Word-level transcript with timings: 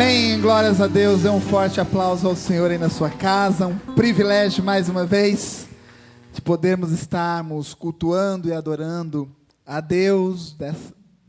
Amém. 0.00 0.40
Glórias 0.40 0.80
a 0.80 0.86
Deus. 0.86 1.22
Dê 1.22 1.28
um 1.28 1.40
forte 1.40 1.80
aplauso 1.80 2.28
ao 2.28 2.36
Senhor 2.36 2.70
aí 2.70 2.78
na 2.78 2.88
sua 2.88 3.10
casa. 3.10 3.66
Um 3.66 3.76
privilégio 3.96 4.62
mais 4.62 4.88
uma 4.88 5.04
vez 5.04 5.66
de 6.32 6.40
podermos 6.40 6.92
estarmos 6.92 7.74
cultuando 7.74 8.48
e 8.48 8.52
adorando 8.52 9.28
a 9.66 9.80
Deus 9.80 10.56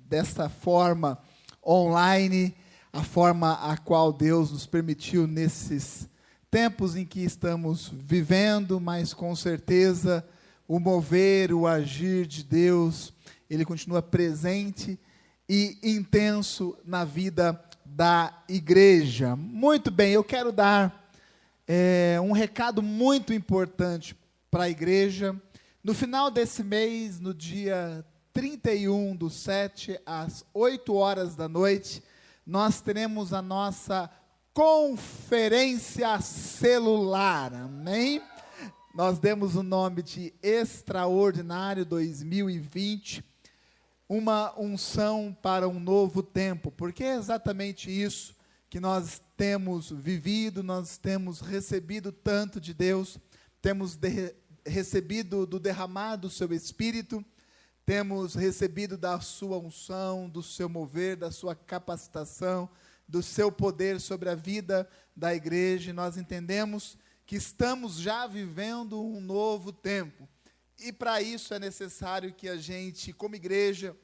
dessa 0.08 0.50
forma 0.50 1.18
online, 1.66 2.56
a 2.94 3.02
forma 3.02 3.54
a 3.54 3.76
qual 3.76 4.14
Deus 4.14 4.52
nos 4.52 4.68
permitiu 4.68 5.26
nesses 5.26 6.08
tempos 6.52 6.96
em 6.96 7.08
que 7.08 7.24
estamos 7.24 7.92
vivendo, 7.92 8.80
mas 8.80 9.16
com 9.16 9.36
certeza 9.36 10.24
o 10.68 10.80
mover, 10.80 11.52
o 11.52 11.66
agir 11.66 12.28
de 12.28 12.44
Deus, 12.44 13.12
ele 13.50 13.66
continua 13.66 14.04
presente 14.04 15.00
e 15.50 15.76
intenso 15.82 16.78
na 16.86 17.04
vida 17.04 17.60
da 17.96 18.44
igreja. 18.48 19.36
Muito 19.36 19.90
bem, 19.90 20.14
eu 20.14 20.24
quero 20.24 20.52
dar 20.52 21.12
é, 21.68 22.18
um 22.22 22.32
recado 22.32 22.82
muito 22.82 23.34
importante 23.34 24.16
para 24.50 24.64
a 24.64 24.70
igreja. 24.70 25.36
No 25.84 25.94
final 25.94 26.30
desse 26.30 26.64
mês, 26.64 27.20
no 27.20 27.34
dia 27.34 28.06
31 28.34 29.16
do 29.16 29.30
7 29.30 30.00
às 30.06 30.46
8 30.54 30.94
horas 30.94 31.36
da 31.36 31.48
noite, 31.48 32.04
nós 32.46 32.80
teremos 32.82 33.34
a 33.34 33.42
nossa 33.42 34.10
conferência 34.54 36.20
celular. 36.22 37.54
Amém? 37.54 38.22
Nós 38.94 39.20
demos 39.20 39.56
o 39.56 39.64
nome 39.64 40.02
de 40.02 40.34
Extraordinário 40.42 41.86
2020 41.86 43.24
uma 44.10 44.60
unção 44.60 45.38
para 45.40 45.70
um 45.70 45.80
novo 45.80 46.24
tempo, 46.24 46.72
porque 46.72 47.04
é 47.04 47.16
exatamente 47.16 47.92
isso 47.92 48.36
que 48.68 48.80
nós 48.80 49.22
temos 49.38 49.92
vivido, 49.92 50.64
nós 50.64 50.98
temos 50.98 51.42
recebido 51.42 52.12
tanto 52.12 52.60
de 52.60 52.74
Deus, 52.74 53.20
temos 53.62 53.96
de, 53.96 54.36
recebido 54.66 55.46
do 55.46 55.60
derramar 55.60 56.16
do 56.16 56.30
seu 56.30 56.52
Espírito, 56.52 57.24
temos 57.86 58.34
recebido 58.34 58.98
da 58.98 59.20
sua 59.20 59.60
unção, 59.60 60.28
do 60.28 60.42
seu 60.42 60.68
mover, 60.68 61.16
da 61.16 61.32
sua 61.32 61.56
capacitação, 61.56 62.68
do 63.08 63.22
seu 63.22 63.52
poder 63.52 64.00
sobre 64.00 64.30
a 64.30 64.36
vida 64.36 64.90
da 65.16 65.36
igreja, 65.36 65.92
e 65.92 65.94
nós 65.94 66.18
entendemos 66.18 66.98
que 67.26 67.36
estamos 67.36 67.98
já 67.98 68.26
vivendo 68.26 69.04
um 69.04 69.22
novo 69.22 69.72
tempo. 69.72 70.28
E 70.80 70.94
para 70.94 71.22
isso 71.22 71.54
é 71.54 71.60
necessário 71.60 72.34
que 72.34 72.48
a 72.48 72.56
gente, 72.56 73.12
como 73.12 73.36
igreja, 73.36 73.96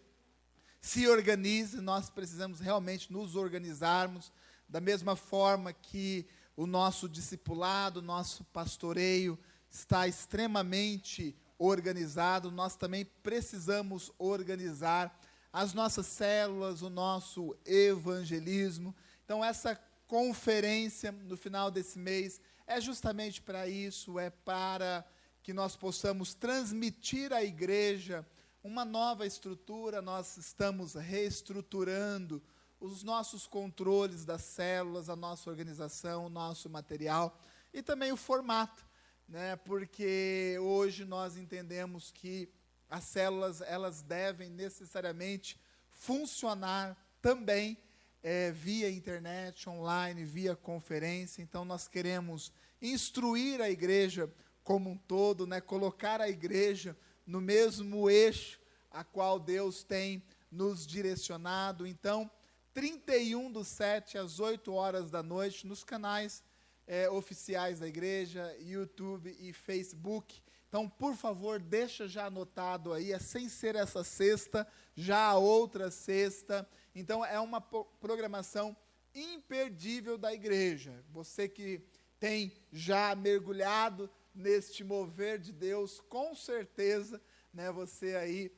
se 0.81 1.07
organize, 1.07 1.79
nós 1.79 2.09
precisamos 2.09 2.59
realmente 2.59 3.11
nos 3.11 3.35
organizarmos, 3.35 4.31
da 4.67 4.81
mesma 4.81 5.15
forma 5.15 5.71
que 5.71 6.27
o 6.55 6.67
nosso 6.67 7.07
discipulado, 7.07 7.99
o 7.99 8.03
nosso 8.03 8.43
pastoreio 8.45 9.39
está 9.69 10.07
extremamente 10.07 11.35
organizado, 11.57 12.51
nós 12.51 12.75
também 12.75 13.05
precisamos 13.23 14.11
organizar 14.17 15.17
as 15.51 15.73
nossas 15.73 16.05
células, 16.05 16.81
o 16.81 16.89
nosso 16.89 17.55
evangelismo. 17.65 18.93
Então, 19.23 19.43
essa 19.43 19.79
conferência 20.07 21.11
no 21.11 21.37
final 21.37 21.71
desse 21.71 21.97
mês 21.97 22.41
é 22.67 22.81
justamente 22.81 23.41
para 23.41 23.67
isso, 23.67 24.19
é 24.19 24.29
para 24.29 25.05
que 25.45 25.53
nós 25.53 25.75
possamos 25.75 26.33
transmitir 26.33 27.31
à 27.31 27.43
igreja 27.43 28.25
uma 28.63 28.83
nova 28.83 29.27
estrutura, 29.27 30.01
nós 30.01 30.37
estamos 30.37 30.95
reestruturando 30.95 32.41
os 32.79 33.03
nossos 33.03 33.45
controles 33.45 34.25
das 34.25 34.41
células, 34.41 35.07
a 35.07 35.15
nossa 35.15 35.47
organização, 35.47 36.25
o 36.25 36.29
nosso 36.29 36.67
material 36.67 37.39
e 37.71 37.83
também 37.83 38.11
o 38.11 38.17
formato, 38.17 38.83
né? 39.29 39.55
Porque 39.57 40.57
hoje 40.59 41.05
nós 41.05 41.37
entendemos 41.37 42.09
que 42.09 42.51
as 42.89 43.03
células 43.03 43.61
elas 43.61 44.01
devem 44.01 44.49
necessariamente 44.49 45.61
funcionar 45.91 46.97
também 47.21 47.77
é, 48.23 48.51
via 48.51 48.89
internet, 48.89 49.69
online, 49.69 50.25
via 50.25 50.55
conferência. 50.55 51.43
Então 51.43 51.63
nós 51.63 51.87
queremos 51.87 52.51
instruir 52.81 53.61
a 53.61 53.69
igreja 53.69 54.27
como 54.65 54.89
um 54.89 54.97
todo, 54.97 55.45
né, 55.45 55.61
colocar 55.61 56.19
a 56.19 56.27
igreja 56.27 56.97
no 57.25 57.39
mesmo 57.39 58.09
eixo 58.09 58.59
a 58.89 59.03
qual 59.03 59.39
Deus 59.39 59.83
tem 59.83 60.23
nos 60.51 60.87
direcionado. 60.87 61.85
Então, 61.85 62.29
31 62.73 63.51
do 63.51 63.63
7 63.63 64.17
às 64.17 64.39
8 64.39 64.73
horas 64.73 65.11
da 65.11 65.21
noite, 65.21 65.67
nos 65.67 65.83
canais 65.83 66.43
é, 66.87 67.07
oficiais 67.09 67.79
da 67.79 67.87
igreja, 67.87 68.55
YouTube 68.59 69.35
e 69.39 69.53
Facebook. 69.53 70.41
Então, 70.67 70.89
por 70.89 71.15
favor, 71.15 71.59
deixa 71.59 72.07
já 72.07 72.25
anotado 72.25 72.91
aí, 72.91 73.11
é 73.11 73.19
sem 73.19 73.47
ser 73.47 73.75
essa 73.75 74.03
sexta, 74.03 74.67
já 74.95 75.27
a 75.27 75.37
outra 75.37 75.91
sexta. 75.91 76.67
Então, 76.95 77.23
é 77.23 77.39
uma 77.39 77.61
programação 77.61 78.75
imperdível 79.13 80.17
da 80.17 80.33
igreja. 80.33 81.03
Você 81.11 81.47
que 81.47 81.81
tem 82.19 82.51
já 82.71 83.13
mergulhado 83.13 84.09
neste 84.35 84.83
mover 84.83 85.39
de 85.39 85.53
Deus, 85.53 86.01
com 86.09 86.35
certeza, 86.35 87.21
né, 87.53 87.71
você 87.71 88.15
aí 88.15 88.51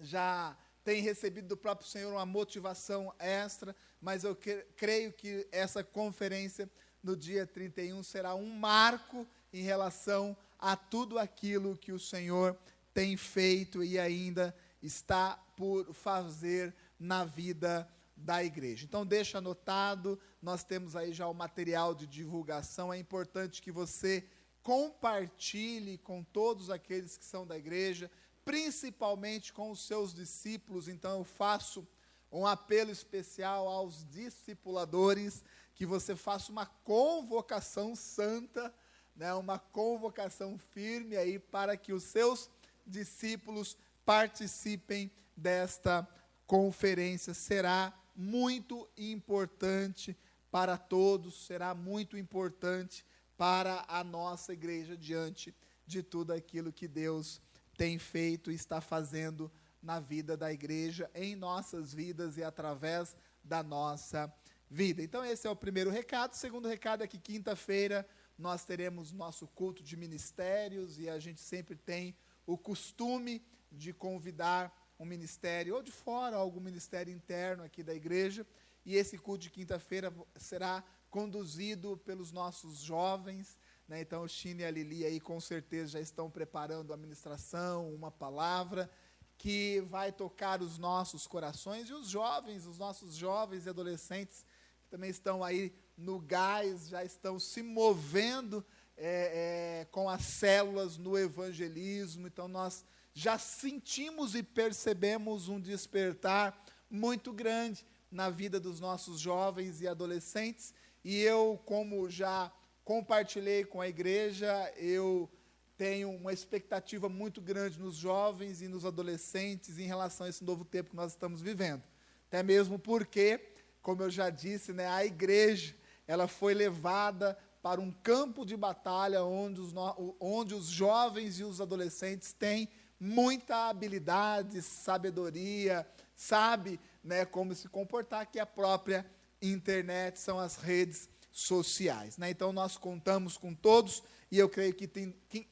já 0.00 0.56
tem 0.82 1.00
recebido 1.00 1.48
do 1.48 1.56
próprio 1.56 1.88
Senhor 1.88 2.12
uma 2.12 2.26
motivação 2.26 3.14
extra, 3.18 3.76
mas 4.00 4.24
eu 4.24 4.36
creio 4.76 5.12
que 5.12 5.46
essa 5.52 5.84
conferência 5.84 6.70
no 7.02 7.16
dia 7.16 7.46
31 7.46 8.02
será 8.02 8.34
um 8.34 8.50
marco 8.50 9.26
em 9.52 9.62
relação 9.62 10.36
a 10.58 10.76
tudo 10.76 11.18
aquilo 11.18 11.76
que 11.76 11.92
o 11.92 11.98
Senhor 11.98 12.58
tem 12.92 13.16
feito 13.16 13.84
e 13.84 13.98
ainda 13.98 14.54
está 14.82 15.36
por 15.56 15.92
fazer 15.92 16.74
na 16.98 17.24
vida 17.24 17.88
da 18.16 18.42
igreja. 18.42 18.84
Então 18.84 19.06
deixa 19.06 19.38
anotado, 19.38 20.18
nós 20.42 20.64
temos 20.64 20.96
aí 20.96 21.12
já 21.12 21.28
o 21.28 21.34
material 21.34 21.94
de 21.94 22.06
divulgação, 22.06 22.92
é 22.92 22.98
importante 22.98 23.62
que 23.62 23.70
você 23.70 24.26
compartilhe 24.68 25.96
com 25.96 26.22
todos 26.22 26.68
aqueles 26.68 27.16
que 27.16 27.24
são 27.24 27.46
da 27.46 27.56
igreja, 27.56 28.10
principalmente 28.44 29.50
com 29.50 29.70
os 29.70 29.80
seus 29.80 30.12
discípulos. 30.12 30.88
Então 30.88 31.16
eu 31.16 31.24
faço 31.24 31.88
um 32.30 32.46
apelo 32.46 32.90
especial 32.90 33.66
aos 33.66 34.04
discipuladores 34.10 35.42
que 35.74 35.86
você 35.86 36.14
faça 36.14 36.52
uma 36.52 36.66
convocação 36.66 37.96
santa, 37.96 38.70
né, 39.16 39.32
uma 39.32 39.58
convocação 39.58 40.58
firme 40.58 41.16
aí 41.16 41.38
para 41.38 41.74
que 41.74 41.94
os 41.94 42.02
seus 42.02 42.50
discípulos 42.86 43.74
participem 44.04 45.10
desta 45.34 46.06
conferência. 46.46 47.32
Será 47.32 47.98
muito 48.14 48.86
importante 48.98 50.14
para 50.50 50.76
todos, 50.76 51.46
será 51.46 51.74
muito 51.74 52.18
importante 52.18 53.02
para 53.38 53.84
a 53.86 54.02
nossa 54.02 54.52
igreja 54.52 54.96
diante 54.96 55.54
de 55.86 56.02
tudo 56.02 56.32
aquilo 56.32 56.72
que 56.72 56.88
Deus 56.88 57.40
tem 57.76 57.96
feito 57.96 58.50
e 58.50 58.54
está 58.54 58.80
fazendo 58.80 59.50
na 59.80 60.00
vida 60.00 60.36
da 60.36 60.52
igreja, 60.52 61.08
em 61.14 61.36
nossas 61.36 61.94
vidas 61.94 62.36
e 62.36 62.42
através 62.42 63.16
da 63.44 63.62
nossa 63.62 64.30
vida. 64.68 65.00
Então, 65.02 65.24
esse 65.24 65.46
é 65.46 65.50
o 65.50 65.54
primeiro 65.54 65.88
recado. 65.88 66.32
O 66.32 66.36
segundo 66.36 66.68
recado 66.68 67.04
é 67.04 67.06
que 67.06 67.16
quinta-feira 67.16 68.04
nós 68.36 68.64
teremos 68.64 69.12
nosso 69.12 69.46
culto 69.46 69.84
de 69.84 69.96
ministérios 69.96 70.98
e 70.98 71.08
a 71.08 71.20
gente 71.20 71.40
sempre 71.40 71.76
tem 71.76 72.16
o 72.44 72.58
costume 72.58 73.40
de 73.70 73.92
convidar 73.92 74.76
um 74.98 75.04
ministério 75.04 75.76
ou 75.76 75.82
de 75.82 75.92
fora, 75.92 76.36
algum 76.36 76.60
ministério 76.60 77.14
interno 77.14 77.62
aqui 77.62 77.84
da 77.84 77.94
igreja. 77.94 78.44
E 78.84 78.96
esse 78.96 79.16
culto 79.16 79.42
de 79.42 79.50
quinta-feira 79.50 80.12
será 80.36 80.82
conduzido 81.10 81.96
pelos 81.96 82.32
nossos 82.32 82.78
jovens. 82.78 83.58
Né? 83.86 84.00
Então, 84.00 84.22
o 84.22 84.28
Chine 84.28 84.62
e 84.62 84.66
a 84.66 84.70
Lili 84.70 85.04
aí 85.04 85.20
com 85.20 85.40
certeza 85.40 85.92
já 85.92 86.00
estão 86.00 86.30
preparando 86.30 86.92
a 86.92 86.96
ministração, 86.96 87.92
uma 87.94 88.10
palavra 88.10 88.90
que 89.36 89.80
vai 89.82 90.10
tocar 90.10 90.60
os 90.60 90.78
nossos 90.78 91.26
corações 91.26 91.88
e 91.88 91.92
os 91.92 92.08
jovens, 92.08 92.66
os 92.66 92.78
nossos 92.78 93.14
jovens 93.14 93.66
e 93.66 93.68
adolescentes 93.68 94.44
que 94.82 94.88
também 94.90 95.10
estão 95.10 95.44
aí 95.44 95.72
no 95.96 96.18
gás, 96.18 96.88
já 96.88 97.04
estão 97.04 97.38
se 97.38 97.62
movendo 97.62 98.64
é, 98.96 99.80
é, 99.80 99.84
com 99.86 100.08
as 100.08 100.22
células 100.22 100.96
no 100.96 101.16
evangelismo. 101.16 102.26
Então, 102.26 102.48
nós 102.48 102.84
já 103.14 103.38
sentimos 103.38 104.34
e 104.34 104.42
percebemos 104.42 105.48
um 105.48 105.60
despertar 105.60 106.64
muito 106.90 107.32
grande 107.32 107.84
na 108.10 108.30
vida 108.30 108.58
dos 108.58 108.80
nossos 108.80 109.20
jovens 109.20 109.80
e 109.80 109.88
adolescentes 109.88 110.74
e 111.08 111.22
eu, 111.22 111.58
como 111.64 112.10
já 112.10 112.52
compartilhei 112.84 113.64
com 113.64 113.80
a 113.80 113.88
igreja, 113.88 114.70
eu 114.76 115.26
tenho 115.74 116.10
uma 116.10 116.34
expectativa 116.34 117.08
muito 117.08 117.40
grande 117.40 117.80
nos 117.80 117.96
jovens 117.96 118.60
e 118.60 118.68
nos 118.68 118.84
adolescentes 118.84 119.78
em 119.78 119.86
relação 119.86 120.26
a 120.26 120.28
esse 120.28 120.44
novo 120.44 120.66
tempo 120.66 120.90
que 120.90 120.96
nós 120.96 121.12
estamos 121.12 121.40
vivendo. 121.40 121.82
Até 122.26 122.42
mesmo 122.42 122.78
porque, 122.78 123.40
como 123.80 124.02
eu 124.02 124.10
já 124.10 124.28
disse, 124.28 124.74
né, 124.74 124.86
a 124.86 125.02
igreja, 125.02 125.74
ela 126.06 126.28
foi 126.28 126.52
levada 126.52 127.38
para 127.62 127.80
um 127.80 127.90
campo 127.90 128.44
de 128.44 128.54
batalha 128.54 129.24
onde 129.24 129.62
os, 129.62 129.72
onde 130.20 130.54
os 130.54 130.66
jovens 130.66 131.40
e 131.40 131.42
os 131.42 131.58
adolescentes 131.58 132.34
têm 132.34 132.68
muita 133.00 133.70
habilidade, 133.70 134.60
sabedoria, 134.60 135.88
sabe 136.14 136.78
né, 137.02 137.24
como 137.24 137.54
se 137.54 137.66
comportar, 137.66 138.26
que 138.26 138.38
é 138.38 138.42
a 138.42 138.46
própria 138.46 139.06
internet, 139.40 140.18
são 140.18 140.38
as 140.38 140.56
redes 140.56 141.08
sociais. 141.30 142.16
Né? 142.18 142.30
Então, 142.30 142.52
nós 142.52 142.76
contamos 142.76 143.36
com 143.36 143.54
todos, 143.54 144.02
e 144.30 144.38
eu 144.38 144.48
creio 144.48 144.74
que 144.74 144.88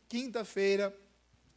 quinta-feira 0.08 0.96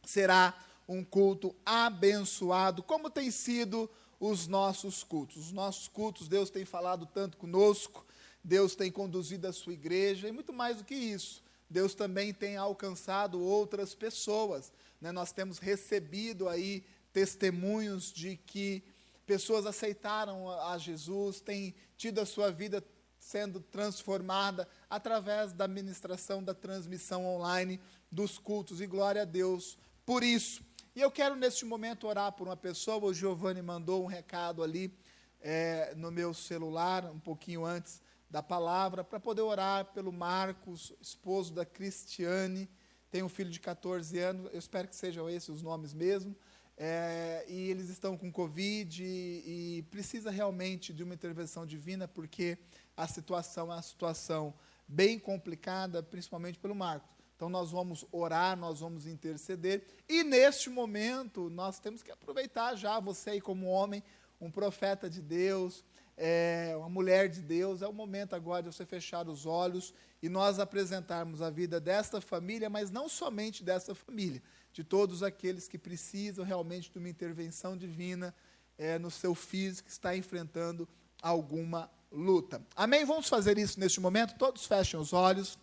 será 0.04 0.58
um 0.88 1.04
culto 1.04 1.54
abençoado, 1.64 2.82
como 2.82 3.10
tem 3.10 3.30
sido 3.30 3.90
os 4.18 4.46
nossos 4.46 5.02
cultos. 5.02 5.36
Os 5.36 5.52
nossos 5.52 5.88
cultos, 5.88 6.28
Deus 6.28 6.50
tem 6.50 6.64
falado 6.64 7.06
tanto 7.06 7.36
conosco, 7.36 8.04
Deus 8.42 8.74
tem 8.74 8.90
conduzido 8.90 9.46
a 9.46 9.52
sua 9.52 9.72
igreja, 9.72 10.28
e 10.28 10.32
muito 10.32 10.52
mais 10.52 10.78
do 10.78 10.84
que 10.84 10.94
isso, 10.94 11.42
Deus 11.68 11.94
também 11.94 12.32
tem 12.32 12.56
alcançado 12.56 13.40
outras 13.40 13.94
pessoas. 13.94 14.72
Né? 15.00 15.12
Nós 15.12 15.32
temos 15.32 15.58
recebido 15.58 16.48
aí 16.48 16.84
testemunhos 17.12 18.12
de 18.12 18.36
que 18.36 18.82
pessoas 19.30 19.64
aceitaram 19.64 20.50
a 20.50 20.76
Jesus, 20.76 21.40
têm 21.40 21.72
tido 21.96 22.20
a 22.20 22.26
sua 22.26 22.50
vida 22.50 22.84
sendo 23.16 23.60
transformada 23.60 24.66
através 24.88 25.52
da 25.52 25.68
ministração, 25.68 26.42
da 26.42 26.52
transmissão 26.52 27.24
online 27.24 27.80
dos 28.10 28.38
cultos. 28.38 28.80
E 28.80 28.88
glória 28.88 29.22
a 29.22 29.24
Deus 29.24 29.78
por 30.04 30.24
isso. 30.24 30.64
E 30.96 31.00
eu 31.00 31.12
quero 31.12 31.36
neste 31.36 31.64
momento 31.64 32.08
orar 32.08 32.32
por 32.32 32.48
uma 32.48 32.56
pessoa. 32.56 33.04
O 33.04 33.14
Giovanni 33.14 33.62
mandou 33.62 34.02
um 34.02 34.06
recado 34.06 34.64
ali 34.64 34.92
é, 35.40 35.94
no 35.94 36.10
meu 36.10 36.34
celular, 36.34 37.04
um 37.04 37.20
pouquinho 37.20 37.64
antes 37.64 38.02
da 38.28 38.42
palavra, 38.42 39.04
para 39.04 39.20
poder 39.20 39.42
orar 39.42 39.92
pelo 39.92 40.12
Marcos, 40.12 40.92
esposo 41.00 41.54
da 41.54 41.64
Cristiane. 41.64 42.68
Tem 43.12 43.22
um 43.22 43.28
filho 43.28 43.50
de 43.50 43.60
14 43.60 44.18
anos, 44.18 44.52
eu 44.52 44.58
espero 44.58 44.88
que 44.88 44.96
sejam 44.96 45.30
esses 45.30 45.50
os 45.50 45.62
nomes 45.62 45.94
mesmo. 45.94 46.34
É, 46.82 47.44
e 47.46 47.70
eles 47.70 47.90
estão 47.90 48.16
com 48.16 48.32
Covid 48.32 49.04
e, 49.04 49.76
e, 49.76 49.82
precisa 49.90 50.30
realmente 50.30 50.94
de 50.94 51.02
uma 51.02 51.12
intervenção 51.12 51.66
divina, 51.66 52.08
porque 52.08 52.56
a 52.96 53.06
situação 53.06 53.70
é 53.70 53.74
uma 53.74 53.82
situação 53.82 54.54
bem 54.88 55.18
complicada, 55.18 56.02
principalmente 56.02 56.58
pelo 56.58 56.74
Marco. 56.74 57.06
Então 57.36 57.50
nós 57.50 57.70
vamos 57.70 58.06
orar, 58.10 58.56
nós 58.56 58.80
vamos 58.80 59.06
interceder, 59.06 59.84
e 60.08 60.24
neste 60.24 60.70
momento 60.70 61.50
nós 61.50 61.78
temos 61.78 62.02
que 62.02 62.10
aproveitar 62.10 62.74
já, 62.76 62.98
você 62.98 63.28
aí 63.28 63.42
como 63.42 63.66
homem, 63.66 64.02
um 64.40 64.50
profeta 64.50 65.10
de 65.10 65.20
Deus, 65.20 65.84
é, 66.16 66.74
uma 66.78 66.88
mulher 66.88 67.28
de 67.28 67.42
Deus, 67.42 67.82
é 67.82 67.88
o 67.88 67.92
momento 67.92 68.34
agora 68.34 68.62
de 68.62 68.74
você 68.74 68.86
fechar 68.86 69.28
os 69.28 69.44
olhos 69.44 69.92
e 70.22 70.30
nós 70.30 70.58
apresentarmos 70.58 71.42
a 71.42 71.50
vida 71.50 71.78
desta 71.78 72.22
família, 72.22 72.70
mas 72.70 72.90
não 72.90 73.06
somente 73.06 73.62
dessa 73.62 73.94
família, 73.94 74.42
de 74.72 74.84
todos 74.84 75.22
aqueles 75.22 75.68
que 75.68 75.78
precisam 75.78 76.44
realmente 76.44 76.90
de 76.90 76.98
uma 76.98 77.08
intervenção 77.08 77.76
divina 77.76 78.34
é, 78.78 78.98
no 78.98 79.10
seu 79.10 79.34
físico, 79.34 79.86
que 79.86 79.92
está 79.92 80.16
enfrentando 80.16 80.88
alguma 81.20 81.90
luta. 82.10 82.62
Amém? 82.74 83.04
Vamos 83.04 83.28
fazer 83.28 83.58
isso 83.58 83.78
neste 83.78 84.00
momento? 84.00 84.38
Todos 84.38 84.66
fechem 84.66 84.98
os 84.98 85.12
olhos. 85.12 85.58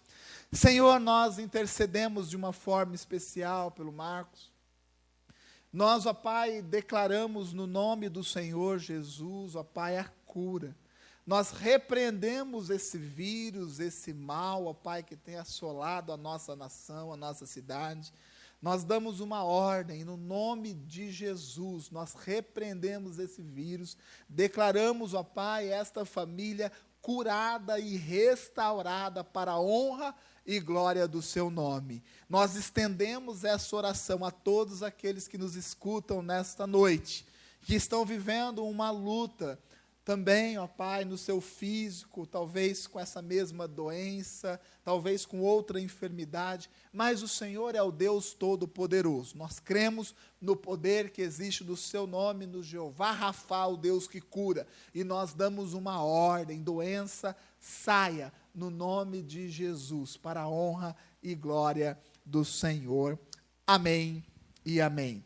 Senhor, 0.52 1.00
nós 1.00 1.40
intercedemos 1.40 2.30
de 2.30 2.36
uma 2.36 2.54
forma 2.54 2.96
especial 2.96 3.72
pelo 3.72 3.92
Marcos. 3.92 4.52
Nós, 5.72 6.06
ó 6.06 6.14
Pai, 6.14 6.62
declaramos 6.62 7.54
no 7.54 7.68
nome 7.68 8.08
do 8.08 8.24
Senhor 8.24 8.80
Jesus, 8.80 9.56
ó 9.56 9.64
Pai, 9.64 9.98
a 9.98 10.06
cura. 10.26 10.76
Nós 11.26 11.52
repreendemos 11.52 12.70
esse 12.70 12.98
vírus, 12.98 13.82
esse 13.82 14.14
mal, 14.14 14.66
ó 14.66 14.74
Pai, 14.74 15.04
que 15.04 15.18
tem 15.18 15.36
assolado 15.36 16.14
a 16.14 16.18
nossa 16.18 16.56
nação, 16.56 17.12
a 17.12 17.18
nossa 17.18 17.46
cidade. 17.46 18.14
Nós 18.62 18.84
damos 18.84 19.20
uma 19.20 19.44
ordem, 19.44 20.04
no 20.04 20.18
nome 20.18 20.74
de 20.74 21.12
Jesus, 21.12 21.92
nós 21.92 22.14
repreendemos 22.16 23.20
esse 23.20 23.42
vírus, 23.42 23.96
declaramos, 24.28 25.14
ó 25.14 25.22
Pai, 25.22 25.70
esta 25.72 26.04
família 26.04 26.72
curada 27.00 27.80
e 27.80 27.96
restaurada 27.96 29.24
para 29.24 29.52
a 29.52 29.60
honra 29.62 30.16
e 30.46 30.60
glória 30.60 31.08
do 31.08 31.22
seu 31.22 31.50
nome. 31.50 32.04
Nós 32.28 32.56
estendemos 32.56 33.44
essa 33.44 33.76
oração 33.76 34.26
a 34.26 34.32
todos 34.32 34.82
aqueles 34.82 35.28
que 35.28 35.38
nos 35.38 35.56
escutam 35.56 36.22
nesta 36.22 36.66
noite, 36.66 37.26
que 37.62 37.76
estão 37.76 38.04
vivendo 38.06 38.66
uma 38.66 38.90
luta 38.90 39.60
também, 40.08 40.58
ó 40.58 40.66
Pai, 40.68 41.04
no 41.04 41.18
seu 41.18 41.42
físico, 41.42 42.26
talvez 42.26 42.88
com 42.88 42.98
essa 42.98 43.22
mesma 43.22 43.68
doença, 43.68 44.58
talvez 44.82 45.26
com 45.26 45.42
outra 45.42 45.82
enfermidade, 45.82 46.70
mas 46.94 47.22
o 47.22 47.28
Senhor 47.28 47.76
é 47.76 47.82
o 47.82 47.92
Deus 47.92 48.32
Todo-Poderoso. 48.32 49.38
Nós 49.38 49.60
cremos 49.60 50.16
no 50.40 50.56
poder 50.56 51.10
que 51.10 51.22
existe 51.22 51.62
do 51.62 51.76
seu 51.76 52.08
nome, 52.08 52.46
no 52.46 52.64
Jeová 52.64 53.12
Rafa, 53.12 53.66
o 53.66 53.76
Deus 53.76 54.08
que 54.08 54.22
cura, 54.22 54.66
e 54.96 55.04
nós 55.04 55.34
damos 55.34 55.74
uma 55.74 56.02
ordem: 56.02 56.64
doença, 56.64 57.36
saia, 57.60 58.32
no 58.56 58.70
nome 58.70 59.22
de 59.22 59.50
Jesus, 59.50 60.16
para 60.16 60.44
a 60.44 60.50
honra 60.50 60.96
e 61.22 61.36
glória 61.36 62.00
do 62.26 62.46
Senhor. 62.46 63.20
Amém 63.68 64.24
e 64.66 64.80
amém. 64.80 65.22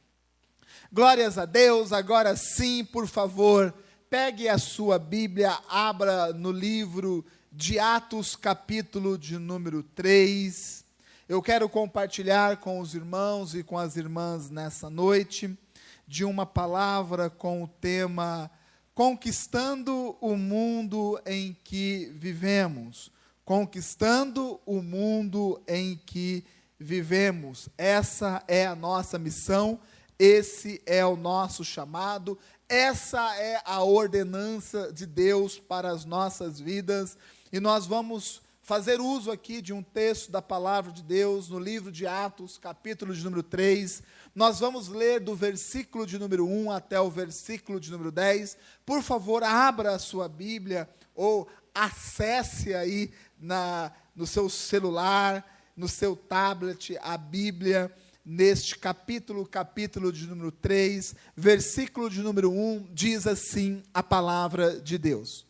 Glórias 0.92 1.38
a 1.38 1.46
Deus, 1.46 1.94
agora 1.94 2.36
sim, 2.36 2.84
por 2.84 3.06
favor 3.06 3.72
Pegue 4.12 4.50
a 4.50 4.58
sua 4.58 5.00
Bíblia, 5.00 5.58
abra 5.70 6.34
no 6.34 6.52
livro 6.52 7.26
de 7.50 7.80
Atos, 7.80 8.36
capítulo 8.36 9.18
de 9.18 9.38
número 9.38 9.82
3. 9.82 10.84
Eu 11.30 11.42
quero 11.42 11.70
compartilhar 11.70 12.58
com 12.58 12.82
os 12.82 12.94
irmãos 12.94 13.56
e 13.56 13.64
com 13.64 13.78
as 13.78 13.96
irmãs 13.96 14.50
nessa 14.50 14.90
noite 14.90 15.58
de 16.06 16.26
uma 16.26 16.46
palavra 16.46 17.30
com 17.30 17.64
o 17.64 17.70
tema 17.70 18.52
Conquistando 18.94 20.18
o 20.20 20.36
mundo 20.36 21.18
em 21.26 21.56
que 21.64 22.12
vivemos. 22.14 23.10
Conquistando 23.46 24.60
o 24.66 24.82
mundo 24.82 25.64
em 25.66 25.96
que 26.06 26.44
vivemos. 26.78 27.70
Essa 27.78 28.44
é 28.46 28.66
a 28.66 28.76
nossa 28.76 29.18
missão, 29.18 29.80
esse 30.20 30.82
é 30.86 31.06
o 31.06 31.16
nosso 31.16 31.64
chamado, 31.64 32.38
essa 32.72 33.36
é 33.36 33.62
a 33.66 33.84
ordenança 33.84 34.94
de 34.94 35.06
Deus 35.06 35.60
para 35.60 35.92
as 35.92 36.06
nossas 36.06 36.58
vidas, 36.58 37.18
e 37.52 37.60
nós 37.60 37.86
vamos 37.86 38.42
fazer 38.62 39.02
uso 39.02 39.30
aqui 39.30 39.62
de 39.62 39.74
um 39.74 39.84
texto 39.84 40.32
da 40.32 40.42
palavra 40.42 40.90
de 40.90 41.04
Deus 41.04 41.50
no 41.50 41.60
livro 41.60 41.92
de 41.92 42.08
Atos, 42.08 42.58
capítulo 42.58 43.14
de 43.14 43.22
número 43.26 43.44
3. 43.44 44.02
Nós 44.34 44.62
vamos 44.62 44.88
ler 44.88 45.20
do 45.20 45.36
versículo 45.36 46.08
de 46.08 46.18
número 46.18 46.48
1 46.48 46.72
até 46.72 46.98
o 46.98 47.10
versículo 47.10 47.78
de 47.78 47.92
número 47.92 48.10
10. 48.10 48.56
Por 48.86 49.04
favor, 49.04 49.44
abra 49.44 49.94
a 49.94 50.00
sua 50.00 50.30
Bíblia 50.30 50.90
ou 51.14 51.50
acesse 51.76 52.74
aí 52.74 53.12
na, 53.38 53.92
no 54.16 54.26
seu 54.26 54.48
celular, 54.48 55.46
no 55.76 55.90
seu 55.90 56.16
tablet, 56.16 56.98
a 57.02 57.18
Bíblia 57.18 57.94
neste 58.24 58.78
capítulo, 58.78 59.46
capítulo 59.46 60.12
de 60.12 60.28
número 60.28 60.52
3, 60.52 61.16
versículo 61.36 62.10
de 62.10 62.22
número 62.22 62.52
1, 62.52 62.88
diz 62.92 63.26
assim 63.26 63.82
a 63.94 64.04
palavra 64.04 64.80
de 64.80 64.98
Deus. 64.98 65.46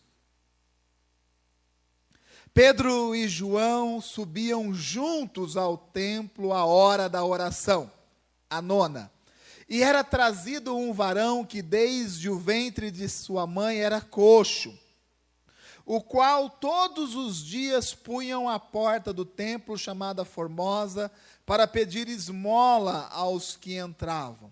Pedro 2.53 3.15
e 3.15 3.29
João 3.29 4.01
subiam 4.01 4.73
juntos 4.73 5.55
ao 5.55 5.77
templo 5.77 6.51
à 6.51 6.65
hora 6.65 7.07
da 7.07 7.23
oração, 7.23 7.89
a 8.49 8.61
nona. 8.61 9.11
E 9.69 9.81
era 9.81 10.03
trazido 10.03 10.75
um 10.75 10.91
varão 10.91 11.45
que 11.45 11.61
desde 11.61 12.29
o 12.29 12.37
ventre 12.37 12.91
de 12.91 13.07
sua 13.07 13.47
mãe 13.47 13.79
era 13.79 14.01
coxo, 14.01 14.77
o 15.85 16.01
qual 16.01 16.49
todos 16.49 17.15
os 17.15 17.43
dias 17.43 17.93
punham 17.93 18.49
à 18.49 18.59
porta 18.59 19.13
do 19.13 19.23
templo 19.23 19.77
chamada 19.77 20.25
Formosa, 20.25 21.09
para 21.45 21.67
pedir 21.67 22.07
esmola 22.07 23.07
aos 23.11 23.55
que 23.55 23.77
entravam. 23.77 24.51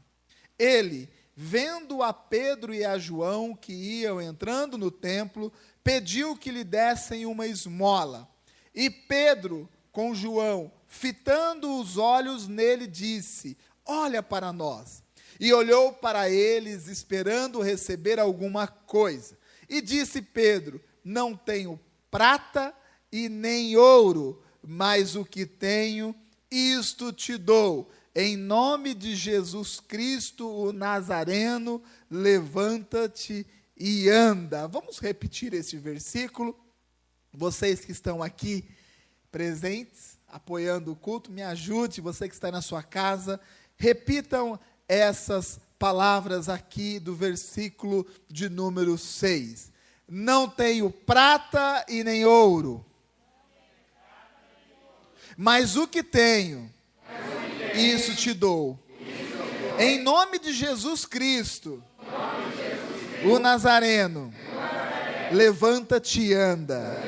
Ele, 0.57 1.09
vendo 1.35 2.03
a 2.03 2.11
Pedro 2.11 2.73
e 2.73 2.83
a 2.83 2.97
João 2.97 3.55
que 3.55 3.71
iam 3.71 4.21
entrando 4.21 4.77
no 4.77 4.91
templo, 4.91 5.51
pediu 5.83 6.35
que 6.35 6.51
lhe 6.51 6.63
dessem 6.63 7.25
uma 7.25 7.47
esmola. 7.47 8.27
E 8.73 8.89
Pedro, 8.89 9.69
com 9.91 10.13
João, 10.13 10.71
fitando 10.87 11.79
os 11.79 11.97
olhos 11.97 12.47
nele, 12.47 12.87
disse: 12.87 13.57
Olha 13.85 14.21
para 14.21 14.51
nós. 14.51 15.03
E 15.39 15.53
olhou 15.53 15.93
para 15.93 16.29
eles, 16.29 16.87
esperando 16.87 17.61
receber 17.61 18.19
alguma 18.19 18.67
coisa. 18.67 19.37
E 19.69 19.81
disse 19.81 20.21
Pedro: 20.21 20.81
Não 21.03 21.35
tenho 21.35 21.79
prata 22.11 22.73
e 23.11 23.29
nem 23.29 23.77
ouro, 23.77 24.43
mas 24.61 25.15
o 25.15 25.23
que 25.23 25.45
tenho 25.45 26.13
isto 26.51 27.11
te 27.11 27.37
dou. 27.37 27.89
Em 28.15 28.35
nome 28.35 28.93
de 28.93 29.15
Jesus 29.15 29.79
Cristo, 29.79 30.49
o 30.49 30.73
Nazareno, 30.73 31.81
levanta-te 32.09 33.45
e 33.77 34.09
anda. 34.09 34.67
Vamos 34.67 34.99
repetir 34.99 35.53
este 35.53 35.77
versículo. 35.77 36.57
Vocês 37.31 37.81
que 37.85 37.91
estão 37.91 38.23
aqui 38.23 38.65
presentes, 39.31 40.17
apoiando 40.27 40.91
o 40.91 40.95
culto, 40.95 41.31
me 41.31 41.43
ajude, 41.43 42.01
você 42.01 42.27
que 42.27 42.33
está 42.33 42.51
na 42.51 42.61
sua 42.61 42.81
casa, 42.81 43.39
repitam 43.77 44.59
essas 44.87 45.59
palavras 45.77 46.49
aqui 46.49 46.99
do 46.99 47.15
versículo 47.15 48.05
de 48.27 48.49
número 48.49 48.97
6. 48.97 49.71
Não 50.07 50.49
tenho 50.49 50.89
prata 50.89 51.85
e 51.87 52.03
nem 52.03 52.25
ouro, 52.25 52.83
mas 55.41 55.77
o 55.77 55.87
que 55.87 56.03
tenho, 56.03 56.69
isso 57.73 58.13
te 58.13 58.33
dou. 58.33 58.77
Em 59.79 60.03
nome 60.03 60.37
de 60.37 60.51
Jesus 60.51 61.05
Cristo, 61.05 61.81
o 63.23 63.39
Nazareno, 63.39 64.33
levanta-te 65.31 66.19
e 66.19 66.33
anda. 66.33 67.01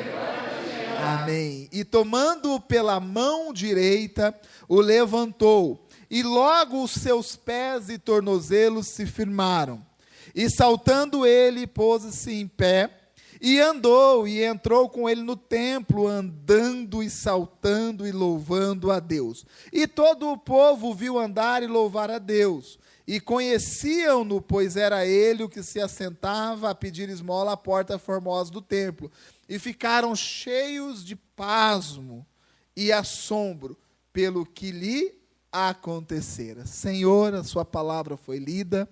Amém. 0.97 1.67
E 1.73 1.83
tomando-o 1.83 2.57
pela 2.57 3.01
mão 3.01 3.51
direita, 3.51 4.33
o 4.65 4.79
levantou, 4.79 5.85
e 6.09 6.23
logo 6.23 6.81
os 6.81 6.91
seus 6.91 7.35
pés 7.35 7.89
e 7.89 7.97
tornozelos 7.97 8.87
se 8.87 9.05
firmaram. 9.05 9.85
E 10.33 10.49
saltando 10.49 11.25
ele, 11.25 11.67
pôs-se 11.67 12.31
em 12.31 12.47
pé, 12.47 13.00
e 13.41 13.59
andou, 13.59 14.27
e 14.27 14.43
entrou 14.43 14.87
com 14.87 15.09
ele 15.09 15.23
no 15.23 15.35
templo, 15.35 16.07
andando 16.07 17.01
e 17.01 17.09
saltando 17.09 18.05
e 18.07 18.11
louvando 18.11 18.91
a 18.91 18.99
Deus. 18.99 19.43
E 19.73 19.87
todo 19.87 20.29
o 20.29 20.37
povo 20.37 20.93
viu 20.93 21.17
andar 21.17 21.63
e 21.63 21.67
louvar 21.67 22.11
a 22.11 22.19
Deus. 22.19 22.77
E 23.07 23.19
conheciam-no, 23.19 24.39
pois 24.39 24.77
era 24.77 25.07
ele 25.07 25.41
o 25.41 25.49
que 25.49 25.63
se 25.63 25.81
assentava 25.81 26.69
a 26.69 26.75
pedir 26.75 27.09
esmola 27.09 27.53
à 27.53 27.57
porta 27.57 27.97
formosa 27.97 28.51
do 28.51 28.61
templo 28.61 29.11
e 29.49 29.57
ficaram 29.57 30.15
cheios 30.15 31.03
de 31.03 31.15
pasmo 31.15 32.23
e 32.75 32.91
assombro 32.91 33.75
pelo 34.13 34.45
que 34.45 34.71
lhe 34.71 35.15
acontecera. 35.51 36.67
Senhor, 36.67 37.33
a 37.33 37.43
sua 37.43 37.65
palavra 37.65 38.15
foi 38.15 38.37
lida, 38.37 38.87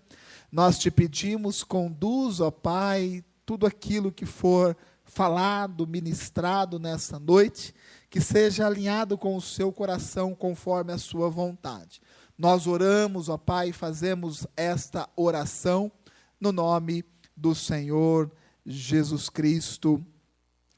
nós 0.51 0.79
te 0.79 0.89
pedimos, 0.89 1.63
conduz, 1.63 2.39
ó 2.39 2.49
Pai, 2.49 3.23
tudo 3.49 3.65
aquilo 3.65 4.11
que 4.11 4.27
for 4.27 4.77
falado, 5.03 5.87
ministrado 5.87 6.77
nessa 6.77 7.17
noite, 7.17 7.73
que 8.07 8.21
seja 8.21 8.67
alinhado 8.67 9.17
com 9.17 9.35
o 9.35 9.41
seu 9.41 9.73
coração 9.73 10.35
conforme 10.35 10.93
a 10.93 10.99
sua 10.99 11.31
vontade. 11.31 11.99
Nós 12.37 12.67
oramos, 12.67 13.27
ó 13.27 13.39
Pai, 13.39 13.71
fazemos 13.71 14.45
esta 14.55 15.09
oração 15.15 15.91
no 16.39 16.51
nome 16.51 17.03
do 17.35 17.55
Senhor 17.55 18.31
Jesus 18.63 19.29
Cristo. 19.29 20.05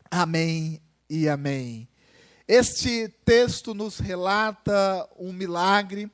Amém 0.09 0.81
e 1.09 1.27
amém. 1.27 1.89
Este 2.47 3.09
texto 3.25 3.73
nos 3.73 3.99
relata 3.99 5.09
um 5.19 5.33
milagre, 5.33 6.09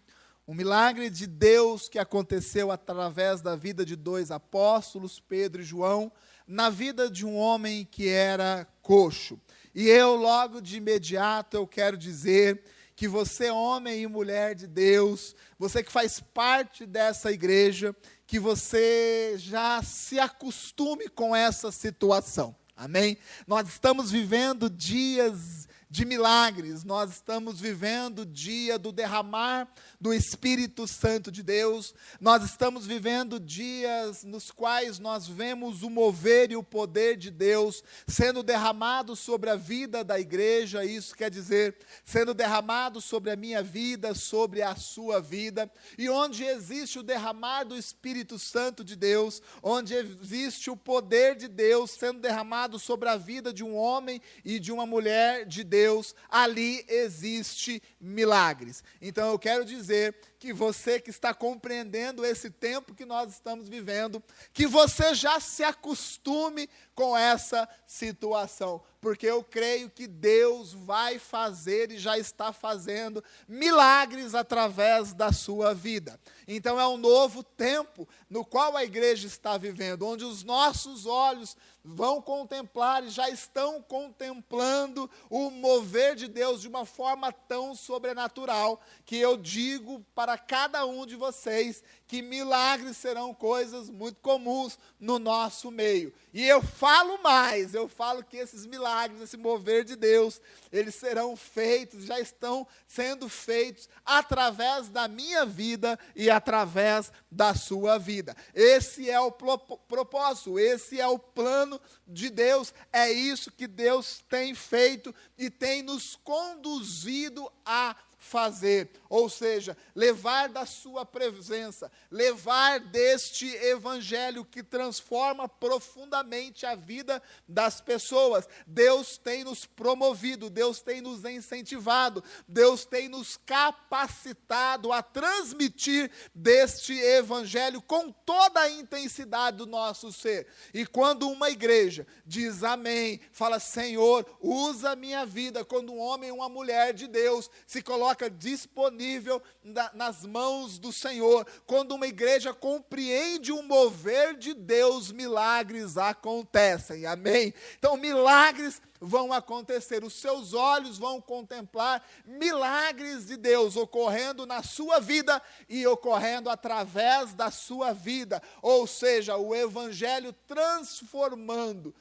um 0.47 0.55
milagre 0.55 1.11
de 1.11 1.27
Deus 1.27 1.87
que 1.87 1.99
aconteceu 1.99 2.71
através 2.71 3.41
da 3.41 3.55
vida 3.55 3.85
de 3.85 3.95
dois 3.95 4.31
apóstolos, 4.31 5.19
Pedro 5.19 5.61
e 5.61 5.63
João, 5.63 6.11
na 6.47 6.69
vida 6.69 7.09
de 7.09 7.25
um 7.25 7.35
homem 7.35 7.85
que 7.89 8.07
era 8.07 8.65
coxo. 8.81 9.39
E 9.75 9.87
eu, 9.87 10.15
logo 10.15 10.61
de 10.61 10.77
imediato, 10.77 11.57
eu 11.57 11.67
quero 11.67 11.97
dizer 11.97 12.63
que 12.95 13.07
você, 13.07 13.51
homem 13.51 14.01
e 14.01 14.07
mulher 14.07 14.55
de 14.55 14.65
Deus, 14.65 15.35
você 15.59 15.83
que 15.83 15.91
faz 15.91 16.19
parte 16.19 16.85
dessa 16.85 17.31
igreja, 17.31 17.95
que 18.25 18.39
você 18.39 19.35
já 19.37 19.83
se 19.83 20.19
acostume 20.19 21.07
com 21.07 21.35
essa 21.35 21.71
situação. 21.71 22.55
Amém? 22.75 23.17
Nós 23.45 23.67
estamos 23.67 24.09
vivendo 24.09 24.69
dias 24.69 25.67
de 25.89 26.05
milagres, 26.05 26.83
nós 26.83 27.11
estamos 27.11 27.59
vivendo 27.59 28.19
o 28.19 28.25
dia 28.25 28.77
do 28.77 28.91
derramar 28.91 29.67
do 29.99 30.13
Espírito 30.13 30.87
Santo 30.87 31.31
de 31.31 31.41
Deus. 31.41 31.93
Nós 32.21 32.43
estamos 32.43 32.85
vivendo 32.85 33.39
dias 33.39 34.23
nos 34.23 34.51
quais 34.51 34.99
nós 34.99 35.27
vemos 35.27 35.81
o 35.81 35.89
mover 35.89 36.51
e 36.51 36.55
o 36.55 36.63
poder 36.63 37.17
de 37.17 37.31
Deus 37.31 37.83
sendo 38.07 38.43
derramado 38.43 39.15
sobre 39.15 39.49
a 39.49 39.55
vida 39.55 40.03
da 40.03 40.19
igreja, 40.19 40.85
isso 40.85 41.15
quer 41.15 41.31
dizer, 41.31 41.75
sendo 42.05 42.33
derramado 42.33 43.01
sobre 43.01 43.31
a 43.31 43.35
minha 43.35 43.63
vida, 43.63 44.13
sobre 44.13 44.61
a 44.61 44.75
sua 44.75 45.19
vida, 45.19 45.71
e 45.97 46.09
onde 46.09 46.43
existe 46.43 46.99
o 46.99 47.03
derramar 47.03 47.63
do 47.63 47.75
Espírito 47.75 48.37
Santo 48.37 48.83
de 48.83 48.95
Deus, 48.95 49.41
onde 49.63 49.95
existe 49.95 50.69
o 50.69 50.77
poder 50.77 51.35
de 51.35 51.47
Deus 51.47 51.91
sendo 51.91 52.19
derramado 52.19 52.77
sobre 52.77 53.09
a 53.09 53.17
vida 53.17 53.51
de 53.51 53.63
um 53.63 53.75
homem 53.75 54.21
e 54.45 54.59
de 54.59 54.71
uma 54.71 54.85
mulher 54.85 55.45
de 55.45 55.63
Deus, 55.63 56.13
ali 56.29 56.85
existe 56.87 57.81
milagres. 57.99 58.83
Então 59.01 59.31
eu 59.31 59.39
quero 59.39 59.65
dizer 59.65 59.86
dizer 59.87 60.15
que 60.37 60.51
você 60.51 60.99
que 60.99 61.09
está 61.09 61.33
compreendendo 61.33 62.25
esse 62.25 62.49
tempo 62.49 62.93
que 62.93 63.05
nós 63.05 63.31
estamos 63.31 63.69
vivendo, 63.69 64.21
que 64.53 64.67
você 64.67 65.15
já 65.15 65.39
se 65.39 65.63
acostume 65.63 66.69
com 66.97 67.15
essa 67.15 67.69
situação, 67.85 68.81
porque 68.99 69.27
eu 69.27 69.43
creio 69.43 69.87
que 69.87 70.07
Deus 70.07 70.73
vai 70.73 71.19
fazer 71.19 71.91
e 71.91 71.99
já 71.99 72.17
está 72.17 72.51
fazendo 72.51 73.23
milagres 73.47 74.33
através 74.33 75.13
da 75.13 75.31
sua 75.31 75.75
vida. 75.75 76.19
Então 76.47 76.79
é 76.79 76.87
um 76.87 76.97
novo 76.97 77.43
tempo 77.43 78.09
no 78.27 78.43
qual 78.43 78.75
a 78.75 78.83
igreja 78.83 79.27
está 79.27 79.59
vivendo, 79.59 80.07
onde 80.07 80.25
os 80.25 80.43
nossos 80.43 81.05
olhos 81.05 81.55
vão 81.83 82.19
contemplar 82.19 83.03
e 83.03 83.09
já 83.09 83.29
estão 83.29 83.81
contemplando 83.81 85.09
o 85.29 85.51
mover 85.51 86.15
de 86.15 86.27
Deus 86.27 86.61
de 86.61 86.67
uma 86.67 86.83
forma 86.83 87.31
tão 87.31 87.75
sobrenatural 87.75 88.81
que 89.05 89.15
eu 89.15 89.37
digo 89.37 90.03
para 90.13 90.37
cada 90.37 90.85
um 90.85 91.05
de 91.05 91.15
vocês 91.15 91.81
que 92.05 92.21
milagres 92.21 92.97
serão 92.97 93.33
coisas 93.33 93.89
muito 93.89 94.19
comuns 94.19 94.77
no 94.99 95.17
nosso 95.19 95.71
meio. 95.71 96.13
E 96.33 96.45
eu 96.45 96.61
falo 96.61 96.86
mais, 97.21 97.73
eu 97.73 97.87
falo 97.87 98.23
que 98.23 98.37
esses 98.37 98.65
milagres, 98.65 99.21
esse 99.21 99.35
mover 99.35 99.83
de 99.83 99.95
Deus, 99.95 100.41
eles 100.71 100.95
serão 100.95 101.35
feitos, 101.35 102.05
já 102.05 102.19
estão 102.19 102.67
sendo 102.87 103.27
feitos 103.27 103.89
através 104.05 104.87
da 104.89 105.07
minha 105.07 105.45
vida 105.45 105.99
e 106.15 106.29
através 106.29 107.11
da 107.31 107.53
sua 107.53 107.97
vida. 107.97 108.35
Esse 108.53 109.09
é 109.09 109.19
o 109.19 109.31
propósito, 109.31 110.57
esse 110.57 110.99
é 110.99 111.07
o 111.07 111.19
plano 111.19 111.79
de 112.07 112.29
Deus, 112.29 112.73
é 112.93 113.11
isso 113.11 113.51
que 113.51 113.67
Deus 113.67 114.23
tem 114.29 114.55
feito 114.55 115.13
e 115.37 115.49
tem 115.49 115.81
nos 115.81 116.15
conduzido 116.15 117.51
a 117.65 117.95
fazer, 118.27 118.89
ou 119.09 119.29
seja, 119.29 119.75
levar 119.95 120.49
da 120.49 120.65
sua 120.65 121.05
presença, 121.05 121.89
levar 122.11 122.79
deste 122.79 123.47
evangelho 123.47 124.43
que 124.43 124.61
transforma 124.61 125.47
profundamente 125.47 126.65
a 126.65 126.75
vida 126.75 127.23
das 127.47 127.79
pessoas. 127.79 128.47
Deus 128.65 129.17
tem 129.17 129.45
nos 129.45 129.65
promovido, 129.65 130.49
Deus 130.49 130.81
tem 130.81 130.99
nos 130.99 131.23
incentivado, 131.23 132.21
Deus 132.47 132.83
tem 132.83 133.07
nos 133.07 133.37
capacitado 133.37 134.91
a 134.91 135.01
transmitir 135.01 136.11
deste 136.35 136.93
evangelho 136.99 137.81
com 137.81 138.11
toda 138.11 138.59
a 138.59 138.69
intensidade 138.69 139.57
do 139.57 139.65
nosso 139.65 140.11
ser. 140.11 140.47
E 140.73 140.85
quando 140.85 141.29
uma 141.29 141.49
igreja 141.49 142.05
diz 142.25 142.61
amém, 142.63 143.21
fala 143.31 143.59
Senhor, 143.59 144.25
usa 144.41 144.95
minha 144.97 145.25
vida, 145.25 145.63
quando 145.63 145.93
um 145.93 145.99
homem 145.99 146.29
e 146.29 146.33
uma 146.33 146.49
mulher 146.49 146.93
de 146.93 147.07
Deus 147.07 147.49
se 147.65 147.81
coloca 147.81 148.16
disponível 148.29 149.41
na, 149.63 149.91
nas 149.93 150.25
mãos 150.25 150.79
do 150.79 150.91
Senhor. 150.91 151.45
Quando 151.67 151.93
uma 151.93 152.07
igreja 152.07 152.53
compreende 152.53 153.51
o 153.51 153.61
mover 153.61 154.35
de 154.35 154.53
Deus, 154.53 155.11
milagres 155.11 155.97
acontecem. 155.97 157.05
Amém? 157.05 157.53
Então, 157.77 157.95
milagres 157.95 158.81
vão 158.99 159.31
acontecer, 159.31 160.03
os 160.03 160.13
seus 160.13 160.53
olhos 160.53 160.97
vão 160.97 161.21
contemplar 161.21 162.03
milagres 162.25 163.27
de 163.27 163.37
Deus 163.37 163.75
ocorrendo 163.75 164.45
na 164.45 164.63
sua 164.63 164.99
vida 164.99 165.39
e 165.69 165.85
ocorrendo 165.85 166.49
através 166.49 167.33
da 167.33 167.51
sua 167.51 167.93
vida, 167.93 168.41
ou 168.61 168.87
seja, 168.87 169.37
o 169.37 169.53
Evangelho 169.53 170.33
transformando 170.47 171.93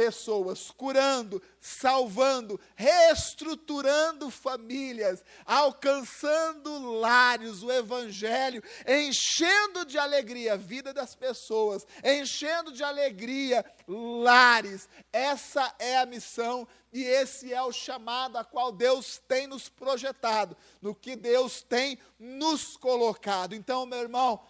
pessoas, 0.00 0.70
curando, 0.70 1.42
salvando, 1.60 2.58
reestruturando 2.74 4.30
famílias, 4.30 5.22
alcançando 5.44 6.90
lares, 6.92 7.62
o 7.62 7.70
Evangelho, 7.70 8.62
enchendo 8.88 9.84
de 9.84 9.98
alegria 9.98 10.54
a 10.54 10.56
vida 10.56 10.94
das 10.94 11.14
pessoas, 11.14 11.86
enchendo 12.02 12.72
de 12.72 12.82
alegria 12.82 13.62
lares. 13.86 14.88
Essa 15.12 15.74
é 15.78 15.98
a 15.98 16.06
missão 16.06 16.66
e 16.90 17.02
esse 17.04 17.52
é 17.52 17.62
o 17.62 17.70
chamado 17.70 18.38
a 18.38 18.44
qual 18.44 18.72
Deus 18.72 19.20
tem 19.28 19.46
nos 19.46 19.68
projetado, 19.68 20.56
no 20.80 20.94
que 20.94 21.14
Deus 21.14 21.60
tem 21.60 21.98
nos 22.18 22.74
colocado. 22.74 23.54
Então, 23.54 23.84
meu 23.84 23.98
irmão, 23.98 24.40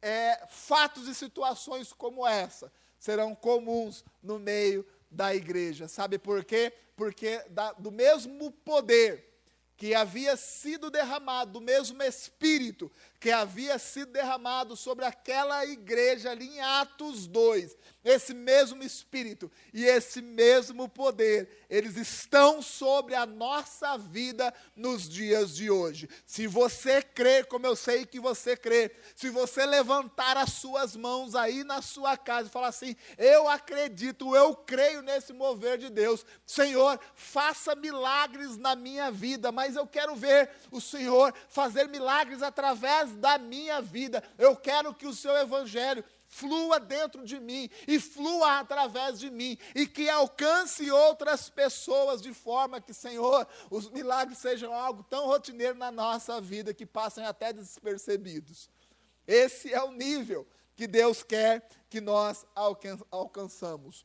é, 0.00 0.46
fatos 0.48 1.06
e 1.06 1.14
situações 1.14 1.92
como 1.92 2.26
essa 2.26 2.72
serão 3.06 3.36
comuns 3.36 4.04
no 4.20 4.36
meio 4.36 4.84
da 5.08 5.32
igreja. 5.32 5.86
Sabe 5.86 6.18
por 6.18 6.44
quê? 6.44 6.72
Porque 6.96 7.40
da, 7.50 7.72
do 7.74 7.92
mesmo 7.92 8.50
poder 8.50 9.24
que 9.76 9.94
havia 9.94 10.36
sido 10.36 10.90
derramado, 10.90 11.52
do 11.52 11.60
mesmo 11.60 12.02
Espírito 12.02 12.90
que 13.18 13.30
havia 13.30 13.78
sido 13.78 14.12
derramado 14.12 14.76
sobre 14.76 15.04
aquela 15.04 15.64
igreja 15.64 16.30
ali 16.30 16.46
em 16.46 16.60
Atos 16.60 17.26
2, 17.26 17.76
esse 18.04 18.32
mesmo 18.32 18.84
Espírito 18.84 19.50
e 19.74 19.84
esse 19.84 20.22
mesmo 20.22 20.88
poder, 20.88 21.66
eles 21.68 21.96
estão 21.96 22.62
sobre 22.62 23.14
a 23.14 23.26
nossa 23.26 23.96
vida 23.96 24.54
nos 24.76 25.08
dias 25.08 25.56
de 25.56 25.68
hoje. 25.70 26.08
Se 26.24 26.46
você 26.46 27.02
crer, 27.02 27.46
como 27.46 27.66
eu 27.66 27.74
sei 27.74 28.06
que 28.06 28.20
você 28.20 28.56
crê, 28.56 28.94
se 29.16 29.28
você 29.28 29.66
levantar 29.66 30.36
as 30.36 30.52
suas 30.52 30.94
mãos 30.94 31.34
aí 31.34 31.64
na 31.64 31.82
sua 31.82 32.16
casa 32.16 32.48
e 32.48 32.52
falar 32.52 32.68
assim: 32.68 32.94
Eu 33.18 33.48
acredito, 33.48 34.36
eu 34.36 34.54
creio 34.54 35.02
nesse 35.02 35.32
mover 35.32 35.76
de 35.76 35.90
Deus, 35.90 36.24
Senhor, 36.46 37.00
faça 37.14 37.74
milagres 37.74 38.56
na 38.56 38.76
minha 38.76 39.10
vida, 39.10 39.50
mas 39.50 39.74
eu 39.74 39.86
quero 39.86 40.14
ver 40.14 40.50
o 40.70 40.80
Senhor 40.80 41.34
fazer 41.48 41.88
milagres 41.88 42.40
através 42.40 43.05
da 43.12 43.38
minha 43.38 43.80
vida. 43.80 44.22
Eu 44.38 44.56
quero 44.56 44.94
que 44.94 45.06
o 45.06 45.14
seu 45.14 45.36
evangelho 45.36 46.04
flua 46.28 46.78
dentro 46.80 47.24
de 47.24 47.38
mim 47.38 47.70
e 47.86 48.00
flua 48.00 48.58
através 48.58 49.18
de 49.18 49.30
mim 49.30 49.56
e 49.74 49.86
que 49.86 50.08
alcance 50.08 50.90
outras 50.90 51.48
pessoas 51.48 52.20
de 52.20 52.34
forma 52.34 52.80
que, 52.80 52.92
Senhor, 52.92 53.46
os 53.70 53.88
milagres 53.90 54.38
sejam 54.38 54.72
algo 54.72 55.02
tão 55.04 55.26
rotineiro 55.26 55.76
na 55.76 55.90
nossa 55.90 56.40
vida 56.40 56.74
que 56.74 56.84
passem 56.84 57.24
até 57.24 57.52
despercebidos. 57.52 58.68
Esse 59.26 59.72
é 59.72 59.82
o 59.82 59.92
nível 59.92 60.46
que 60.74 60.86
Deus 60.86 61.22
quer 61.22 61.68
que 61.88 62.00
nós 62.00 62.44
alcan 62.54 62.98
alcançamos. 63.10 64.04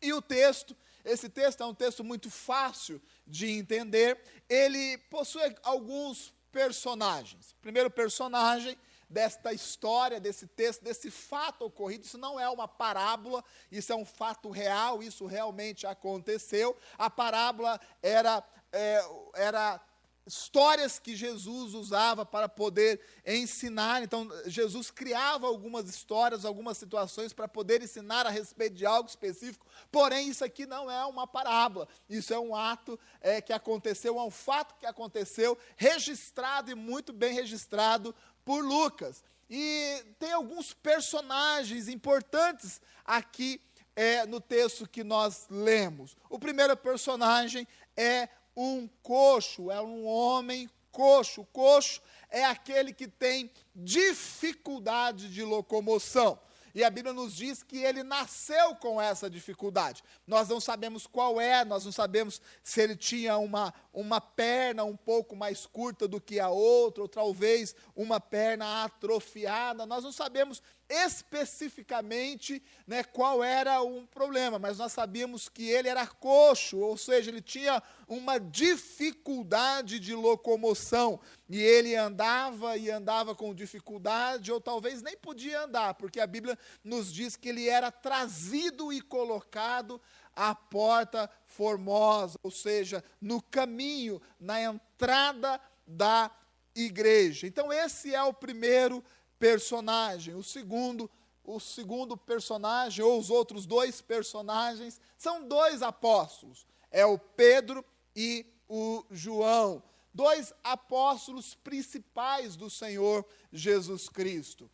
E 0.00 0.12
o 0.12 0.22
texto, 0.22 0.76
esse 1.04 1.28
texto 1.28 1.62
é 1.62 1.66
um 1.66 1.74
texto 1.74 2.04
muito 2.04 2.30
fácil 2.30 3.00
de 3.26 3.50
entender, 3.50 4.20
ele 4.48 4.98
possui 5.10 5.42
alguns 5.62 6.32
personagens. 6.54 7.52
Primeiro 7.60 7.90
personagem 7.90 8.78
desta 9.10 9.52
história, 9.52 10.20
desse 10.20 10.46
texto, 10.46 10.84
desse 10.84 11.10
fato 11.10 11.64
ocorrido. 11.64 12.06
Isso 12.06 12.16
não 12.16 12.38
é 12.38 12.48
uma 12.48 12.68
parábola, 12.68 13.44
isso 13.72 13.92
é 13.92 13.96
um 13.96 14.04
fato 14.04 14.50
real, 14.50 15.02
isso 15.02 15.26
realmente 15.26 15.84
aconteceu. 15.84 16.76
A 16.96 17.10
parábola 17.10 17.80
era, 18.00 18.42
é, 18.72 19.00
era 19.34 19.80
histórias 20.26 20.98
que 20.98 21.14
Jesus 21.14 21.74
usava 21.74 22.24
para 22.24 22.48
poder 22.48 23.00
ensinar. 23.26 24.02
Então, 24.02 24.28
Jesus 24.46 24.90
criava 24.90 25.46
algumas 25.46 25.88
histórias, 25.88 26.44
algumas 26.44 26.78
situações 26.78 27.32
para 27.32 27.46
poder 27.46 27.82
ensinar 27.82 28.26
a 28.26 28.30
respeito 28.30 28.74
de 28.74 28.86
algo 28.86 29.08
específico. 29.08 29.66
Porém, 29.92 30.28
isso 30.28 30.44
aqui 30.44 30.64
não 30.64 30.90
é 30.90 31.04
uma 31.04 31.26
parábola. 31.26 31.86
Isso 32.08 32.32
é 32.32 32.38
um 32.38 32.54
ato 32.56 32.98
é, 33.20 33.40
que 33.40 33.52
aconteceu, 33.52 34.18
é 34.18 34.22
um 34.22 34.30
fato 34.30 34.74
que 34.78 34.86
aconteceu, 34.86 35.58
registrado 35.76 36.70
e 36.70 36.74
muito 36.74 37.12
bem 37.12 37.34
registrado 37.34 38.14
por 38.44 38.64
Lucas. 38.64 39.22
E 39.48 40.02
tem 40.18 40.32
alguns 40.32 40.72
personagens 40.72 41.86
importantes 41.88 42.80
aqui 43.04 43.60
é, 43.94 44.26
no 44.26 44.40
texto 44.40 44.88
que 44.88 45.04
nós 45.04 45.46
lemos. 45.50 46.16
O 46.28 46.38
primeiro 46.38 46.76
personagem 46.76 47.68
é 47.96 48.28
um 48.56 48.88
coxo, 49.02 49.70
é 49.70 49.80
um 49.80 50.06
homem 50.06 50.68
coxo. 50.90 51.44
Coxo 51.52 52.00
é 52.30 52.44
aquele 52.44 52.92
que 52.92 53.08
tem 53.08 53.50
dificuldade 53.74 55.28
de 55.32 55.42
locomoção. 55.42 56.38
E 56.74 56.82
a 56.82 56.90
Bíblia 56.90 57.12
nos 57.12 57.36
diz 57.36 57.62
que 57.62 57.78
ele 57.78 58.02
nasceu 58.02 58.74
com 58.74 59.00
essa 59.00 59.30
dificuldade. 59.30 60.02
Nós 60.26 60.48
não 60.48 60.58
sabemos 60.58 61.06
qual 61.06 61.40
é, 61.40 61.64
nós 61.64 61.84
não 61.84 61.92
sabemos 61.92 62.40
se 62.64 62.80
ele 62.80 62.96
tinha 62.96 63.38
uma, 63.38 63.72
uma 63.92 64.20
perna 64.20 64.82
um 64.82 64.96
pouco 64.96 65.36
mais 65.36 65.66
curta 65.66 66.08
do 66.08 66.20
que 66.20 66.40
a 66.40 66.48
outra, 66.48 67.02
ou 67.04 67.08
talvez 67.08 67.76
uma 67.94 68.18
perna 68.18 68.82
atrofiada. 68.82 69.86
Nós 69.86 70.02
não 70.02 70.10
sabemos 70.10 70.60
especificamente 70.88 72.62
né, 72.86 73.02
qual 73.02 73.42
era 73.42 73.80
o 73.82 74.06
problema, 74.06 74.58
mas 74.58 74.78
nós 74.78 74.92
sabíamos 74.92 75.48
que 75.48 75.68
ele 75.68 75.88
era 75.88 76.06
coxo, 76.06 76.78
ou 76.78 76.96
seja, 76.96 77.30
ele 77.30 77.40
tinha 77.40 77.82
uma 78.06 78.38
dificuldade 78.38 79.98
de 79.98 80.14
locomoção, 80.14 81.20
e 81.48 81.60
ele 81.60 81.94
andava 81.94 82.76
e 82.76 82.90
andava 82.90 83.34
com 83.34 83.54
dificuldade, 83.54 84.52
ou 84.52 84.60
talvez 84.60 85.02
nem 85.02 85.16
podia 85.16 85.62
andar, 85.62 85.94
porque 85.94 86.20
a 86.20 86.26
Bíblia 86.26 86.58
nos 86.82 87.12
diz 87.12 87.36
que 87.36 87.48
ele 87.48 87.68
era 87.68 87.90
trazido 87.90 88.92
e 88.92 89.00
colocado 89.00 90.00
à 90.34 90.54
porta 90.54 91.30
formosa, 91.46 92.38
ou 92.42 92.50
seja, 92.50 93.04
no 93.20 93.40
caminho, 93.40 94.20
na 94.38 94.60
entrada 94.60 95.60
da 95.86 96.30
igreja. 96.74 97.46
Então, 97.46 97.72
esse 97.72 98.14
é 98.14 98.22
o 98.22 98.32
primeiro 98.32 99.04
personagem. 99.38 100.34
O 100.34 100.42
segundo, 100.42 101.10
o 101.44 101.60
segundo 101.60 102.16
personagem, 102.16 103.04
ou 103.04 103.18
os 103.18 103.30
outros 103.30 103.66
dois 103.66 104.00
personagens, 104.00 105.00
são 105.16 105.46
dois 105.46 105.82
apóstolos. 105.82 106.66
É 106.90 107.04
o 107.04 107.18
Pedro 107.18 107.84
e 108.14 108.46
o 108.68 109.04
João. 109.10 109.82
Dois 110.12 110.52
apóstolos 110.62 111.54
principais 111.54 112.56
do 112.56 112.70
Senhor 112.70 113.26
Jesus 113.52 114.08
Cristo. 114.08 114.70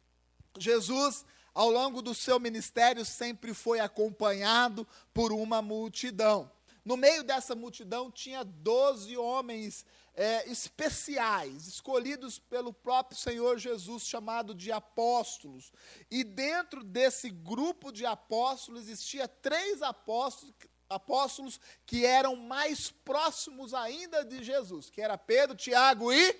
Jesus, 0.58 1.24
ao 1.54 1.70
longo 1.70 2.02
do 2.02 2.14
seu 2.14 2.38
ministério, 2.38 3.04
sempre 3.04 3.54
foi 3.54 3.80
acompanhado 3.80 4.86
por 5.14 5.32
uma 5.32 5.62
multidão. 5.62 6.50
No 6.84 6.96
meio 6.96 7.22
dessa 7.22 7.54
multidão 7.54 8.10
tinha 8.10 8.44
doze 8.44 9.16
homens 9.16 9.84
é, 10.20 10.46
especiais, 10.50 11.66
escolhidos 11.66 12.38
pelo 12.38 12.74
próprio 12.74 13.18
Senhor 13.18 13.58
Jesus, 13.58 14.06
chamado 14.06 14.54
de 14.54 14.70
apóstolos. 14.70 15.72
E 16.10 16.22
dentro 16.22 16.84
desse 16.84 17.30
grupo 17.30 17.90
de 17.90 18.04
apóstolos 18.04 18.82
existia 18.82 19.26
três 19.26 19.80
apóstolos, 19.80 20.54
apóstolos 20.90 21.58
que 21.86 22.04
eram 22.04 22.36
mais 22.36 22.90
próximos 22.90 23.72
ainda 23.72 24.22
de 24.22 24.44
Jesus, 24.44 24.90
que 24.90 25.00
era 25.00 25.16
Pedro, 25.16 25.56
Tiago 25.56 26.12
e 26.12 26.38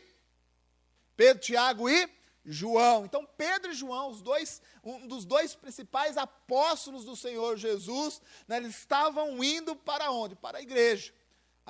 Pedro, 1.17 1.43
Tiago 1.43 1.89
e 1.89 2.07
João. 2.45 3.07
Então, 3.07 3.27
Pedro 3.39 3.71
e 3.71 3.75
João, 3.75 4.11
os 4.11 4.21
dois, 4.21 4.61
um 4.85 5.09
dos 5.09 5.25
dois 5.25 5.55
principais 5.55 6.19
apóstolos 6.19 7.07
do 7.07 7.17
Senhor 7.17 7.57
Jesus, 7.57 8.21
né, 8.47 8.59
eles 8.59 8.77
estavam 8.77 9.43
indo 9.43 9.75
para 9.75 10.11
onde? 10.11 10.37
Para 10.37 10.59
a 10.59 10.63
igreja. 10.63 11.15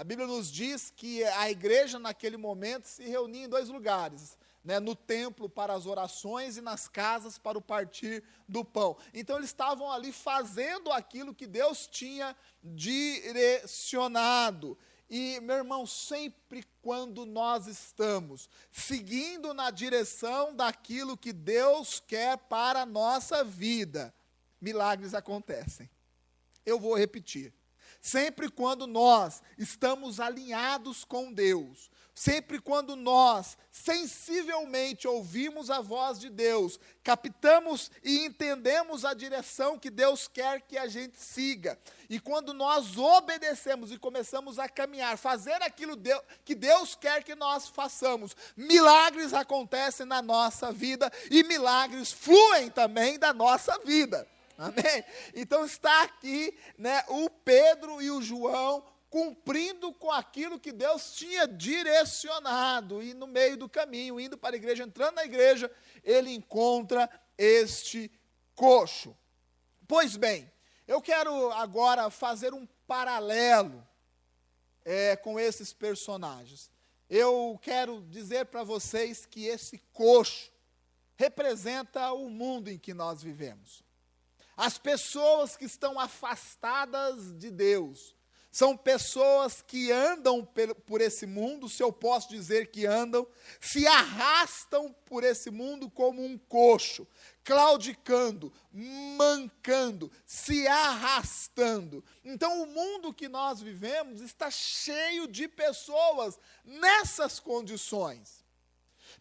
A 0.01 0.05
Bíblia 0.05 0.27
nos 0.27 0.51
diz 0.51 0.91
que 0.97 1.23
a 1.25 1.51
igreja, 1.51 1.99
naquele 1.99 2.39
momento, 2.39 2.87
se 2.87 3.05
reunia 3.05 3.45
em 3.45 3.49
dois 3.51 3.69
lugares. 3.69 4.39
Né, 4.65 4.81
no 4.81 4.95
templo 4.95 5.49
para 5.49 5.75
as 5.75 5.87
orações 5.87 6.59
e 6.59 6.63
nas 6.63 6.87
casas 6.87 7.39
para 7.39 7.57
o 7.57 7.63
partir 7.63 8.23
do 8.47 8.63
pão. 8.63 8.95
Então 9.13 9.37
eles 9.37 9.49
estavam 9.49 9.91
ali 9.91 10.13
fazendo 10.13 10.93
aquilo 10.93 11.35
que 11.35 11.47
Deus 11.47 11.87
tinha 11.87 12.37
direcionado. 12.63 14.77
E, 15.09 15.41
meu 15.41 15.57
irmão, 15.57 15.87
sempre 15.87 16.63
quando 16.83 17.25
nós 17.25 17.67
estamos 17.67 18.51
seguindo 18.71 19.55
na 19.55 19.71
direção 19.71 20.55
daquilo 20.55 21.17
que 21.17 21.33
Deus 21.33 22.03
quer 22.07 22.37
para 22.37 22.83
a 22.83 22.87
nossa 22.87 23.43
vida, 23.43 24.15
milagres 24.61 25.15
acontecem. 25.15 25.89
Eu 26.65 26.79
vou 26.79 26.97
repetir. 26.97 27.53
Sempre 28.01 28.51
quando 28.51 28.87
nós 28.87 29.43
estamos 29.59 30.21
alinhados 30.21 31.05
com 31.05 31.33
Deus, 31.33 31.91
Sempre 32.21 32.61
quando 32.61 32.97
nós 32.97 33.57
sensivelmente 33.73 35.09
ouvimos 35.09 35.71
a 35.71 35.81
voz 35.81 36.19
de 36.19 36.29
Deus, 36.29 36.79
captamos 37.03 37.91
e 38.05 38.27
entendemos 38.27 39.07
a 39.07 39.15
direção 39.15 39.79
que 39.79 39.89
Deus 39.89 40.29
quer 40.29 40.61
que 40.61 40.77
a 40.77 40.87
gente 40.87 41.19
siga, 41.19 41.79
e 42.11 42.21
quando 42.21 42.53
nós 42.53 42.99
obedecemos 42.99 43.91
e 43.91 43.97
começamos 43.97 44.59
a 44.59 44.69
caminhar, 44.69 45.17
fazer 45.17 45.63
aquilo 45.63 45.97
que 46.45 46.55
Deus 46.55 46.95
quer 46.95 47.25
que 47.25 47.35
nós 47.35 47.69
façamos, 47.69 48.37
milagres 48.55 49.33
acontecem 49.33 50.05
na 50.05 50.21
nossa 50.21 50.71
vida 50.71 51.11
e 51.31 51.43
milagres 51.43 52.13
fluem 52.13 52.69
também 52.69 53.19
da 53.19 53.33
nossa 53.33 53.79
vida. 53.79 54.29
Amém? 54.61 55.05
Então 55.35 55.65
está 55.65 56.03
aqui, 56.03 56.55
né, 56.77 57.03
o 57.09 57.31
Pedro 57.31 58.03
e 58.03 58.11
o 58.11 58.21
João 58.21 58.85
cumprindo 59.09 59.91
com 59.95 60.13
aquilo 60.13 60.61
que 60.61 60.71
Deus 60.71 61.15
tinha 61.15 61.49
direcionado, 61.49 63.03
e 63.03 63.15
no 63.15 63.27
meio 63.27 63.57
do 63.57 63.71
caminho, 63.71 64.21
indo 64.21 64.37
para 64.37 64.55
a 64.55 64.59
igreja, 64.59 64.85
entrando 64.85 65.15
na 65.15 65.25
igreja, 65.25 65.71
ele 66.05 66.31
encontra 66.33 67.11
este 67.39 68.13
coxo. 68.55 69.17
Pois 69.89 70.15
bem, 70.15 70.53
eu 70.87 71.01
quero 71.01 71.51
agora 71.53 72.11
fazer 72.11 72.53
um 72.53 72.67
paralelo 72.87 73.85
é, 74.85 75.17
com 75.17 75.41
esses 75.41 75.73
personagens. 75.73 76.71
Eu 77.09 77.59
quero 77.63 78.03
dizer 78.03 78.45
para 78.47 78.63
vocês 78.63 79.25
que 79.25 79.47
esse 79.47 79.79
coxo 79.93 80.53
representa 81.17 82.13
o 82.13 82.29
mundo 82.29 82.69
em 82.69 82.79
que 82.79 82.93
nós 82.93 83.23
vivemos. 83.23 83.83
As 84.61 84.77
pessoas 84.77 85.57
que 85.57 85.65
estão 85.65 85.99
afastadas 85.99 87.35
de 87.39 87.51
Deus 87.51 88.15
são 88.53 88.77
pessoas 88.77 89.63
que 89.63 89.91
andam 89.91 90.47
por 90.85 91.01
esse 91.01 91.25
mundo, 91.25 91.67
se 91.67 91.83
eu 91.83 91.91
posso 91.91 92.29
dizer 92.29 92.71
que 92.71 92.85
andam, 92.85 93.27
se 93.59 93.87
arrastam 93.87 94.95
por 95.07 95.25
esse 95.25 95.51
mundo 95.51 95.89
como 95.89 96.23
um 96.23 96.37
coxo, 96.37 97.09
claudicando, 97.43 98.53
mancando, 98.71 100.13
se 100.27 100.67
arrastando. 100.67 102.05
Então, 102.23 102.63
o 102.63 102.67
mundo 102.67 103.15
que 103.15 103.29
nós 103.29 103.63
vivemos 103.63 104.21
está 104.21 104.51
cheio 104.51 105.27
de 105.27 105.49
pessoas 105.49 106.39
nessas 106.67 107.41
condições. 107.41 108.45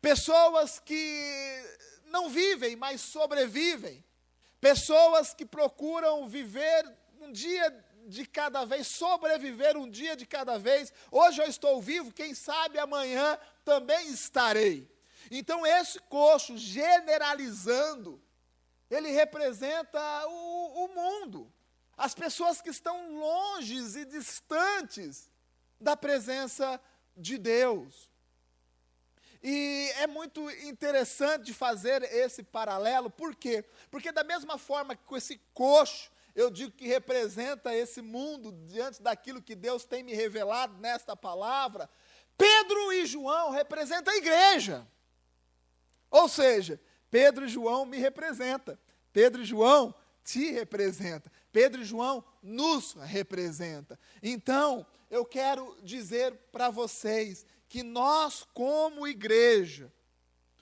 Pessoas 0.02 0.80
que 0.80 1.63
não 2.08 2.30
vivem, 2.30 2.75
mas 2.75 2.99
sobrevivem. 2.99 4.04
Pessoas 4.60 5.34
que 5.34 5.45
procuram 5.45 6.28
viver 6.28 6.86
um 7.22 7.32
dia 7.32 7.86
de 8.08 8.26
cada 8.26 8.65
vez, 8.65 8.88
sobreviver 8.88 9.78
um 9.78 9.89
dia 9.89 10.15
de 10.15 10.26
cada 10.26 10.58
vez. 10.58 10.91
Hoje 11.12 11.41
eu 11.41 11.48
estou 11.48 11.82
vivo, 11.82 12.12
quem 12.12 12.34
sabe 12.34 12.80
amanhã 12.80 13.38
também 13.63 14.08
estarei. 14.10 14.89
Então, 15.30 15.65
esse 15.65 16.00
coxo, 16.00 16.58
generalizando, 16.58 18.22
ele 18.89 19.12
representa 19.12 20.00
o, 20.28 20.86
o 20.86 20.88
mundo, 20.95 21.54
as 21.95 22.15
pessoas 22.15 22.62
que 22.62 22.69
estão 22.69 23.19
longes 23.19 23.95
e 23.95 24.06
distantes 24.06 25.30
da 25.80 25.95
presença 25.95 26.82
de 27.15 27.38
Deus. 27.38 28.09
E 29.41 29.91
é 29.97 30.08
muito 30.08 30.49
interessante 30.67 31.54
fazer 31.54 32.04
esse 32.04 32.43
paralelo, 32.43 33.10
por 33.10 33.36
quê? 33.36 33.63
Porque, 33.89 34.12
da 34.12 34.23
mesma 34.23 34.58
forma 34.58 34.95
que 34.95 35.04
com 35.06 35.15
esse 35.15 35.39
coxo, 35.54 36.12
eu 36.36 36.49
digo 36.49 36.71
que 36.71 36.88
representa 36.88 37.73
esse 37.73 38.02
mundo 38.02 38.52
diante 38.67 39.02
daquilo 39.02 39.41
que 39.41 39.56
Deus 39.56 39.86
tem 39.86 40.04
me 40.04 40.13
revelado 40.13 40.78
nesta 40.80 41.15
palavra, 41.15 41.89
Pedro 42.38 42.93
e 42.93 43.06
João 43.06 43.52
representam 43.52 44.13
a 44.13 44.17
igreja. 44.17 44.88
Ou 46.10 46.28
seja, 46.28 46.80
Pedro 47.10 47.45
e 47.45 47.49
João 47.49 47.86
me 47.86 47.97
representam. 47.97 48.78
Pedro 49.12 49.41
e 49.41 49.45
João 49.45 49.93
te 50.23 50.52
representa. 50.52 51.32
Pedro 51.52 51.82
e 51.82 51.86
João 51.86 52.23
nos 52.41 52.93
representa. 52.93 53.99
Então, 54.21 54.86
eu 55.10 55.25
quero 55.25 55.78
dizer 55.84 56.34
para 56.52 56.69
vocês 56.69 57.45
que 57.69 57.84
nós, 57.84 58.45
como 58.53 59.08
igreja, 59.08 59.93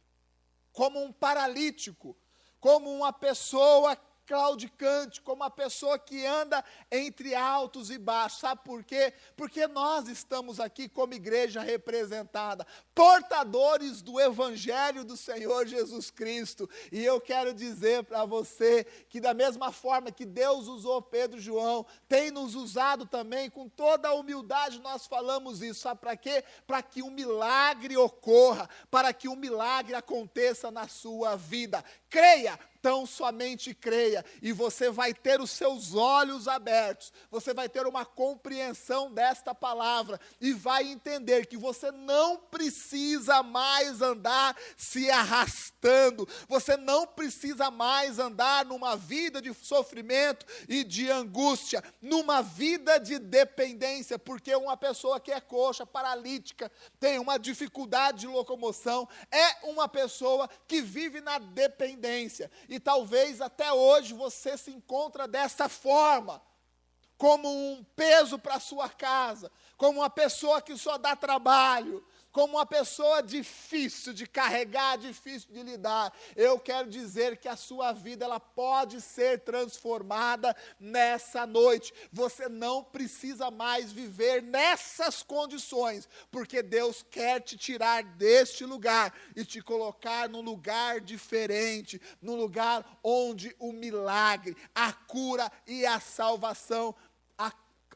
como 0.73 1.03
um 1.03 1.13
paralítico, 1.13 2.17
como 2.59 2.91
uma 2.91 3.13
pessoa 3.13 3.97
claudicante, 4.31 5.21
como 5.21 5.43
uma 5.43 5.51
pessoa 5.51 5.99
que 5.99 6.25
anda 6.25 6.65
entre 6.89 7.35
altos 7.35 7.91
e 7.91 7.99
baixos. 7.99 8.39
Sabe 8.39 8.61
por 8.65 8.85
quê? 8.85 9.13
Porque 9.35 9.67
nós 9.67 10.07
estamos 10.07 10.61
aqui 10.61 10.89
como 10.89 11.15
igreja 11.15 11.61
representada, 11.63 12.65
portadores 12.95 14.01
do 14.01 14.21
Evangelho 14.21 15.05
do 15.05 15.17
Senhor 15.17 15.67
Jesus 15.67 16.13
Cristo. 16.13 16.71
E 16.93 17.05
eu 17.05 17.21
quero 17.21 17.53
dizer 17.53 18.05
para 18.05 18.25
você 18.25 18.85
que, 19.09 19.21
da 19.21 19.35
mesma 19.35 19.73
forma 19.73 20.13
que 20.13 20.25
Deus 20.25 20.69
usou 20.69 21.03
Pedro 21.03 21.41
e 21.41 21.43
João, 21.43 21.85
tem 22.09 22.31
nos 22.31 22.55
usado 22.55 23.07
também, 23.07 23.51
com 23.51 23.69
toda 23.69 24.11
a 24.11 24.15
humildade, 24.15 24.79
nós 24.79 25.09
falamos 25.09 25.61
isso. 25.61 25.81
Sabe 25.81 26.01
para 26.01 26.17
quê? 26.17 26.45
Para 26.69 26.81
que 26.83 27.03
um 27.03 27.11
milagre 27.11 27.97
ocorra, 27.97 28.71
para 28.93 29.13
que 29.13 29.29
um 29.29 29.35
milagre 29.35 29.97
aconteça 29.97 30.71
na 30.71 30.87
sua 30.87 31.35
vida. 31.35 31.85
Creia, 32.11 32.59
tão 32.83 33.07
somente 33.07 33.73
creia, 33.73 34.25
e 34.43 34.53
você 34.53 34.91
vai 34.91 35.15
ter 35.15 35.41
os 35.41 35.51
seus 35.51 35.95
olhos 35.95 36.49
abertos, 36.49 37.13
você 37.31 37.55
vai 37.55 37.69
ter 37.69 37.87
uma 37.87 38.05
compreensão 38.05 39.13
desta 39.13 39.55
palavra, 39.55 40.19
e 40.41 40.53
vai 40.53 40.89
entender 40.89 41.47
que 41.47 41.57
você 41.57 41.93
não 41.93 42.37
precisa 42.37 43.43
mais 43.43 44.03
andar 44.03 44.57
se 44.77 45.09
arrastando, 45.11 46.27
você 46.49 46.77
não 46.77 47.07
precisa 47.07 47.71
mais 47.71 48.19
andar 48.19 48.65
numa 48.65 48.97
vida 48.97 49.41
de 49.41 49.55
sofrimento 49.55 50.47
e 50.69 50.83
de 50.83 51.11
angústia, 51.11 51.85
numa 52.01 52.43
vida 52.43 52.99
de 52.99 53.19
dependência, 53.19 54.19
porque 54.19 54.55
uma 54.57 54.77
pessoa 54.77 55.21
que 55.21 55.31
é 55.31 55.41
coxa, 55.41 55.87
paralítica, 55.87 56.73
tem 56.99 57.19
uma 57.19 57.39
dificuldade 57.39 58.21
de 58.21 58.27
locomoção, 58.27 59.09
é 59.31 59.69
uma 59.69 59.89
pessoa 59.89 60.49
que 60.67 60.81
vive 60.81 61.21
na 61.21 61.39
dependência 61.39 62.00
e 62.69 62.81
talvez 62.81 63.41
até 63.41 63.73
hoje 63.73 64.15
você 64.15 64.57
se 64.57 64.71
encontra 64.71 65.29
dessa 65.29 65.69
forma, 65.69 66.43
como 67.17 67.49
um 67.49 67.85
peso 67.95 68.39
para 68.39 68.59
sua 68.59 68.89
casa, 68.89 69.53
como 69.77 70.01
uma 70.01 70.11
pessoa 70.11 70.63
que 70.63 70.77
só 70.77 70.97
dá 70.97 71.15
trabalho, 71.15 72.05
como 72.33 72.57
uma 72.57 72.67
pessoa 72.67 73.23
difícil 73.23 74.13
de 74.13 74.27
carregar, 74.27 74.99
difícil 74.99 75.49
de 75.53 75.63
lidar. 75.63 76.13
Eu 76.37 76.59
quero 76.59 76.89
dizer 76.89 77.37
que 77.37 77.49
a 77.49 77.57
sua 77.57 77.93
vida 77.93 78.25
ela 78.25 78.39
pode 78.39 79.01
ser 79.01 79.41
transformada 79.41 80.55
nessa 80.79 81.47
noite. 81.47 81.93
Você 82.13 82.49
não 82.49 82.85
precisa 82.85 83.51
mais 83.51 83.91
viver 83.93 84.43
nessas 84.43 85.23
condições, 85.23 86.09
porque 86.31 86.63
Deus 86.63 87.05
quer 87.11 87.41
te 87.41 87.57
tirar 87.57 88.03
deste 88.03 88.65
lugar 88.65 89.13
e 89.35 89.45
te 89.45 89.61
colocar 89.61 90.29
num 90.29 90.41
lugar 90.41 91.01
diferente, 91.01 92.01
num 92.23 92.37
lugar 92.37 92.99
onde 93.03 93.55
o 93.59 93.73
milagre, 93.73 94.57
a 94.75 94.93
cura 94.93 95.51
e 95.67 95.85
a 95.85 95.99
salvação 95.99 96.95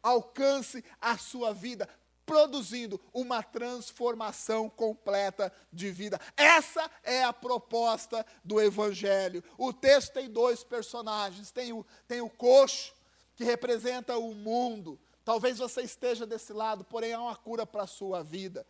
alcance 0.04 0.84
a 1.00 1.16
sua 1.16 1.54
vida 1.54 1.88
produzindo 2.24 3.00
uma 3.12 3.42
transformação 3.42 4.68
completa 4.68 5.52
de 5.72 5.90
vida. 5.90 6.20
Essa 6.36 6.90
é 7.02 7.24
a 7.24 7.32
proposta 7.32 8.24
do 8.44 8.60
Evangelho. 8.60 9.42
O 9.58 9.72
texto 9.72 10.12
tem 10.12 10.30
dois 10.30 10.64
personagens: 10.64 11.50
tem 11.50 11.72
o, 11.72 11.84
tem 12.06 12.20
o 12.20 12.30
coxo, 12.30 12.94
que 13.36 13.44
representa 13.44 14.16
o 14.16 14.34
mundo. 14.34 14.98
Talvez 15.24 15.58
você 15.58 15.82
esteja 15.82 16.26
desse 16.26 16.52
lado, 16.52 16.84
porém 16.84 17.14
há 17.14 17.20
uma 17.20 17.36
cura 17.36 17.66
para 17.66 17.84
a 17.84 17.86
sua 17.86 18.22
vida 18.22 18.66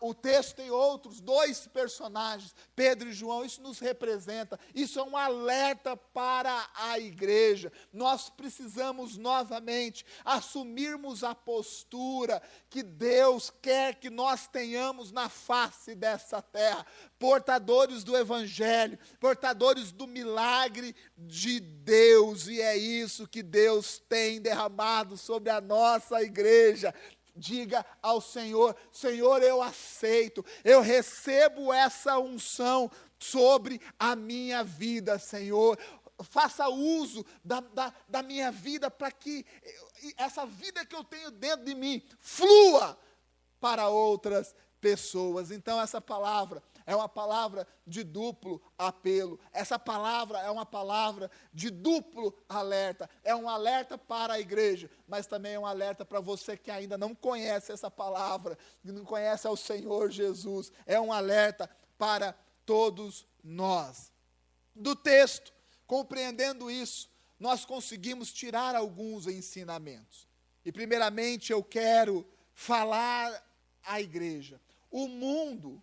o 0.00 0.14
texto 0.14 0.56
tem 0.56 0.70
outros 0.70 1.20
dois 1.20 1.66
personagens, 1.66 2.54
Pedro 2.74 3.08
e 3.08 3.12
João, 3.12 3.44
isso 3.44 3.62
nos 3.62 3.78
representa, 3.78 4.58
isso 4.74 4.98
é 4.98 5.02
um 5.02 5.16
alerta 5.16 5.96
para 5.96 6.68
a 6.74 6.98
igreja. 6.98 7.72
Nós 7.92 8.28
precisamos 8.28 9.16
novamente 9.16 10.04
assumirmos 10.24 11.24
a 11.24 11.34
postura 11.34 12.42
que 12.68 12.82
Deus 12.82 13.50
quer 13.62 13.94
que 13.94 14.10
nós 14.10 14.46
tenhamos 14.46 15.12
na 15.12 15.28
face 15.28 15.94
dessa 15.94 16.42
terra, 16.42 16.86
portadores 17.18 18.04
do 18.04 18.16
evangelho, 18.16 18.98
portadores 19.18 19.92
do 19.92 20.06
milagre 20.06 20.94
de 21.16 21.60
Deus, 21.60 22.48
e 22.48 22.60
é 22.60 22.76
isso 22.76 23.26
que 23.26 23.42
Deus 23.42 23.98
tem 24.08 24.40
derramado 24.40 25.16
sobre 25.16 25.50
a 25.50 25.60
nossa 25.60 26.22
igreja 26.22 26.94
diga 27.34 27.84
ao 28.02 28.20
Senhor: 28.20 28.76
Senhor, 28.92 29.42
eu 29.42 29.62
aceito, 29.62 30.44
eu 30.64 30.80
recebo 30.80 31.72
essa 31.72 32.18
unção 32.18 32.90
sobre 33.18 33.80
a 33.98 34.14
minha 34.14 34.62
vida, 34.62 35.18
Senhor. 35.18 35.78
Faça 36.22 36.68
uso 36.68 37.26
da, 37.44 37.60
da, 37.60 37.92
da 38.08 38.22
minha 38.22 38.52
vida 38.52 38.88
para 38.90 39.10
que 39.10 39.44
essa 40.16 40.46
vida 40.46 40.84
que 40.84 40.94
eu 40.94 41.02
tenho 41.02 41.30
dentro 41.30 41.64
de 41.64 41.74
mim 41.74 42.02
flua 42.20 42.96
para 43.58 43.88
outras 43.88 44.54
pessoas. 44.80 45.50
Então, 45.50 45.80
essa 45.80 46.00
palavra 46.00 46.62
é 46.86 46.94
uma 46.94 47.08
palavra 47.08 47.66
de 47.86 48.04
duplo 48.04 48.60
apelo. 48.76 49.40
Essa 49.52 49.78
palavra 49.78 50.38
é 50.40 50.50
uma 50.50 50.66
palavra 50.66 51.30
de 51.52 51.70
duplo 51.70 52.36
alerta. 52.48 53.08
É 53.22 53.34
um 53.34 53.48
alerta 53.48 53.96
para 53.96 54.34
a 54.34 54.40
igreja, 54.40 54.90
mas 55.06 55.26
também 55.26 55.54
é 55.54 55.58
um 55.58 55.66
alerta 55.66 56.04
para 56.04 56.20
você 56.20 56.56
que 56.56 56.70
ainda 56.70 56.98
não 56.98 57.14
conhece 57.14 57.72
essa 57.72 57.90
palavra, 57.90 58.58
que 58.82 58.92
não 58.92 59.04
conhece 59.04 59.46
ao 59.46 59.56
Senhor 59.56 60.10
Jesus. 60.10 60.70
É 60.84 61.00
um 61.00 61.12
alerta 61.12 61.70
para 61.96 62.34
todos 62.66 63.26
nós. 63.42 64.12
Do 64.74 64.94
texto, 64.94 65.52
compreendendo 65.86 66.70
isso, 66.70 67.08
nós 67.38 67.64
conseguimos 67.64 68.32
tirar 68.32 68.74
alguns 68.74 69.26
ensinamentos. 69.26 70.28
E, 70.64 70.72
primeiramente, 70.72 71.52
eu 71.52 71.62
quero 71.62 72.26
falar 72.52 73.42
à 73.82 74.00
igreja. 74.00 74.60
O 74.90 75.08
mundo 75.08 75.82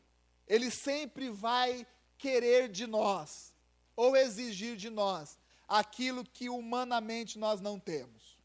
ele 0.51 0.69
sempre 0.69 1.29
vai 1.29 1.87
querer 2.17 2.67
de 2.67 2.85
nós, 2.85 3.55
ou 3.95 4.17
exigir 4.17 4.75
de 4.75 4.89
nós, 4.89 5.39
aquilo 5.65 6.25
que 6.25 6.49
humanamente 6.49 7.39
nós 7.39 7.61
não 7.61 7.79
temos. 7.79 8.37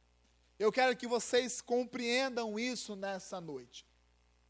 Eu 0.57 0.71
quero 0.71 0.97
que 0.97 1.09
vocês 1.09 1.61
compreendam 1.61 2.57
isso 2.57 2.95
nessa 2.95 3.41
noite. 3.41 3.85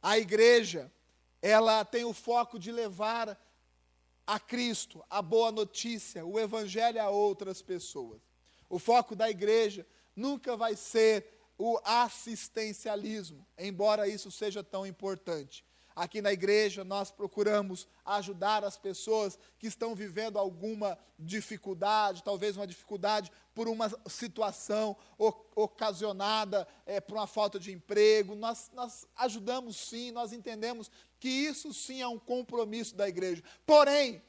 A 0.02 0.18
igreja, 0.18 0.92
ela 1.40 1.82
tem 1.82 2.04
o 2.04 2.12
foco 2.12 2.58
de 2.58 2.70
levar 2.70 3.40
a 4.26 4.38
Cristo, 4.38 5.02
a 5.08 5.22
boa 5.22 5.50
notícia, 5.50 6.26
o 6.26 6.38
Evangelho 6.38 7.00
a 7.00 7.08
outras 7.08 7.62
pessoas. 7.62 8.20
O 8.68 8.78
foco 8.78 9.16
da 9.16 9.30
igreja 9.30 9.86
nunca 10.14 10.58
vai 10.58 10.76
ser 10.76 11.26
o 11.56 11.80
assistencialismo, 11.82 13.46
embora 13.56 14.06
isso 14.06 14.30
seja 14.30 14.62
tão 14.62 14.86
importante. 14.86 15.64
Aqui 15.96 16.20
na 16.20 16.30
igreja, 16.30 16.84
nós 16.84 17.10
procuramos 17.10 17.88
ajudar 18.04 18.62
as 18.62 18.76
pessoas 18.76 19.38
que 19.58 19.66
estão 19.66 19.94
vivendo 19.94 20.38
alguma 20.38 20.98
dificuldade, 21.18 22.22
talvez 22.22 22.54
uma 22.54 22.66
dificuldade 22.66 23.32
por 23.54 23.66
uma 23.66 23.90
situação 24.06 24.94
ocasionada 25.54 26.68
é, 26.84 27.00
por 27.00 27.16
uma 27.16 27.26
falta 27.26 27.58
de 27.58 27.72
emprego. 27.72 28.34
Nós, 28.34 28.70
nós 28.74 29.08
ajudamos 29.16 29.76
sim, 29.88 30.10
nós 30.10 30.34
entendemos 30.34 30.90
que 31.18 31.30
isso 31.30 31.72
sim 31.72 32.02
é 32.02 32.06
um 32.06 32.18
compromisso 32.18 32.94
da 32.94 33.08
igreja. 33.08 33.42
Porém, 33.64 34.22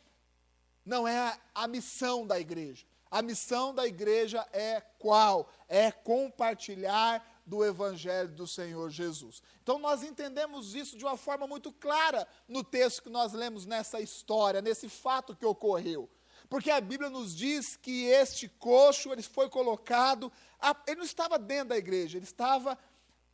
não 0.86 1.06
é 1.06 1.38
a 1.54 1.68
missão 1.68 2.26
da 2.26 2.40
igreja. 2.40 2.86
A 3.12 3.22
missão 3.22 3.76
da 3.76 3.86
igreja 3.86 4.48
é 4.54 4.82
qual? 5.00 5.50
É 5.68 5.92
compartilhar 5.92 7.37
do 7.48 7.64
Evangelho 7.64 8.30
do 8.30 8.46
Senhor 8.46 8.90
Jesus. 8.90 9.42
Então 9.64 9.80
nós 9.80 10.04
entendemos 10.04 10.76
isso 10.76 10.98
de 10.98 11.06
uma 11.06 11.16
forma 11.16 11.48
muito 11.48 11.72
clara 11.72 12.28
no 12.48 12.62
texto 12.62 13.02
que 13.02 13.10
nós 13.10 13.32
lemos 13.32 13.66
nessa 13.66 14.02
história, 14.02 14.62
nesse 14.62 14.90
fato 14.90 15.34
que 15.34 15.46
ocorreu. 15.46 16.10
Porque 16.50 16.70
a 16.70 16.82
Bíblia 16.82 17.10
nos 17.10 17.34
diz 17.34 17.78
que 17.78 18.06
este 18.06 18.50
coxo, 18.50 19.12
ele 19.12 19.22
foi 19.22 19.50
colocado, 19.50 20.32
ele 20.86 20.98
não 20.98 21.06
estava 21.06 21.40
dentro 21.40 21.70
da 21.70 21.78
igreja, 21.78 22.18
ele 22.18 22.26
estava 22.26 22.78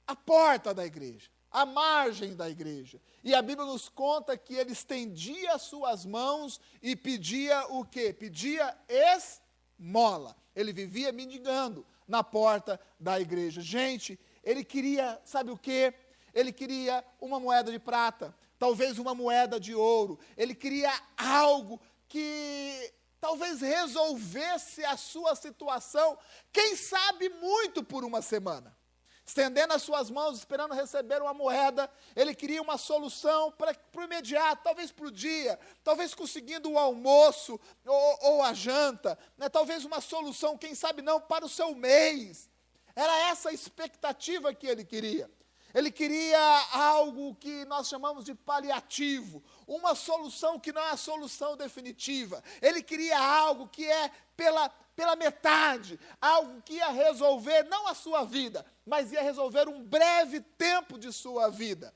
à 0.06 0.16
porta 0.16 0.74
da 0.74 0.86
igreja, 0.86 1.30
à 1.52 1.66
margem 1.66 2.36
da 2.36 2.48
igreja. 2.48 3.02
E 3.24 3.34
a 3.34 3.42
Bíblia 3.42 3.66
nos 3.66 3.90
conta 3.90 4.38
que 4.38 4.54
ele 4.54 4.72
estendia 4.72 5.54
as 5.54 5.64
suas 5.64 6.06
mãos 6.06 6.62
e 6.82 6.96
pedia 6.96 7.66
o 7.70 7.84
quê? 7.84 8.14
Pedia 8.14 8.78
esmola. 8.88 10.36
Ele 10.56 10.72
vivia 10.72 11.12
mendigando 11.12 11.86
na 12.14 12.24
porta 12.24 12.80
da 13.00 13.20
igreja. 13.20 13.60
Gente, 13.60 14.20
ele 14.44 14.64
queria, 14.64 15.20
sabe 15.26 15.50
o 15.50 15.58
que? 15.58 15.92
Ele 16.32 16.54
queria 16.54 17.04
uma 17.20 17.40
moeda 17.40 17.72
de 17.72 17.80
prata, 17.80 18.36
talvez 18.60 19.00
uma 19.00 19.16
moeda 19.16 19.60
de 19.60 19.74
ouro. 19.74 20.20
Ele 20.38 20.54
queria 20.54 20.94
algo 21.18 21.82
que 22.08 22.94
talvez 23.20 23.62
resolvesse 23.62 24.86
a 24.86 24.96
sua 24.96 25.34
situação, 25.34 26.16
quem 26.52 26.76
sabe 26.76 27.30
muito 27.30 27.84
por 27.84 28.06
uma 28.06 28.22
semana 28.22 28.78
estendendo 29.26 29.74
as 29.74 29.82
suas 29.82 30.10
mãos, 30.10 30.38
esperando 30.38 30.74
receber 30.74 31.22
uma 31.22 31.34
moeda. 31.34 31.90
Ele 32.16 32.36
queria 32.36 32.62
uma 32.62 32.78
solução 32.78 33.52
para, 33.52 33.76
o 33.96 34.02
imediato, 34.02 34.64
talvez 34.64 34.92
para 34.92 35.08
o 35.08 35.12
dia, 35.12 35.60
talvez 35.84 36.14
conseguindo 36.14 36.72
o 36.72 36.78
almoço 36.78 37.60
ou, 37.86 38.20
ou 38.22 38.44
a 38.44 38.54
janta, 38.54 39.18
né? 39.38 39.50
talvez 39.50 39.86
uma 39.86 40.02
solução, 40.02 40.58
quem 40.58 40.76
sabe 40.76 41.02
não, 41.02 41.22
para 41.22 41.46
o 41.46 41.50
seu 41.50 41.74
mês. 41.74 42.50
Era 42.96 43.30
essa 43.30 43.50
a 43.50 43.54
expectativa 43.54 44.54
que 44.54 44.68
ele 44.68 44.84
queria. 44.84 45.30
Ele 45.74 45.90
queria 45.90 46.40
algo 46.72 47.34
que 47.36 47.66
nós 47.66 47.88
chamamos 47.88 48.24
de 48.24 48.36
paliativo, 48.36 49.44
uma 49.66 49.96
solução 49.96 50.60
que 50.60 50.72
não 50.72 50.82
é 50.82 50.92
a 50.92 50.98
solução 50.98 51.58
definitiva. 51.58 52.44
Ele 52.62 52.84
queria 52.84 53.20
algo 53.20 53.68
que 53.68 53.90
é 53.90 54.12
pela, 54.38 54.70
pela 54.96 55.16
metade, 55.16 56.00
algo 56.22 56.62
que 56.62 56.74
ia 56.74 56.90
resolver 56.90 57.64
não 57.64 57.88
a 57.88 57.94
sua 57.94 58.24
vida, 58.24 58.66
mas 58.86 59.12
ia 59.12 59.22
resolver 59.22 59.68
um 59.68 59.84
breve 59.84 60.40
tempo 60.42 60.98
de 60.98 61.12
sua 61.12 61.50
vida. 61.50 61.94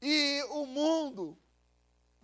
E 0.00 0.42
o 0.50 0.66
mundo 0.66 1.38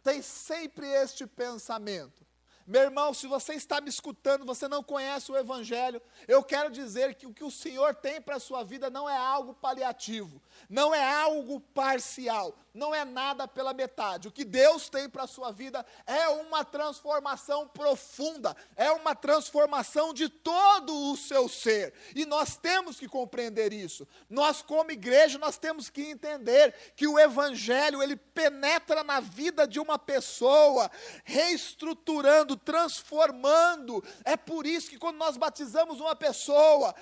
tem 0.03 0.21
sempre 0.21 0.87
este 0.87 1.27
pensamento. 1.27 2.27
Meu 2.69 2.83
irmão, 2.83 3.15
se 3.15 3.27
você 3.27 3.55
está 3.55 3.81
me 3.81 3.89
escutando, 3.89 4.45
você 4.45 4.69
não 4.69 4.83
conhece 4.83 5.33
o 5.33 5.37
Evangelho, 5.39 6.03
eu 6.29 6.45
quero 6.45 6.71
dizer 6.71 7.15
que 7.15 7.27
o 7.27 7.33
que 7.33 7.43
o 7.43 7.51
Senhor 7.51 7.95
tem 7.95 8.21
para 8.21 8.37
a 8.37 8.41
sua 8.41 8.63
vida 8.63 8.91
não 8.91 9.09
é 9.09 9.17
algo 9.17 9.55
paliativo, 9.55 10.39
não 10.69 10.95
é 10.95 11.03
algo 11.03 11.61
parcial, 11.61 12.55
não 12.75 12.95
é 12.95 13.07
nada 13.07 13.49
pela 13.49 13.73
metade. 13.73 14.29
O 14.29 14.31
que 14.31 14.45
Deus 14.45 14.91
tem 14.91 15.09
para 15.09 15.25
a 15.25 15.27
sua 15.27 15.51
vida 15.51 15.85
é 16.07 16.29
uma 16.29 16.63
transformação 16.63 17.67
profunda, 17.67 18.55
é 18.77 18.93
uma 18.93 19.15
transformação 19.15 20.13
de 20.13 20.29
todo 20.29 20.95
o 21.11 21.17
seu 21.17 21.49
ser. 21.49 21.95
E 22.15 22.27
nós 22.27 22.59
temos 22.59 23.01
que 23.01 23.09
compreender 23.09 23.73
isso. 23.73 24.07
Nós, 24.29 24.61
como 24.61 24.93
igreja, 24.93 25.39
nós 25.39 25.57
temos 25.57 25.89
que 25.89 26.03
entender 26.03 26.75
que 26.95 27.07
o 27.07 27.19
Evangelho, 27.19 28.03
ele 28.03 28.15
penetra 28.15 29.03
na 29.03 29.21
vida 29.21 29.67
de 29.67 29.81
uma 29.81 29.99
pessoa, 29.99 30.91
reestruturando, 31.25 32.58
transformando. 32.59 34.03
É 34.25 34.37
por 34.37 34.67
isso 34.67 34.91
que 34.91 34.99
quando 34.99 35.17
nós 35.17 35.37
batizamos 35.37 36.01
uma 36.01 36.15
pessoa, 36.17 36.95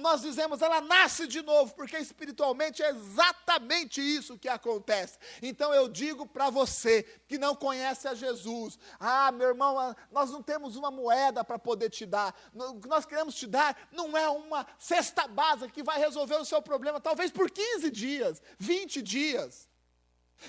nós 0.00 0.22
dizemos, 0.22 0.62
ela 0.62 0.80
nasce 0.80 1.26
de 1.26 1.42
novo, 1.42 1.74
porque 1.74 1.96
espiritualmente 1.98 2.82
é 2.82 2.90
exatamente 2.90 4.00
isso 4.00 4.38
que 4.38 4.48
acontece. 4.48 5.18
Então 5.42 5.72
eu 5.72 5.88
digo 5.88 6.26
para 6.26 6.50
você 6.50 7.02
que 7.26 7.38
não 7.38 7.54
conhece 7.54 8.08
a 8.08 8.14
Jesus: 8.14 8.78
ah, 8.98 9.30
meu 9.32 9.48
irmão, 9.48 9.94
nós 10.10 10.30
não 10.30 10.42
temos 10.42 10.76
uma 10.76 10.90
moeda 10.90 11.44
para 11.44 11.58
poder 11.58 11.90
te 11.90 12.04
dar. 12.04 12.34
O 12.54 12.80
que 12.80 12.88
nós 12.88 13.04
queremos 13.04 13.34
te 13.34 13.46
dar 13.46 13.88
não 13.92 14.16
é 14.16 14.28
uma 14.28 14.66
cesta 14.78 15.26
básica 15.26 15.68
que 15.68 15.82
vai 15.82 15.98
resolver 15.98 16.36
o 16.36 16.44
seu 16.44 16.60
problema, 16.60 17.00
talvez 17.00 17.30
por 17.30 17.50
15 17.50 17.90
dias, 17.90 18.42
20 18.58 19.02
dias. 19.02 19.68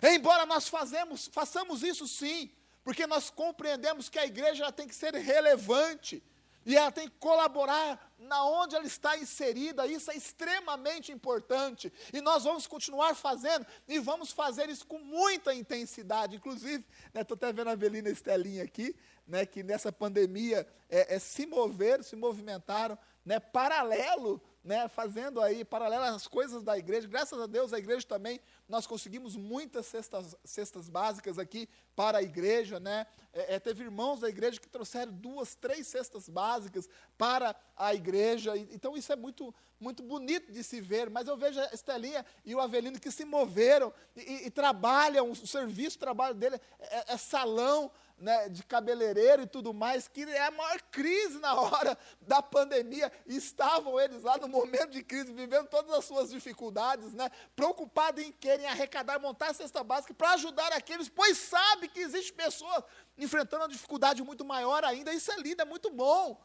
Embora 0.04 0.46
nós 0.46 0.68
fazemos, 0.68 1.30
façamos 1.32 1.82
isso 1.84 2.08
sim, 2.08 2.52
porque 2.88 3.06
nós 3.06 3.30
compreendemos 3.30 4.08
que 4.08 4.18
a 4.18 4.26
igreja 4.26 4.72
tem 4.72 4.88
que 4.88 4.96
ser 4.96 5.14
relevante 5.14 6.24
e 6.66 6.78
ela 6.78 6.90
tem 6.90 7.10
que 7.10 7.18
colaborar 7.20 8.14
na 8.18 8.46
onde 8.46 8.78
ela 8.78 8.86
está 8.86 9.18
inserida. 9.18 9.86
Isso 9.86 10.10
é 10.10 10.16
extremamente 10.16 11.12
importante. 11.12 11.92
E 12.14 12.22
nós 12.22 12.46
vamos 12.46 12.66
continuar 12.66 13.14
fazendo 13.14 13.68
e 13.90 14.00
vamos 14.00 14.32
fazer 14.32 14.70
isso 14.70 14.88
com 14.88 15.00
muita 15.00 15.54
intensidade. 15.54 16.38
Inclusive, 16.38 16.86
estou 17.14 17.36
né, 17.36 17.48
até 17.50 17.52
vendo 17.52 17.68
a 17.68 17.74
Avelina 17.74 18.10
Estelinha 18.10 18.64
aqui, 18.64 18.96
né, 19.28 19.46
que 19.46 19.64
nessa 19.64 19.92
pandemia 19.92 20.66
é, 20.90 21.16
é, 21.16 21.20
se 21.20 21.46
moveram, 21.46 22.04
se 22.04 22.16
movimentaram, 22.16 22.98
né, 23.26 23.38
paralelo 23.38 24.42
né, 24.68 24.90
fazendo 24.90 25.42
aí, 25.42 25.64
paralelo 25.64 26.04
às 26.04 26.28
coisas 26.28 26.62
da 26.62 26.78
igreja. 26.78 27.08
Graças 27.08 27.40
a 27.40 27.48
Deus, 27.48 27.72
a 27.72 27.80
igreja 27.80 28.06
também, 28.06 28.38
nós 28.68 28.86
conseguimos 28.86 29.38
muitas 29.38 29.86
cestas, 29.86 30.36
cestas 30.44 30.90
básicas 30.90 31.40
aqui 31.40 31.70
para 31.96 32.18
a 32.18 32.22
igreja. 32.22 32.78
Né? 32.78 33.08
É, 33.32 33.56
é, 33.56 33.60
teve 33.60 33.86
irmãos 33.86 34.20
da 34.20 34.28
igreja 34.28 34.60
que 34.60 34.68
trouxeram 34.68 35.14
duas, 35.14 35.56
três 35.56 35.88
cestas 35.88 36.28
básicas 36.28 36.90
para 37.18 37.56
a 37.78 37.96
igreja. 37.96 38.58
Então, 38.58 38.98
isso 38.98 39.14
é 39.14 39.16
muito, 39.16 39.56
muito 39.80 40.04
bonito 40.04 40.52
de 40.52 40.62
se 40.66 40.82
ver. 40.82 41.10
Mas 41.10 41.30
eu 41.30 41.38
vejo 41.38 41.62
a 41.62 41.70
Estelinha 41.74 42.26
e 42.44 42.54
o 42.54 42.60
Avelino 42.60 43.00
que 43.00 43.10
se 43.10 43.24
moveram 43.24 43.94
e, 44.18 44.22
e, 44.22 44.48
e 44.48 44.52
trabalham, 44.52 45.32
o 45.32 45.36
serviço, 45.36 45.96
o 45.96 46.02
trabalho 46.02 46.36
dele 46.36 46.60
é, 46.78 47.14
é 47.14 47.18
salão 47.18 47.90
né, 48.18 48.50
de 48.50 48.64
cabeleireiro 48.64 49.44
e 49.44 49.48
tudo 49.48 49.74
mais, 49.74 50.08
que 50.08 50.24
é 50.24 50.48
a 50.48 50.52
maior 50.52 50.82
crise 50.92 51.40
na 51.40 51.54
hora 51.54 51.98
da 52.22 52.42
pandemia. 52.42 53.12
E 53.26 53.36
estavam 53.36 54.00
eles 54.00 54.24
lá 54.24 54.38
no 54.38 54.48
momento 54.48 54.92
de 54.92 55.04
crise, 55.04 55.32
vivendo 55.32 55.68
todas 55.68 55.92
as 55.92 56.06
suas 56.06 56.30
dificuldades, 56.32 57.14
né, 57.14 57.30
preocupados 57.56 58.24
em 58.24 58.32
querem 58.32 58.66
arrecadar, 58.66 59.20
montar 59.20 59.52
a 59.52 59.54
cesta 59.54 59.84
básica 59.84 60.14
para 60.14 60.32
ajudar 60.32 60.72
aqueles, 60.74 61.08
pois 61.10 61.38
sabe 61.38 61.88
que 61.88 62.00
existe 62.00 62.34
pessoas 62.34 62.84
enfrentando 63.18 63.64
uma 63.64 63.70
dificuldade 63.70 64.24
muito 64.24 64.44
maior 64.44 64.84
ainda. 64.84 65.14
Isso 65.14 65.32
é 65.32 65.38
lindo, 65.38 65.62
é 65.62 65.66
muito 65.66 65.92
bom. 65.92 66.42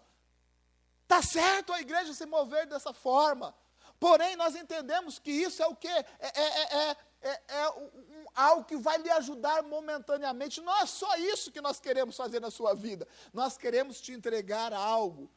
Está 1.03 1.23
certo 1.23 1.73
a 1.73 1.81
igreja 1.81 2.13
se 2.13 2.27
mover 2.27 2.67
dessa 2.67 2.93
forma. 2.93 3.55
Porém, 3.99 4.35
nós 4.35 4.57
entendemos 4.57 5.19
que 5.19 5.31
isso 5.31 5.63
é 5.63 5.67
o 5.67 5.77
quê? 5.77 5.89
É, 5.89 6.41
é, 6.41 6.91
é, 6.91 6.97
é, 7.23 7.41
é 7.49 7.71
um, 7.71 7.91
algo 8.35 8.65
que 8.65 8.77
vai 8.77 8.99
lhe 8.99 9.11
ajudar 9.11 9.63
momentaneamente. 9.63 10.61
Não 10.61 10.77
é 10.81 10.87
só 10.87 11.17
isso 11.17 11.53
que 11.53 11.61
nós 11.61 11.81
queremos 11.81 12.17
fazer 12.17 12.41
na 12.41 12.51
sua 12.51 12.75
vida. 12.75 13.07
Nós 13.33 13.57
queremos 13.57 14.01
te 14.01 14.13
entregar 14.13 14.73
algo 14.73 15.31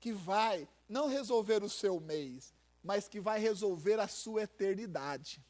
que 0.00 0.12
vai 0.12 0.68
não 0.88 1.08
resolver 1.08 1.62
o 1.62 1.68
seu 1.68 1.98
mês, 2.00 2.54
mas 2.82 3.08
que 3.08 3.20
vai 3.20 3.38
resolver 3.40 3.98
a 3.98 4.08
sua 4.08 4.42
eternidade. 4.42 5.42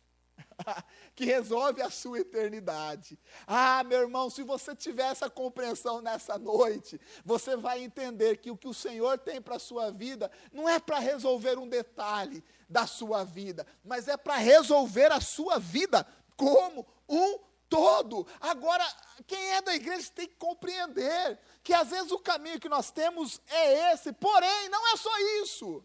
que 1.14 1.24
resolve 1.24 1.82
a 1.82 1.90
sua 1.90 2.20
eternidade. 2.20 3.18
Ah, 3.46 3.82
meu 3.84 4.00
irmão, 4.00 4.30
se 4.30 4.42
você 4.42 4.74
tiver 4.74 5.10
essa 5.10 5.28
compreensão 5.30 6.00
nessa 6.00 6.38
noite, 6.38 7.00
você 7.24 7.56
vai 7.56 7.82
entender 7.82 8.38
que 8.38 8.50
o 8.50 8.56
que 8.56 8.68
o 8.68 8.74
Senhor 8.74 9.18
tem 9.18 9.40
para 9.40 9.56
a 9.56 9.60
sua 9.60 9.90
vida 9.90 10.30
não 10.52 10.68
é 10.68 10.78
para 10.78 10.98
resolver 10.98 11.58
um 11.58 11.68
detalhe 11.68 12.42
da 12.68 12.86
sua 12.86 13.24
vida, 13.24 13.66
mas 13.84 14.08
é 14.08 14.16
para 14.16 14.36
resolver 14.36 15.12
a 15.12 15.20
sua 15.20 15.58
vida 15.58 16.06
como 16.36 16.86
um 17.08 17.38
todo. 17.68 18.26
Agora, 18.40 18.84
quem 19.26 19.52
é 19.52 19.62
da 19.62 19.74
igreja 19.74 20.10
tem 20.14 20.28
que 20.28 20.36
compreender 20.36 21.38
que 21.62 21.72
às 21.72 21.90
vezes 21.90 22.12
o 22.12 22.18
caminho 22.18 22.60
que 22.60 22.68
nós 22.68 22.90
temos 22.90 23.40
é 23.48 23.92
esse, 23.92 24.12
porém, 24.12 24.68
não 24.68 24.92
é 24.92 24.96
só 24.96 25.18
isso. 25.42 25.84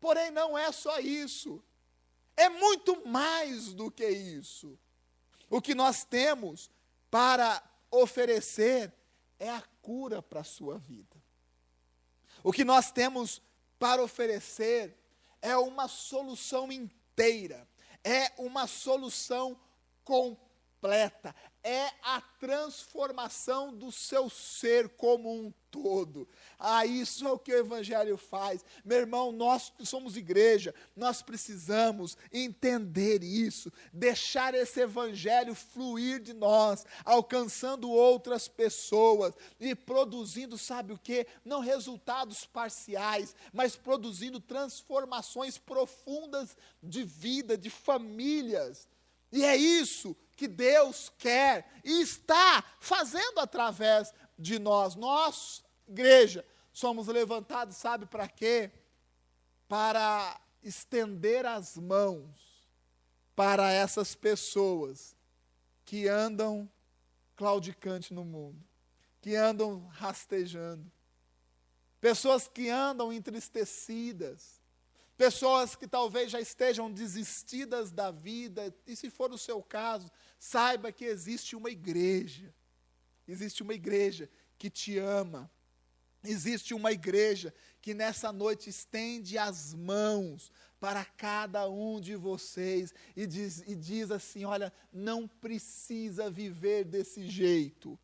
Porém, 0.00 0.30
não 0.30 0.58
é 0.58 0.72
só 0.72 0.98
isso. 0.98 1.62
É 2.36 2.48
muito 2.48 3.06
mais 3.06 3.72
do 3.72 3.90
que 3.90 4.08
isso. 4.08 4.78
O 5.50 5.60
que 5.60 5.74
nós 5.74 6.04
temos 6.04 6.70
para 7.10 7.62
oferecer 7.90 8.92
é 9.38 9.50
a 9.50 9.62
cura 9.82 10.22
para 10.22 10.40
a 10.40 10.44
sua 10.44 10.78
vida. 10.78 11.22
O 12.42 12.52
que 12.52 12.64
nós 12.64 12.90
temos 12.90 13.42
para 13.78 14.02
oferecer 14.02 14.96
é 15.40 15.56
uma 15.56 15.88
solução 15.88 16.72
inteira, 16.72 17.68
é 18.02 18.32
uma 18.38 18.66
solução 18.66 19.60
completa, 20.04 20.51
é 21.62 21.90
a 22.02 22.20
transformação 22.40 23.72
do 23.72 23.92
seu 23.92 24.28
ser 24.28 24.88
como 24.90 25.32
um 25.32 25.52
todo. 25.70 26.28
Ah, 26.58 26.84
isso 26.84 27.26
é 27.26 27.30
o 27.30 27.38
que 27.38 27.52
o 27.52 27.58
Evangelho 27.58 28.16
faz. 28.16 28.64
Meu 28.84 28.98
irmão, 28.98 29.30
nós 29.30 29.70
que 29.70 29.86
somos 29.86 30.16
igreja, 30.16 30.74
nós 30.96 31.22
precisamos 31.22 32.16
entender 32.32 33.22
isso, 33.22 33.72
deixar 33.92 34.54
esse 34.54 34.80
Evangelho 34.80 35.54
fluir 35.54 36.20
de 36.20 36.32
nós, 36.32 36.84
alcançando 37.04 37.88
outras 37.90 38.48
pessoas 38.48 39.32
e 39.60 39.74
produzindo, 39.74 40.58
sabe 40.58 40.92
o 40.92 40.98
que? 40.98 41.26
Não 41.44 41.60
resultados 41.60 42.44
parciais, 42.44 43.36
mas 43.52 43.76
produzindo 43.76 44.40
transformações 44.40 45.58
profundas 45.58 46.56
de 46.82 47.04
vida, 47.04 47.56
de 47.56 47.70
famílias. 47.70 48.88
E 49.30 49.44
é 49.44 49.56
isso 49.56 50.14
que 50.42 50.48
Deus 50.48 51.08
quer 51.18 51.70
e 51.84 52.00
está 52.00 52.64
fazendo 52.80 53.38
através 53.38 54.12
de 54.36 54.58
nós. 54.58 54.96
Nós, 54.96 55.62
igreja, 55.86 56.44
somos 56.72 57.06
levantados, 57.06 57.76
sabe 57.76 58.06
para 58.06 58.26
quê? 58.26 58.72
Para 59.68 60.40
estender 60.60 61.46
as 61.46 61.76
mãos 61.76 62.26
para 63.36 63.70
essas 63.70 64.16
pessoas 64.16 65.14
que 65.84 66.08
andam 66.08 66.68
claudicante 67.36 68.12
no 68.12 68.24
mundo, 68.24 68.60
que 69.20 69.36
andam 69.36 69.86
rastejando, 69.92 70.90
pessoas 72.00 72.48
que 72.48 72.68
andam 72.68 73.12
entristecidas, 73.12 74.60
pessoas 75.22 75.76
que 75.76 75.86
talvez 75.86 76.32
já 76.32 76.40
estejam 76.40 76.90
desistidas 76.90 77.92
da 77.92 78.10
vida, 78.10 78.74
e 78.84 78.96
se 78.96 79.08
for 79.08 79.30
o 79.30 79.38
seu 79.38 79.62
caso, 79.62 80.10
saiba 80.36 80.90
que 80.90 81.04
existe 81.04 81.54
uma 81.54 81.70
igreja, 81.70 82.52
existe 83.28 83.62
uma 83.62 83.72
igreja 83.72 84.28
que 84.58 84.68
te 84.68 84.98
ama, 84.98 85.48
existe 86.24 86.74
uma 86.74 86.90
igreja 86.90 87.54
que 87.80 87.94
nessa 87.94 88.32
noite 88.32 88.68
estende 88.68 89.38
as 89.38 89.72
mãos 89.72 90.50
para 90.80 91.04
cada 91.04 91.70
um 91.70 92.00
de 92.00 92.16
vocês 92.16 92.92
e 93.14 93.24
diz, 93.24 93.62
e 93.64 93.76
diz 93.76 94.10
assim: 94.10 94.44
olha, 94.44 94.72
não 94.92 95.28
precisa 95.28 96.28
viver 96.28 96.82
desse 96.82 97.28
jeito. 97.28 97.96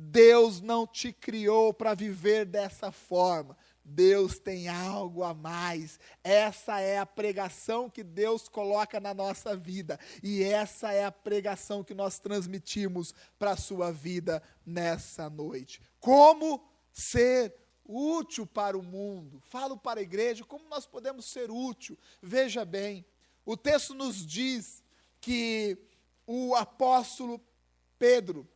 Deus 0.00 0.60
não 0.60 0.84
te 0.84 1.12
criou 1.12 1.72
para 1.72 1.94
viver 1.94 2.44
dessa 2.44 2.90
forma. 2.90 3.56
Deus 3.88 4.38
tem 4.38 4.68
algo 4.68 5.22
a 5.24 5.32
mais. 5.32 5.98
Essa 6.22 6.80
é 6.80 6.98
a 6.98 7.06
pregação 7.06 7.88
que 7.88 8.04
Deus 8.04 8.48
coloca 8.48 9.00
na 9.00 9.14
nossa 9.14 9.56
vida. 9.56 9.98
E 10.22 10.42
essa 10.42 10.92
é 10.92 11.04
a 11.04 11.12
pregação 11.12 11.82
que 11.82 11.94
nós 11.94 12.18
transmitimos 12.18 13.14
para 13.38 13.52
a 13.52 13.56
sua 13.56 13.90
vida 13.90 14.42
nessa 14.64 15.30
noite. 15.30 15.80
Como 15.98 16.62
ser 16.92 17.54
útil 17.88 18.46
para 18.46 18.76
o 18.76 18.82
mundo. 18.82 19.40
Falo 19.40 19.78
para 19.78 20.00
a 20.00 20.02
igreja 20.02 20.44
como 20.44 20.68
nós 20.68 20.84
podemos 20.84 21.24
ser 21.24 21.50
útil. 21.50 21.96
Veja 22.20 22.64
bem, 22.64 23.04
o 23.46 23.56
texto 23.56 23.94
nos 23.94 24.26
diz 24.26 24.84
que 25.20 25.78
o 26.26 26.54
apóstolo 26.54 27.40
Pedro 27.98 28.46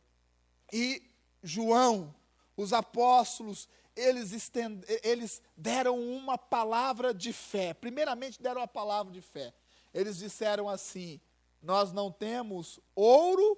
e 0.71 1.01
João, 1.41 2.13
os 2.55 2.71
apóstolos, 2.71 3.67
eles, 3.95 4.31
estend... 4.31 4.83
eles 5.03 5.41
deram 5.55 5.99
uma 5.99 6.37
palavra 6.37 7.13
de 7.13 7.31
fé. 7.31 7.73
Primeiramente, 7.73 8.41
deram 8.41 8.61
a 8.61 8.67
palavra 8.67 9.11
de 9.11 9.21
fé. 9.21 9.53
Eles 9.93 10.17
disseram 10.17 10.67
assim: 10.67 11.19
Nós 11.61 11.91
não 11.91 12.11
temos 12.11 12.79
ouro 12.95 13.57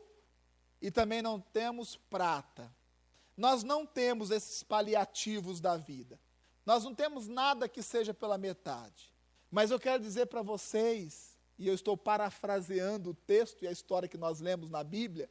e 0.82 0.92
também 0.92 1.22
não 1.22 1.40
temos 1.40 1.96
prata. 1.96 2.72
Nós 3.38 3.64
não 3.64 3.86
temos 3.86 4.32
esses 4.32 4.64
paliativos 4.64 5.60
da 5.60 5.76
vida. 5.76 6.20
Nós 6.66 6.84
não 6.84 6.96
temos 6.96 7.28
nada 7.28 7.68
que 7.68 7.82
seja 7.82 8.14
pela 8.14 8.38
metade. 8.38 9.14
Mas 9.52 9.72
eu 9.72 9.80
quero 9.80 10.02
dizer 10.02 10.26
para 10.28 10.42
vocês, 10.42 11.38
e 11.58 11.68
eu 11.68 11.74
estou 11.74 11.96
parafraseando 11.96 13.12
o 13.12 13.14
texto 13.14 13.64
e 13.64 13.68
a 13.68 13.72
história 13.72 14.08
que 14.10 14.18
nós 14.18 14.40
lemos 14.40 14.70
na 14.70 14.84
Bíblia, 14.84 15.30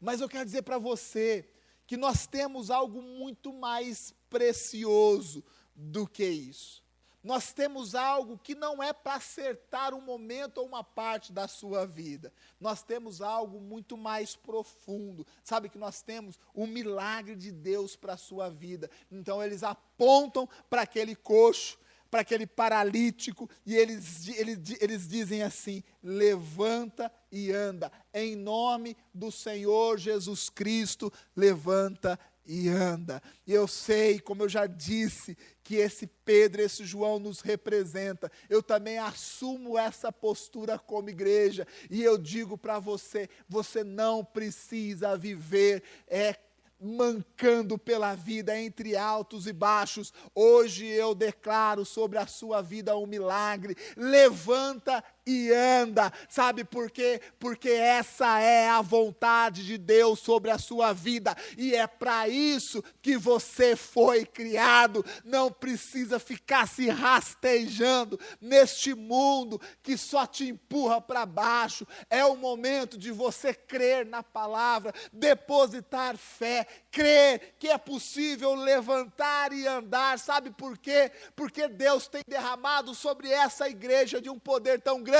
mas 0.00 0.20
eu 0.20 0.28
quero 0.28 0.44
dizer 0.44 0.62
para 0.62 0.78
você 0.78 1.48
que 1.86 1.96
nós 1.96 2.26
temos 2.26 2.70
algo 2.70 3.02
muito 3.02 3.52
mais 3.52 4.14
precioso 4.34 5.44
do 5.76 6.08
que 6.08 6.24
isso. 6.24 6.82
Nós 7.22 7.52
temos 7.52 7.94
algo 7.94 8.36
que 8.36 8.54
não 8.54 8.82
é 8.82 8.92
para 8.92 9.14
acertar 9.14 9.94
um 9.94 10.00
momento 10.00 10.58
ou 10.58 10.66
uma 10.66 10.82
parte 10.82 11.32
da 11.32 11.46
sua 11.46 11.86
vida. 11.86 12.32
Nós 12.60 12.82
temos 12.82 13.22
algo 13.22 13.60
muito 13.60 13.96
mais 13.96 14.34
profundo. 14.34 15.24
Sabe 15.42 15.68
que 15.68 15.78
nós 15.78 16.02
temos 16.02 16.36
o 16.52 16.66
milagre 16.66 17.36
de 17.36 17.52
Deus 17.52 17.94
para 17.94 18.14
a 18.14 18.18
sua 18.18 18.50
vida. 18.50 18.90
Então 19.10 19.42
eles 19.42 19.62
apontam 19.62 20.46
para 20.68 20.82
aquele 20.82 21.14
coxo, 21.14 21.78
para 22.10 22.20
aquele 22.20 22.46
paralítico, 22.46 23.48
e 23.64 23.74
eles, 23.74 24.28
eles, 24.28 24.58
eles 24.80 25.08
dizem 25.08 25.42
assim: 25.42 25.82
levanta 26.02 27.10
e 27.32 27.50
anda, 27.50 27.90
em 28.12 28.36
nome 28.36 28.96
do 29.14 29.32
Senhor 29.32 29.98
Jesus 29.98 30.50
Cristo, 30.50 31.12
levanta 31.34 32.16
e 32.16 32.33
anda. 32.68 33.22
E 33.46 33.52
eu 33.52 33.66
sei, 33.66 34.20
como 34.20 34.42
eu 34.42 34.48
já 34.48 34.66
disse, 34.66 35.36
que 35.62 35.76
esse 35.76 36.06
Pedro, 36.06 36.60
esse 36.60 36.84
João 36.84 37.18
nos 37.18 37.40
representa. 37.40 38.30
Eu 38.48 38.62
também 38.62 38.98
assumo 38.98 39.78
essa 39.78 40.12
postura 40.12 40.78
como 40.78 41.08
igreja. 41.08 41.66
E 41.90 42.02
eu 42.02 42.18
digo 42.18 42.58
para 42.58 42.78
você: 42.78 43.28
você 43.48 43.82
não 43.82 44.24
precisa 44.24 45.16
viver 45.16 45.82
é, 46.06 46.36
mancando 46.80 47.78
pela 47.78 48.14
vida 48.14 48.58
entre 48.58 48.96
altos 48.96 49.46
e 49.46 49.52
baixos. 49.52 50.12
Hoje 50.34 50.86
eu 50.86 51.14
declaro 51.14 51.84
sobre 51.84 52.18
a 52.18 52.26
sua 52.26 52.60
vida 52.60 52.96
um 52.96 53.06
milagre. 53.06 53.74
Levanta 53.96 55.02
e 55.26 55.52
anda. 55.52 56.12
Sabe 56.28 56.64
por 56.64 56.90
quê? 56.90 57.20
Porque 57.38 57.70
essa 57.70 58.40
é 58.40 58.68
a 58.68 58.82
vontade 58.82 59.64
de 59.64 59.78
Deus 59.78 60.20
sobre 60.20 60.50
a 60.50 60.58
sua 60.58 60.92
vida 60.92 61.36
e 61.56 61.74
é 61.74 61.86
para 61.86 62.28
isso 62.28 62.82
que 63.00 63.16
você 63.16 63.76
foi 63.76 64.24
criado. 64.24 65.04
Não 65.24 65.50
precisa 65.50 66.18
ficar 66.18 66.68
se 66.68 66.88
rastejando 66.88 68.18
neste 68.40 68.94
mundo 68.94 69.60
que 69.82 69.96
só 69.96 70.26
te 70.26 70.48
empurra 70.48 71.00
para 71.00 71.26
baixo. 71.26 71.86
É 72.10 72.24
o 72.24 72.36
momento 72.36 72.98
de 72.98 73.10
você 73.10 73.54
crer 73.54 74.06
na 74.06 74.22
palavra, 74.22 74.92
depositar 75.12 76.16
fé, 76.16 76.66
crer 76.90 77.54
que 77.58 77.68
é 77.68 77.78
possível 77.78 78.54
levantar 78.54 79.52
e 79.52 79.66
andar. 79.66 80.18
Sabe 80.18 80.50
por 80.50 80.76
quê? 80.78 81.10
Porque 81.34 81.68
Deus 81.68 82.08
tem 82.08 82.22
derramado 82.26 82.94
sobre 82.94 83.30
essa 83.30 83.68
igreja 83.68 84.20
de 84.20 84.30
um 84.30 84.38
poder 84.38 84.80
tão 84.80 85.02
grande, 85.02 85.13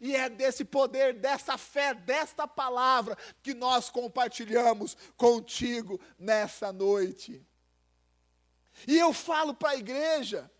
e 0.00 0.14
é 0.14 0.28
desse 0.28 0.64
poder, 0.64 1.14
dessa 1.14 1.56
fé, 1.56 1.94
desta 1.94 2.46
palavra 2.46 3.16
que 3.42 3.54
nós 3.54 3.90
compartilhamos 3.90 4.96
contigo 5.16 6.00
nessa 6.18 6.72
noite. 6.72 7.46
E 8.86 8.98
eu 8.98 9.12
falo 9.12 9.54
para 9.54 9.70
a 9.70 9.76
igreja, 9.76 10.50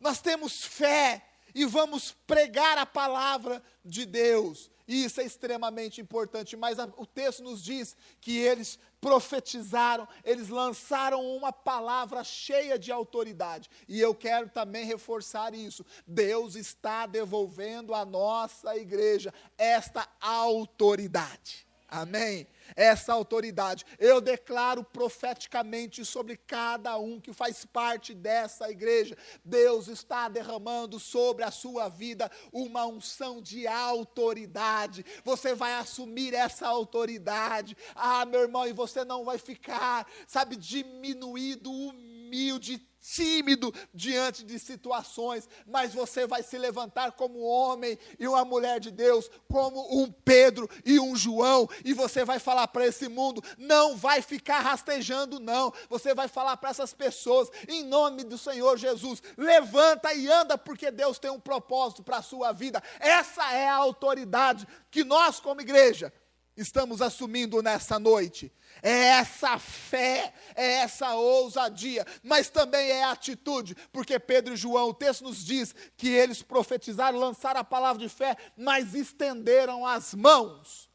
nós 0.00 0.20
temos 0.20 0.64
fé 0.64 1.26
e 1.54 1.64
vamos 1.64 2.12
pregar 2.26 2.76
a 2.76 2.84
palavra 2.84 3.62
de 3.84 4.04
Deus. 4.04 4.70
Isso 4.86 5.20
é 5.20 5.24
extremamente 5.24 6.00
importante, 6.00 6.56
mas 6.56 6.78
a, 6.78 6.88
o 6.96 7.04
texto 7.04 7.42
nos 7.42 7.62
diz 7.62 7.96
que 8.20 8.38
eles 8.38 8.78
profetizaram, 9.00 10.06
eles 10.24 10.48
lançaram 10.48 11.20
uma 11.24 11.52
palavra 11.52 12.22
cheia 12.22 12.78
de 12.78 12.92
autoridade. 12.92 13.68
E 13.88 14.00
eu 14.00 14.14
quero 14.14 14.48
também 14.48 14.84
reforçar 14.84 15.54
isso. 15.54 15.84
Deus 16.06 16.54
está 16.54 17.06
devolvendo 17.06 17.94
à 17.94 18.04
nossa 18.04 18.76
igreja 18.76 19.34
esta 19.58 20.08
autoridade. 20.20 21.65
Amém? 21.88 22.46
essa 22.74 23.12
autoridade. 23.12 23.84
Eu 23.98 24.20
declaro 24.20 24.82
profeticamente 24.82 26.04
sobre 26.04 26.36
cada 26.36 26.96
um 26.98 27.20
que 27.20 27.32
faz 27.32 27.64
parte 27.64 28.14
dessa 28.14 28.70
igreja. 28.70 29.16
Deus 29.44 29.88
está 29.88 30.28
derramando 30.28 30.98
sobre 30.98 31.44
a 31.44 31.50
sua 31.50 31.88
vida 31.88 32.30
uma 32.52 32.86
unção 32.86 33.40
de 33.40 33.66
autoridade. 33.66 35.04
Você 35.24 35.54
vai 35.54 35.74
assumir 35.74 36.34
essa 36.34 36.66
autoridade. 36.66 37.76
Ah, 37.94 38.24
meu 38.24 38.40
irmão, 38.40 38.66
e 38.66 38.72
você 38.72 39.04
não 39.04 39.24
vai 39.24 39.38
ficar, 39.38 40.06
sabe, 40.26 40.56
diminuído, 40.56 41.70
humilde, 41.70 42.78
tímido 43.00 43.72
diante 43.94 44.44
de 44.44 44.58
situações, 44.58 45.48
mas 45.66 45.94
você 45.94 46.26
vai 46.26 46.42
se 46.42 46.58
levantar 46.58 47.12
como 47.12 47.40
homem 47.40 47.98
e 48.18 48.26
uma 48.26 48.44
mulher 48.44 48.80
de 48.80 48.90
Deus, 48.90 49.30
como 49.48 50.00
um 50.02 50.10
Pedro 50.10 50.68
e 50.84 50.98
um 50.98 51.14
João, 51.14 51.68
e 51.84 51.92
você 51.92 52.24
vai 52.24 52.38
falar 52.38 52.68
para 52.68 52.86
esse 52.86 53.08
mundo, 53.08 53.42
não 53.56 53.96
vai 53.96 54.20
ficar 54.20 54.60
rastejando, 54.60 55.38
não. 55.38 55.72
Você 55.88 56.14
vai 56.14 56.28
falar 56.28 56.56
para 56.56 56.70
essas 56.70 56.92
pessoas, 56.92 57.48
em 57.68 57.84
nome 57.84 58.24
do 58.24 58.36
Senhor 58.36 58.76
Jesus, 58.76 59.22
levanta 59.36 60.12
e 60.12 60.28
anda, 60.28 60.58
porque 60.58 60.90
Deus 60.90 61.18
tem 61.18 61.30
um 61.30 61.40
propósito 61.40 62.02
para 62.02 62.18
a 62.18 62.22
sua 62.22 62.52
vida. 62.52 62.82
Essa 62.98 63.52
é 63.52 63.68
a 63.68 63.76
autoridade 63.76 64.66
que 64.90 65.04
nós, 65.04 65.38
como 65.38 65.60
igreja, 65.60 66.12
estamos 66.56 67.02
assumindo 67.02 67.62
nessa 67.62 67.98
noite. 67.98 68.52
É 68.82 69.08
essa 69.08 69.58
fé, 69.58 70.32
é 70.54 70.74
essa 70.78 71.14
ousadia, 71.14 72.06
mas 72.22 72.48
também 72.48 72.90
é 72.90 73.04
atitude, 73.04 73.74
porque 73.92 74.18
Pedro 74.18 74.54
e 74.54 74.56
João, 74.56 74.90
o 74.90 74.94
texto 74.94 75.24
nos 75.24 75.44
diz 75.44 75.74
que 75.96 76.08
eles 76.08 76.42
profetizaram, 76.42 77.18
lançaram 77.18 77.60
a 77.60 77.64
palavra 77.64 78.02
de 78.02 78.08
fé, 78.08 78.36
mas 78.56 78.94
estenderam 78.94 79.86
as 79.86 80.14
mãos. 80.14 80.85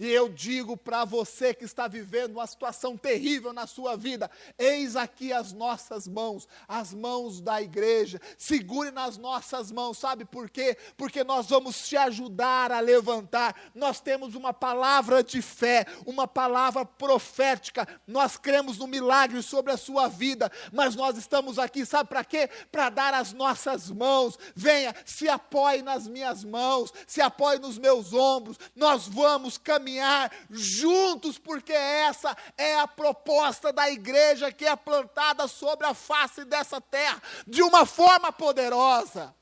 E 0.00 0.08
eu 0.08 0.30
digo 0.30 0.78
para 0.78 1.04
você 1.04 1.52
que 1.52 1.66
está 1.66 1.86
vivendo 1.86 2.32
uma 2.32 2.46
situação 2.46 2.96
terrível 2.96 3.52
na 3.52 3.66
sua 3.66 3.98
vida: 3.98 4.30
eis 4.58 4.96
aqui 4.96 5.30
as 5.30 5.52
nossas 5.52 6.08
mãos, 6.08 6.48
as 6.66 6.94
mãos 6.94 7.42
da 7.42 7.60
igreja. 7.60 8.18
Segure 8.38 8.90
nas 8.90 9.18
nossas 9.18 9.70
mãos, 9.70 9.98
sabe 9.98 10.24
por 10.24 10.48
quê? 10.48 10.74
Porque 10.96 11.22
nós 11.22 11.50
vamos 11.50 11.86
te 11.86 11.98
ajudar 11.98 12.72
a 12.72 12.80
levantar. 12.80 13.54
Nós 13.74 14.00
temos 14.00 14.34
uma 14.34 14.54
palavra 14.54 15.22
de 15.22 15.42
fé, 15.42 15.84
uma 16.06 16.26
palavra 16.26 16.86
profética. 16.86 17.86
Nós 18.06 18.38
cremos 18.38 18.78
no 18.78 18.86
milagre 18.86 19.42
sobre 19.42 19.70
a 19.70 19.76
sua 19.76 20.08
vida, 20.08 20.50
mas 20.72 20.96
nós 20.96 21.18
estamos 21.18 21.58
aqui, 21.58 21.84
sabe 21.84 22.08
para 22.08 22.24
quê? 22.24 22.48
Para 22.72 22.88
dar 22.88 23.12
as 23.12 23.34
nossas 23.34 23.90
mãos. 23.90 24.38
Venha, 24.56 24.94
se 25.04 25.28
apoie 25.28 25.82
nas 25.82 26.08
minhas 26.08 26.42
mãos, 26.42 26.90
se 27.06 27.20
apoie 27.20 27.58
nos 27.58 27.76
meus 27.76 28.14
ombros. 28.14 28.58
Nós 28.74 29.06
vamos 29.06 29.58
caminhar 29.58 29.89
caminhar 29.90 30.30
juntos, 30.50 31.38
porque 31.38 31.72
essa 31.72 32.36
é 32.56 32.78
a 32.78 32.86
proposta 32.86 33.72
da 33.72 33.90
igreja 33.90 34.52
que 34.52 34.64
é 34.64 34.76
plantada 34.76 35.48
sobre 35.48 35.86
a 35.86 35.94
face 35.94 36.44
dessa 36.44 36.80
terra 36.80 37.20
de 37.46 37.62
uma 37.62 37.84
forma 37.84 38.32
poderosa. 38.32 39.34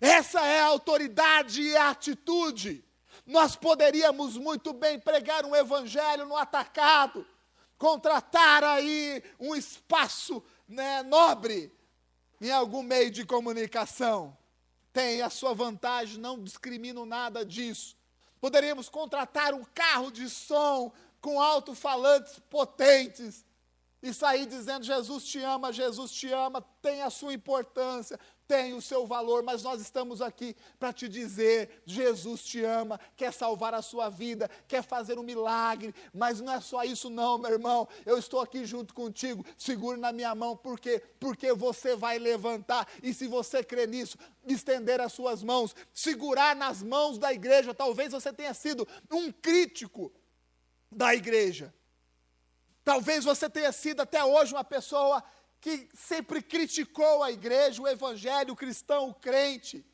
Essa 0.00 0.40
é 0.40 0.60
a 0.60 0.66
autoridade 0.66 1.62
e 1.62 1.76
a 1.76 1.90
atitude. 1.90 2.84
Nós 3.26 3.54
poderíamos 3.54 4.36
muito 4.36 4.72
bem 4.72 4.98
pregar 4.98 5.44
um 5.44 5.54
evangelho 5.54 6.26
no 6.26 6.36
atacado, 6.36 7.26
contratar 7.78 8.64
aí 8.64 9.22
um 9.38 9.54
espaço 9.54 10.42
né, 10.68 11.02
nobre 11.02 11.72
em 12.40 12.50
algum 12.50 12.82
meio 12.82 13.10
de 13.10 13.24
comunicação. 13.24 14.36
Tem 14.92 15.22
a 15.22 15.30
sua 15.30 15.54
vantagem, 15.54 16.18
não 16.18 16.42
discrimino 16.42 17.06
nada 17.06 17.44
disso. 17.44 17.99
Poderíamos 18.40 18.88
contratar 18.88 19.54
um 19.54 19.64
carro 19.64 20.10
de 20.10 20.28
som 20.28 20.92
com 21.20 21.40
alto-falantes 21.40 22.38
potentes 22.50 23.44
e 24.02 24.12
sair 24.14 24.46
dizendo: 24.46 24.84
Jesus 24.84 25.24
te 25.24 25.38
ama, 25.42 25.72
Jesus 25.72 26.10
te 26.10 26.32
ama, 26.32 26.62
tem 26.80 27.02
a 27.02 27.10
sua 27.10 27.34
importância, 27.34 28.18
tem 28.50 28.74
o 28.74 28.82
seu 28.82 29.06
valor, 29.06 29.44
mas 29.44 29.62
nós 29.62 29.80
estamos 29.80 30.20
aqui 30.20 30.56
para 30.76 30.92
te 30.92 31.08
dizer: 31.08 31.82
Jesus 31.86 32.42
te 32.42 32.64
ama, 32.64 32.98
quer 33.16 33.32
salvar 33.32 33.74
a 33.74 33.80
sua 33.80 34.08
vida, 34.08 34.50
quer 34.66 34.82
fazer 34.82 35.20
um 35.20 35.22
milagre, 35.22 35.94
mas 36.12 36.40
não 36.40 36.52
é 36.52 36.60
só 36.60 36.82
isso, 36.82 37.08
não, 37.08 37.38
meu 37.38 37.52
irmão. 37.52 37.86
Eu 38.04 38.18
estou 38.18 38.40
aqui 38.40 38.66
junto 38.66 38.92
contigo, 38.92 39.46
segure 39.56 40.00
na 40.00 40.10
minha 40.10 40.34
mão, 40.34 40.56
por 40.56 40.80
quê? 40.80 41.00
Porque 41.20 41.52
você 41.52 41.94
vai 41.94 42.18
levantar, 42.18 42.88
e 43.00 43.14
se 43.14 43.28
você 43.28 43.62
crê 43.62 43.86
nisso, 43.86 44.18
estender 44.44 45.00
as 45.00 45.12
suas 45.12 45.44
mãos, 45.44 45.76
segurar 45.94 46.56
nas 46.56 46.82
mãos 46.82 47.18
da 47.18 47.32
igreja. 47.32 47.72
Talvez 47.72 48.10
você 48.10 48.32
tenha 48.32 48.52
sido 48.52 48.84
um 49.08 49.30
crítico 49.30 50.12
da 50.90 51.14
igreja. 51.14 51.72
Talvez 52.82 53.24
você 53.24 53.48
tenha 53.48 53.70
sido 53.70 54.00
até 54.00 54.24
hoje 54.24 54.52
uma 54.52 54.64
pessoa 54.64 55.22
que 55.60 55.88
sempre 55.94 56.40
criticou 56.40 57.22
a 57.22 57.30
igreja, 57.30 57.82
o 57.82 57.88
evangelho, 57.88 58.54
o 58.54 58.56
cristão, 58.56 59.10
o 59.10 59.14
crente. 59.14 59.84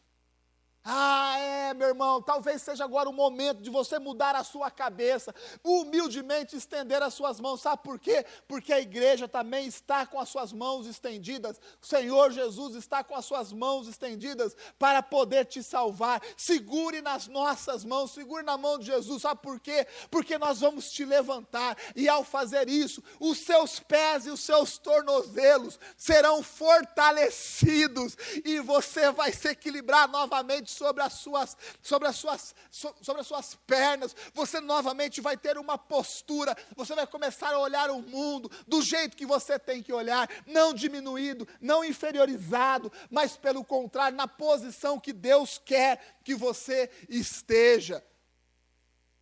Ah, 0.89 1.37
é, 1.41 1.75
meu 1.75 1.89
irmão, 1.89 2.23
talvez 2.23 2.63
seja 2.63 2.85
agora 2.85 3.09
o 3.09 3.13
momento 3.13 3.61
de 3.61 3.69
você 3.69 3.99
mudar 3.99 4.37
a 4.37 4.45
sua 4.45 4.71
cabeça, 4.71 5.35
humildemente 5.65 6.57
estender 6.57 7.03
as 7.03 7.13
suas 7.13 7.41
mãos. 7.41 7.61
Sabe 7.61 7.83
por 7.83 7.99
quê? 7.99 8.25
Porque 8.47 8.73
a 8.73 8.79
igreja 8.79 9.27
também 9.27 9.67
está 9.67 10.07
com 10.07 10.21
as 10.21 10.29
suas 10.29 10.53
mãos 10.53 10.87
estendidas. 10.87 11.61
O 11.83 11.87
Senhor 11.87 12.31
Jesus 12.31 12.77
está 12.77 13.03
com 13.03 13.17
as 13.17 13.25
suas 13.25 13.53
mãos 13.53 13.89
estendidas 13.89 14.57
para 14.79 15.03
poder 15.03 15.47
te 15.47 15.61
salvar. 15.61 16.23
Segure 16.37 17.03
nas 17.03 17.27
nossas 17.27 17.85
mãos, 17.85 18.13
segure 18.13 18.45
na 18.45 18.57
mão 18.57 18.79
de 18.79 18.87
Jesus. 18.87 19.23
Sabe 19.23 19.43
por 19.43 19.59
quê? 19.59 19.89
Porque 20.09 20.39
nós 20.39 20.61
vamos 20.61 20.93
te 20.93 21.05
levantar 21.05 21.77
e 21.97 22.09
ao 22.09 22.23
fazer 22.23 22.69
isso, 22.69 23.03
os 23.19 23.39
seus 23.39 23.81
pés 23.81 24.27
e 24.27 24.31
os 24.31 24.39
seus 24.39 24.79
tornozelos 24.79 25.81
serão 25.97 26.45
fortalecidos 26.45 28.17
e 28.45 28.61
você 28.61 29.11
vai 29.11 29.33
se 29.33 29.49
equilibrar 29.49 30.07
novamente 30.07 30.76
sobre 30.77 31.03
as 31.03 31.15
suas, 31.15 31.57
sobre 31.83 32.09
as 32.09 32.17
suas, 32.17 32.55
sobre 32.71 33.21
as 33.21 33.27
suas 33.27 33.55
pernas, 33.67 34.15
você 34.35 34.61
novamente 34.61 35.21
vai 35.21 35.37
ter 35.37 35.59
uma 35.59 35.79
postura, 35.79 36.57
você 36.77 36.95
vai 36.95 37.07
começar 37.07 37.53
a 37.55 37.59
olhar 37.59 37.91
o 37.91 38.03
mundo 38.03 38.51
do 38.67 38.83
jeito 38.83 39.17
que 39.17 39.27
você 39.27 39.59
tem 39.59 39.83
que 39.83 39.93
olhar, 39.93 40.29
não 40.47 40.73
diminuído, 40.73 41.49
não 41.61 41.85
inferiorizado, 41.85 42.93
mas 43.11 43.37
pelo 43.37 43.65
contrário, 43.65 44.17
na 44.17 44.29
posição 44.29 45.01
que 45.01 45.13
Deus 45.13 45.61
quer 45.65 46.19
que 46.23 46.35
você 46.35 46.91
esteja. 47.09 48.05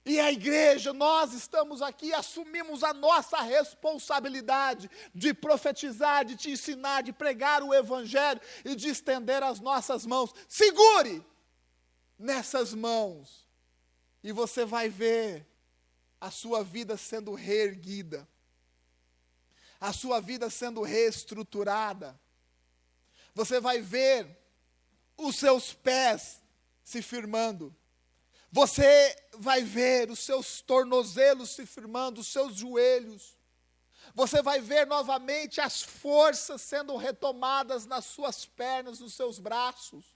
E 0.07 0.21
a 0.21 0.31
igreja, 0.31 0.93
nós 0.93 1.33
estamos 1.33 1.81
aqui, 1.81 2.13
assumimos 2.13 2.85
a 2.85 2.93
nossa 2.93 3.41
responsabilidade 3.41 4.91
de 5.15 5.33
profetizar, 5.33 6.27
de 6.27 6.37
te 6.37 6.51
ensinar, 6.51 7.03
de 7.03 7.11
pregar 7.11 7.63
o 7.63 7.73
Evangelho 7.73 8.41
e 8.67 8.75
de 8.75 8.91
estender 8.91 9.43
as 9.43 9.61
nossas 9.61 10.05
mãos. 10.05 10.35
Segure! 10.47 11.25
Nessas 12.19 12.73
mãos, 12.75 13.47
e 14.23 14.33
você 14.33 14.65
vai 14.65 14.89
ver 14.89 15.47
a 16.21 16.31
sua 16.31 16.65
vida 16.65 16.97
sendo 16.97 17.35
reerguida, 17.35 18.27
a 19.81 19.93
sua 19.93 20.21
vida 20.21 20.49
sendo 20.49 20.83
reestruturada. 20.83 22.19
Você 23.35 23.61
vai 23.61 23.83
ver 23.83 24.27
os 25.17 25.37
seus 25.37 25.75
pés 25.75 26.41
se 26.83 27.03
firmando. 27.03 27.75
Você 28.51 29.17
vai 29.39 29.63
ver 29.63 30.11
os 30.11 30.21
seus 30.21 30.61
tornozelos 30.61 31.51
se 31.51 31.67
firmando, 31.67 32.21
os 32.21 32.29
seus 32.29 32.55
joelhos. 32.55 33.37
Você 34.15 34.41
vai 34.41 34.61
ver 34.61 34.87
novamente 34.87 35.61
as 35.61 35.83
forças 35.83 36.63
sendo 36.63 36.97
retomadas 36.97 37.85
nas 37.85 38.05
suas 38.05 38.47
pernas, 38.47 39.01
nos 39.01 39.15
seus 39.15 39.41
braços. 39.41 40.14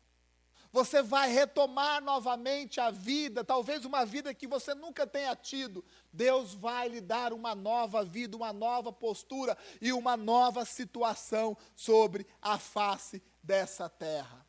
Você 0.70 1.02
vai 1.02 1.30
retomar 1.30 2.02
novamente 2.02 2.78
a 2.80 2.90
vida, 2.90 3.42
talvez 3.42 3.84
uma 3.84 4.04
vida 4.04 4.34
que 4.34 4.46
você 4.46 4.74
nunca 4.74 5.06
tenha 5.06 5.34
tido. 5.34 5.84
Deus 6.12 6.52
vai 6.52 6.88
lhe 6.88 7.00
dar 7.00 7.32
uma 7.32 7.54
nova 7.54 8.04
vida, 8.04 8.36
uma 8.36 8.52
nova 8.52 8.92
postura 8.92 9.56
e 9.80 9.92
uma 9.92 10.16
nova 10.16 10.64
situação 10.64 11.56
sobre 11.74 12.26
a 12.42 12.58
face 12.58 13.22
dessa 13.42 13.88
terra. 13.88 14.46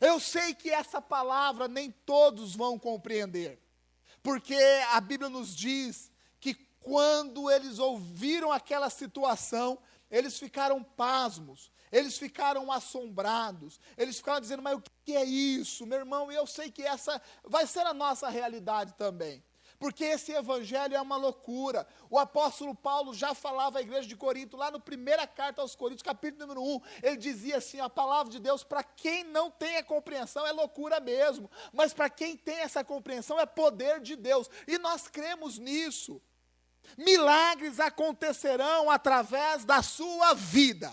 Eu 0.00 0.20
sei 0.20 0.54
que 0.54 0.70
essa 0.70 1.00
palavra 1.00 1.66
nem 1.66 1.90
todos 1.90 2.54
vão 2.54 2.78
compreender, 2.78 3.58
porque 4.22 4.54
a 4.92 5.00
Bíblia 5.00 5.30
nos 5.30 5.56
diz 5.56 6.12
que 6.38 6.54
quando 6.78 7.50
eles 7.50 7.78
ouviram 7.78 8.52
aquela 8.52 8.90
situação, 8.90 9.78
eles 10.10 10.38
ficaram 10.38 10.82
pasmos, 10.82 11.72
eles 11.90 12.18
ficaram 12.18 12.70
assombrados, 12.70 13.80
eles 13.96 14.16
ficaram 14.16 14.40
dizendo: 14.40 14.62
Mas 14.62 14.78
o 14.78 14.82
que 15.04 15.16
é 15.16 15.24
isso, 15.24 15.86
meu 15.86 15.98
irmão? 15.98 16.30
E 16.30 16.34
eu 16.34 16.46
sei 16.46 16.70
que 16.70 16.82
essa 16.82 17.20
vai 17.44 17.66
ser 17.66 17.86
a 17.86 17.94
nossa 17.94 18.28
realidade 18.28 18.94
também. 18.94 19.42
Porque 19.78 20.04
esse 20.04 20.32
evangelho 20.32 20.96
é 20.96 21.00
uma 21.00 21.16
loucura. 21.16 21.86
O 22.10 22.18
apóstolo 22.18 22.74
Paulo 22.74 23.14
já 23.14 23.32
falava 23.32 23.78
à 23.78 23.82
igreja 23.82 24.08
de 24.08 24.16
Corinto, 24.16 24.56
lá 24.56 24.70
no 24.72 24.80
primeira 24.80 25.24
carta 25.26 25.62
aos 25.62 25.76
Coríntios, 25.76 26.02
capítulo 26.02 26.46
número 26.46 26.62
1, 26.62 26.80
ele 27.02 27.16
dizia 27.16 27.58
assim: 27.58 27.78
a 27.78 27.88
palavra 27.88 28.30
de 28.30 28.40
Deus, 28.40 28.64
para 28.64 28.82
quem 28.82 29.22
não 29.22 29.50
tem 29.50 29.76
a 29.76 29.84
compreensão, 29.84 30.44
é 30.44 30.50
loucura 30.50 30.98
mesmo. 30.98 31.48
Mas 31.72 31.94
para 31.94 32.10
quem 32.10 32.36
tem 32.36 32.58
essa 32.58 32.82
compreensão, 32.82 33.38
é 33.38 33.46
poder 33.46 34.00
de 34.00 34.16
Deus. 34.16 34.50
E 34.66 34.78
nós 34.78 35.06
cremos 35.06 35.58
nisso. 35.58 36.20
Milagres 36.96 37.78
acontecerão 37.78 38.90
através 38.90 39.64
da 39.64 39.80
sua 39.82 40.34
vida. 40.34 40.90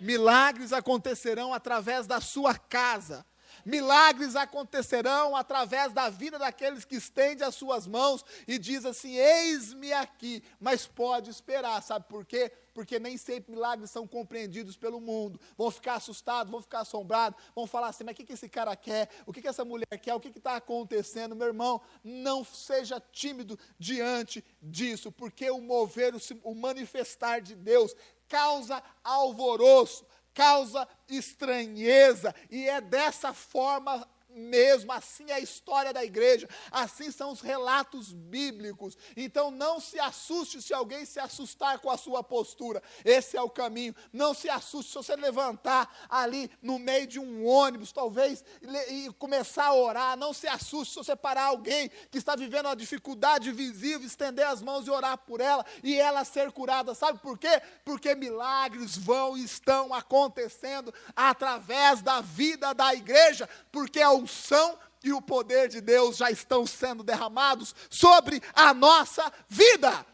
Milagres 0.00 0.72
acontecerão 0.72 1.52
através 1.52 2.06
da 2.06 2.20
sua 2.20 2.56
casa. 2.56 3.24
Milagres 3.64 4.36
acontecerão 4.36 5.36
através 5.36 5.92
da 5.92 6.08
vida 6.08 6.38
daqueles 6.38 6.84
que 6.84 6.96
estende 6.96 7.42
as 7.42 7.54
suas 7.54 7.86
mãos 7.86 8.24
e 8.46 8.58
diz 8.58 8.84
assim: 8.84 9.16
Eis-me 9.16 9.92
aqui. 9.92 10.42
Mas 10.58 10.86
pode 10.86 11.30
esperar, 11.30 11.82
sabe 11.82 12.06
por 12.08 12.24
quê? 12.24 12.50
Porque 12.72 12.98
nem 12.98 13.16
sempre 13.16 13.52
milagres 13.52 13.90
são 13.90 14.06
compreendidos 14.06 14.76
pelo 14.76 15.00
mundo. 15.00 15.40
Vão 15.56 15.70
ficar 15.70 15.94
assustados, 15.94 16.50
vão 16.50 16.62
ficar 16.62 16.80
assombrados, 16.80 17.40
vão 17.54 17.66
falar 17.66 17.88
assim: 17.88 18.04
Mas 18.04 18.14
o 18.14 18.16
que, 18.16 18.24
que 18.24 18.32
esse 18.32 18.48
cara 18.48 18.74
quer? 18.74 19.08
O 19.26 19.32
que, 19.32 19.42
que 19.42 19.48
essa 19.48 19.64
mulher 19.64 19.86
quer? 20.00 20.14
O 20.14 20.20
que 20.20 20.28
está 20.28 20.56
acontecendo? 20.56 21.36
Meu 21.36 21.48
irmão, 21.48 21.80
não 22.02 22.44
seja 22.44 23.00
tímido 23.12 23.58
diante 23.78 24.44
disso, 24.62 25.12
porque 25.12 25.50
o 25.50 25.60
mover, 25.60 26.14
o, 26.14 26.20
o 26.44 26.54
manifestar 26.54 27.40
de 27.40 27.54
Deus 27.54 27.94
causa 28.30 28.82
alvoroço, 29.04 30.06
causa 30.32 30.88
estranheza, 31.08 32.34
e 32.48 32.66
é 32.66 32.80
dessa 32.80 33.34
forma 33.34 34.08
mesmo, 34.34 34.92
assim 34.92 35.24
é 35.28 35.34
a 35.34 35.40
história 35.40 35.92
da 35.92 36.04
igreja, 36.04 36.48
assim 36.70 37.10
são 37.10 37.32
os 37.32 37.40
relatos 37.40 38.12
bíblicos. 38.12 38.96
Então 39.16 39.50
não 39.50 39.80
se 39.80 39.98
assuste 39.98 40.62
se 40.62 40.72
alguém 40.72 41.04
se 41.04 41.18
assustar 41.18 41.78
com 41.78 41.90
a 41.90 41.96
sua 41.96 42.22
postura, 42.22 42.82
esse 43.04 43.36
é 43.36 43.42
o 43.42 43.50
caminho. 43.50 43.94
Não 44.12 44.34
se 44.34 44.48
assuste 44.48 44.92
se 44.92 44.96
você 44.96 45.16
levantar 45.16 46.06
ali 46.08 46.50
no 46.62 46.78
meio 46.78 47.06
de 47.06 47.18
um 47.18 47.46
ônibus, 47.46 47.92
talvez, 47.92 48.44
e 48.88 49.10
começar 49.18 49.66
a 49.66 49.74
orar. 49.74 50.16
Não 50.16 50.32
se 50.32 50.46
assuste 50.46 50.94
se 50.94 51.04
você 51.04 51.16
parar 51.16 51.44
alguém 51.44 51.90
que 52.10 52.18
está 52.18 52.36
vivendo 52.36 52.66
uma 52.66 52.76
dificuldade 52.76 53.52
visível, 53.52 54.06
estender 54.06 54.46
as 54.46 54.62
mãos 54.62 54.86
e 54.86 54.90
orar 54.90 55.18
por 55.18 55.40
ela 55.40 55.64
e 55.82 55.98
ela 55.98 56.24
ser 56.24 56.52
curada. 56.52 56.94
Sabe 56.94 57.18
por 57.18 57.38
quê? 57.38 57.60
Porque 57.84 58.14
milagres 58.14 58.96
vão 58.96 59.36
e 59.36 59.44
estão 59.44 59.92
acontecendo 59.92 60.92
através 61.14 62.02
da 62.02 62.20
vida 62.20 62.72
da 62.72 62.94
igreja, 62.94 63.48
porque 63.70 64.00
é 64.00 64.08
o 64.08 64.19
unção 64.20 64.78
e 65.02 65.12
o 65.12 65.22
poder 65.22 65.68
de 65.68 65.80
Deus 65.80 66.16
já 66.16 66.30
estão 66.30 66.66
sendo 66.66 67.02
derramados 67.02 67.74
sobre 67.88 68.42
a 68.54 68.72
nossa 68.74 69.32
vida. 69.48 70.06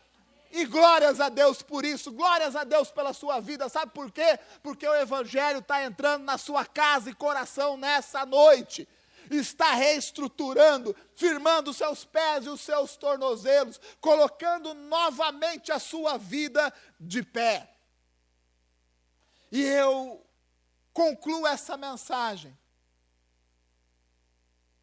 E 0.50 0.64
glórias 0.64 1.20
a 1.20 1.28
Deus 1.28 1.60
por 1.60 1.84
isso, 1.84 2.12
glórias 2.12 2.54
a 2.56 2.64
Deus 2.64 2.90
pela 2.90 3.12
sua 3.12 3.40
vida. 3.40 3.68
Sabe 3.68 3.92
por 3.92 4.10
quê? 4.10 4.38
Porque 4.62 4.86
o 4.86 4.94
Evangelho 4.94 5.58
está 5.58 5.84
entrando 5.84 6.24
na 6.24 6.38
sua 6.38 6.64
casa 6.64 7.10
e 7.10 7.14
coração 7.14 7.76
nessa 7.76 8.24
noite. 8.24 8.88
Está 9.28 9.72
reestruturando, 9.72 10.94
firmando 11.16 11.72
os 11.72 11.76
seus 11.76 12.04
pés 12.04 12.46
e 12.46 12.48
os 12.48 12.60
seus 12.60 12.96
tornozelos, 12.96 13.80
colocando 14.00 14.72
novamente 14.72 15.72
a 15.72 15.80
sua 15.80 16.16
vida 16.16 16.72
de 16.98 17.24
pé. 17.24 17.68
E 19.50 19.62
eu 19.62 20.24
concluo 20.92 21.46
essa 21.46 21.76
mensagem 21.76 22.56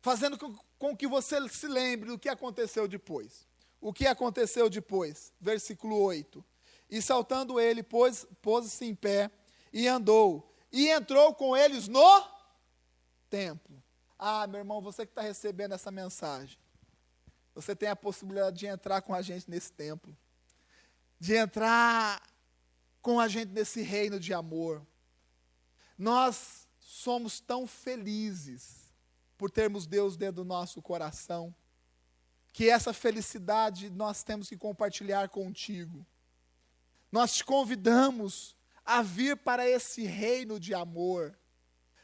fazendo 0.04 0.38
com, 0.78 0.96
que 0.98 1.08
você 1.08 1.48
se 1.48 1.66
lembre 1.66 2.10
do 2.10 2.20
que 2.20 2.28
aconteceu 2.28 2.90
depois. 2.90 3.48
O 3.80 3.94
que 3.94 4.06
aconteceu 4.06 4.70
depois? 4.70 5.32
Versículo 5.40 5.98
8. 5.98 6.44
E 6.90 7.02
saltando 7.02 7.58
ele, 7.58 7.82
pôs-se 7.82 8.28
pôs 8.42 8.82
em 8.82 8.94
pé 8.94 9.32
e 9.72 9.88
andou, 9.88 10.54
e 10.72 10.90
entrou 10.90 11.34
com 11.34 11.56
eles 11.56 11.88
no 11.88 12.22
templo. 13.30 13.82
Ah, 14.20 14.46
meu 14.46 14.60
irmão, 14.60 14.82
você 14.82 15.06
que 15.06 15.12
está 15.14 15.22
recebendo 15.22 15.74
essa 15.74 15.90
mensagem, 15.90 16.60
você 17.56 17.74
tem 17.74 17.88
a 17.88 17.96
possibilidade 17.96 18.60
de 18.60 18.68
entrar 18.68 19.02
com 19.02 19.14
a 19.16 19.22
gente 19.22 19.50
nesse 19.50 19.72
templo, 19.72 20.16
de 21.18 21.34
entrar 21.34 22.22
com 23.02 23.22
a 23.22 23.30
gente 23.30 23.52
nesse 23.52 23.82
reino 23.82 24.20
de 24.20 24.34
amor. 24.34 24.86
Nós 25.98 26.68
somos 26.78 27.40
tão 27.40 27.66
felizes 27.66 28.83
por 29.38 29.50
termos 29.52 29.86
Deus 29.86 30.16
dentro 30.16 30.44
do 30.44 30.46
nosso 30.46 30.82
coração. 30.82 31.54
Que 32.52 32.70
essa 32.70 32.94
felicidade 32.94 33.90
nós 33.90 34.24
temos 34.24 34.50
que 34.50 34.58
compartilhar 34.58 35.30
contigo. 35.30 36.06
Nós 37.12 37.34
te 37.34 37.44
convidamos 37.44 38.56
a 38.86 39.02
vir 39.02 39.38
para 39.38 39.68
esse 39.68 40.04
reino 40.04 40.60
de 40.60 40.74
amor. 40.74 41.38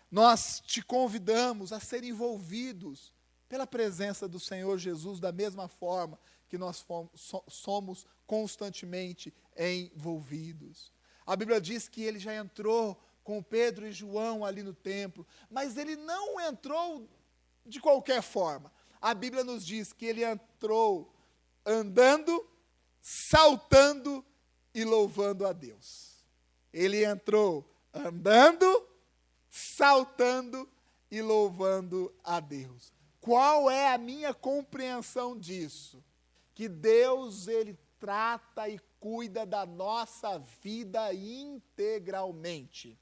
Nós 0.10 0.60
te 0.66 0.82
convidamos 0.82 1.72
a 1.72 1.80
ser 1.80 2.04
envolvidos 2.04 3.14
pela 3.48 3.66
presença 3.66 4.28
do 4.28 4.40
Senhor 4.40 4.78
Jesus, 4.78 5.20
da 5.20 5.32
mesma 5.32 5.68
forma 5.68 6.20
que 6.48 6.58
nós 6.58 6.86
somos 7.48 8.08
constantemente 8.26 9.34
envolvidos. 9.58 10.92
A 11.26 11.36
Bíblia 11.36 11.62
diz 11.62 11.88
que 11.88 12.04
ele 12.04 12.20
já 12.20 12.36
entrou 12.36 13.00
com 13.24 13.44
Pedro 13.44 13.88
e 13.88 13.92
João 13.92 14.44
ali 14.44 14.64
no 14.64 14.74
templo, 14.74 15.26
mas 15.50 15.78
ele 15.78 15.96
não 15.96 16.40
entrou 16.40 17.08
de 17.70 17.80
qualquer 17.80 18.22
forma. 18.22 18.72
A 19.02 19.14
Bíblia 19.14 19.44
nos 19.44 19.66
diz 19.66 19.94
que 19.94 20.06
ele 20.06 20.24
entrou 20.24 21.14
andando, 21.66 22.46
saltando 23.00 24.26
e 24.74 24.84
louvando 24.84 25.46
a 25.46 25.54
Deus. 25.54 26.26
Ele 26.74 27.06
entrou 27.06 27.70
andando, 27.94 28.88
saltando 29.50 30.70
e 31.10 31.22
louvando 31.22 32.14
a 32.24 32.40
Deus. 32.40 32.94
Qual 33.22 33.70
é 33.70 33.94
a 33.94 33.98
minha 33.98 34.34
compreensão 34.34 35.38
disso? 35.38 36.04
Que 36.54 36.68
Deus 36.68 37.48
ele 37.48 37.78
trata 38.00 38.68
e 38.70 38.80
cuida 39.00 39.46
da 39.46 39.66
nossa 39.66 40.40
vida 40.62 41.14
integralmente. 41.14 42.98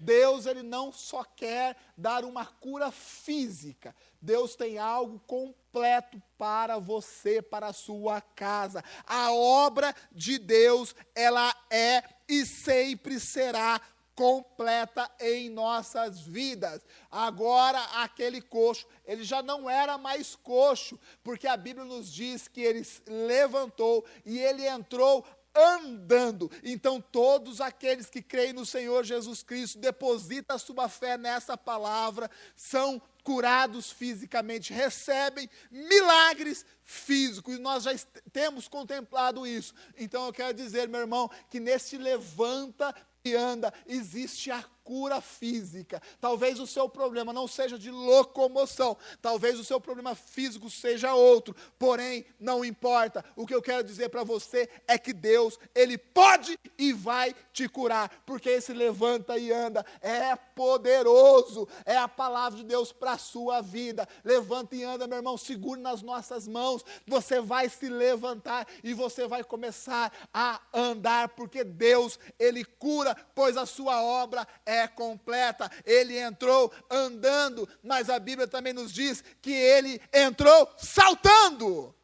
Deus 0.00 0.46
ele 0.46 0.62
não 0.62 0.90
só 0.90 1.22
quer 1.22 1.76
dar 1.94 2.24
uma 2.24 2.46
cura 2.46 2.90
física. 2.90 3.94
Deus 4.20 4.56
tem 4.56 4.78
algo 4.78 5.20
completo 5.26 6.20
para 6.38 6.78
você, 6.78 7.42
para 7.42 7.66
a 7.66 7.74
sua 7.74 8.22
casa. 8.22 8.82
A 9.06 9.30
obra 9.30 9.94
de 10.10 10.38
Deus, 10.38 10.94
ela 11.14 11.54
é 11.68 12.02
e 12.26 12.46
sempre 12.46 13.20
será 13.20 13.78
completa 14.14 15.10
em 15.20 15.50
nossas 15.50 16.20
vidas. 16.20 16.82
Agora, 17.10 17.80
aquele 18.02 18.40
coxo, 18.40 18.86
ele 19.06 19.24
já 19.24 19.42
não 19.42 19.68
era 19.68 19.96
mais 19.96 20.34
coxo, 20.34 20.98
porque 21.22 21.46
a 21.46 21.56
Bíblia 21.56 21.84
nos 21.84 22.12
diz 22.12 22.48
que 22.48 22.60
ele 22.60 22.86
levantou 23.06 24.04
e 24.26 24.38
ele 24.38 24.66
entrou 24.66 25.26
andando. 25.54 26.50
Então, 26.62 27.00
todos 27.00 27.60
aqueles 27.60 28.06
que 28.06 28.22
creem 28.22 28.52
no 28.52 28.64
Senhor 28.64 29.04
Jesus 29.04 29.42
Cristo, 29.42 29.78
depositam 29.78 30.56
a 30.56 30.58
sua 30.58 30.88
fé 30.88 31.16
nessa 31.16 31.56
palavra, 31.56 32.30
são 32.54 33.00
curados 33.22 33.90
fisicamente, 33.90 34.72
recebem 34.72 35.48
milagres 35.70 36.64
físicos, 36.82 37.56
e 37.56 37.58
nós 37.58 37.84
já 37.84 37.92
temos 38.32 38.66
contemplado 38.68 39.46
isso. 39.46 39.74
Então, 39.96 40.26
eu 40.26 40.32
quero 40.32 40.54
dizer, 40.54 40.88
meu 40.88 41.00
irmão, 41.00 41.30
que 41.48 41.60
nesse 41.60 41.98
levanta 41.98 42.94
e 43.24 43.34
anda, 43.34 43.72
existe 43.86 44.50
a 44.50 44.64
cura 44.90 45.20
física. 45.20 46.02
Talvez 46.20 46.58
o 46.58 46.66
seu 46.66 46.88
problema 46.88 47.32
não 47.32 47.46
seja 47.46 47.78
de 47.78 47.92
locomoção, 47.92 48.96
talvez 49.22 49.56
o 49.56 49.62
seu 49.64 49.80
problema 49.80 50.16
físico 50.16 50.68
seja 50.68 51.14
outro, 51.14 51.54
porém, 51.78 52.26
não 52.40 52.64
importa. 52.64 53.24
O 53.36 53.46
que 53.46 53.54
eu 53.54 53.62
quero 53.62 53.84
dizer 53.84 54.08
para 54.08 54.24
você 54.24 54.68
é 54.88 54.98
que 54.98 55.12
Deus, 55.12 55.56
Ele 55.76 55.96
pode 55.96 56.58
e 56.76 56.92
vai 56.92 57.32
te 57.52 57.68
curar, 57.68 58.10
porque 58.26 58.48
esse 58.48 58.72
levanta 58.72 59.38
e 59.38 59.52
anda 59.52 59.86
é 60.00 60.34
poderoso, 60.34 61.68
é 61.84 61.96
a 61.96 62.08
palavra 62.08 62.58
de 62.58 62.64
Deus 62.64 62.90
para 62.90 63.12
a 63.12 63.18
sua 63.18 63.60
vida. 63.60 64.08
Levanta 64.24 64.74
e 64.74 64.82
anda, 64.82 65.06
meu 65.06 65.18
irmão, 65.18 65.38
segure 65.38 65.80
nas 65.80 66.02
nossas 66.02 66.48
mãos, 66.48 66.84
você 67.06 67.40
vai 67.40 67.68
se 67.68 67.88
levantar 67.88 68.66
e 68.82 68.92
você 68.92 69.28
vai 69.28 69.44
começar 69.44 70.12
a 70.34 70.60
andar, 70.74 71.28
porque 71.28 71.62
Deus, 71.62 72.18
Ele 72.40 72.64
cura, 72.64 73.14
pois 73.36 73.56
a 73.56 73.64
sua 73.64 74.02
obra 74.02 74.44
é 74.66 74.79
completa. 74.88 75.70
Ele 75.84 76.18
entrou 76.18 76.72
andando, 76.90 77.68
mas 77.82 78.08
a 78.10 78.18
Bíblia 78.18 78.46
também 78.46 78.72
nos 78.72 78.92
diz 78.92 79.22
que 79.40 79.52
ele 79.52 80.00
entrou 80.12 80.68
saltando. 80.78 81.94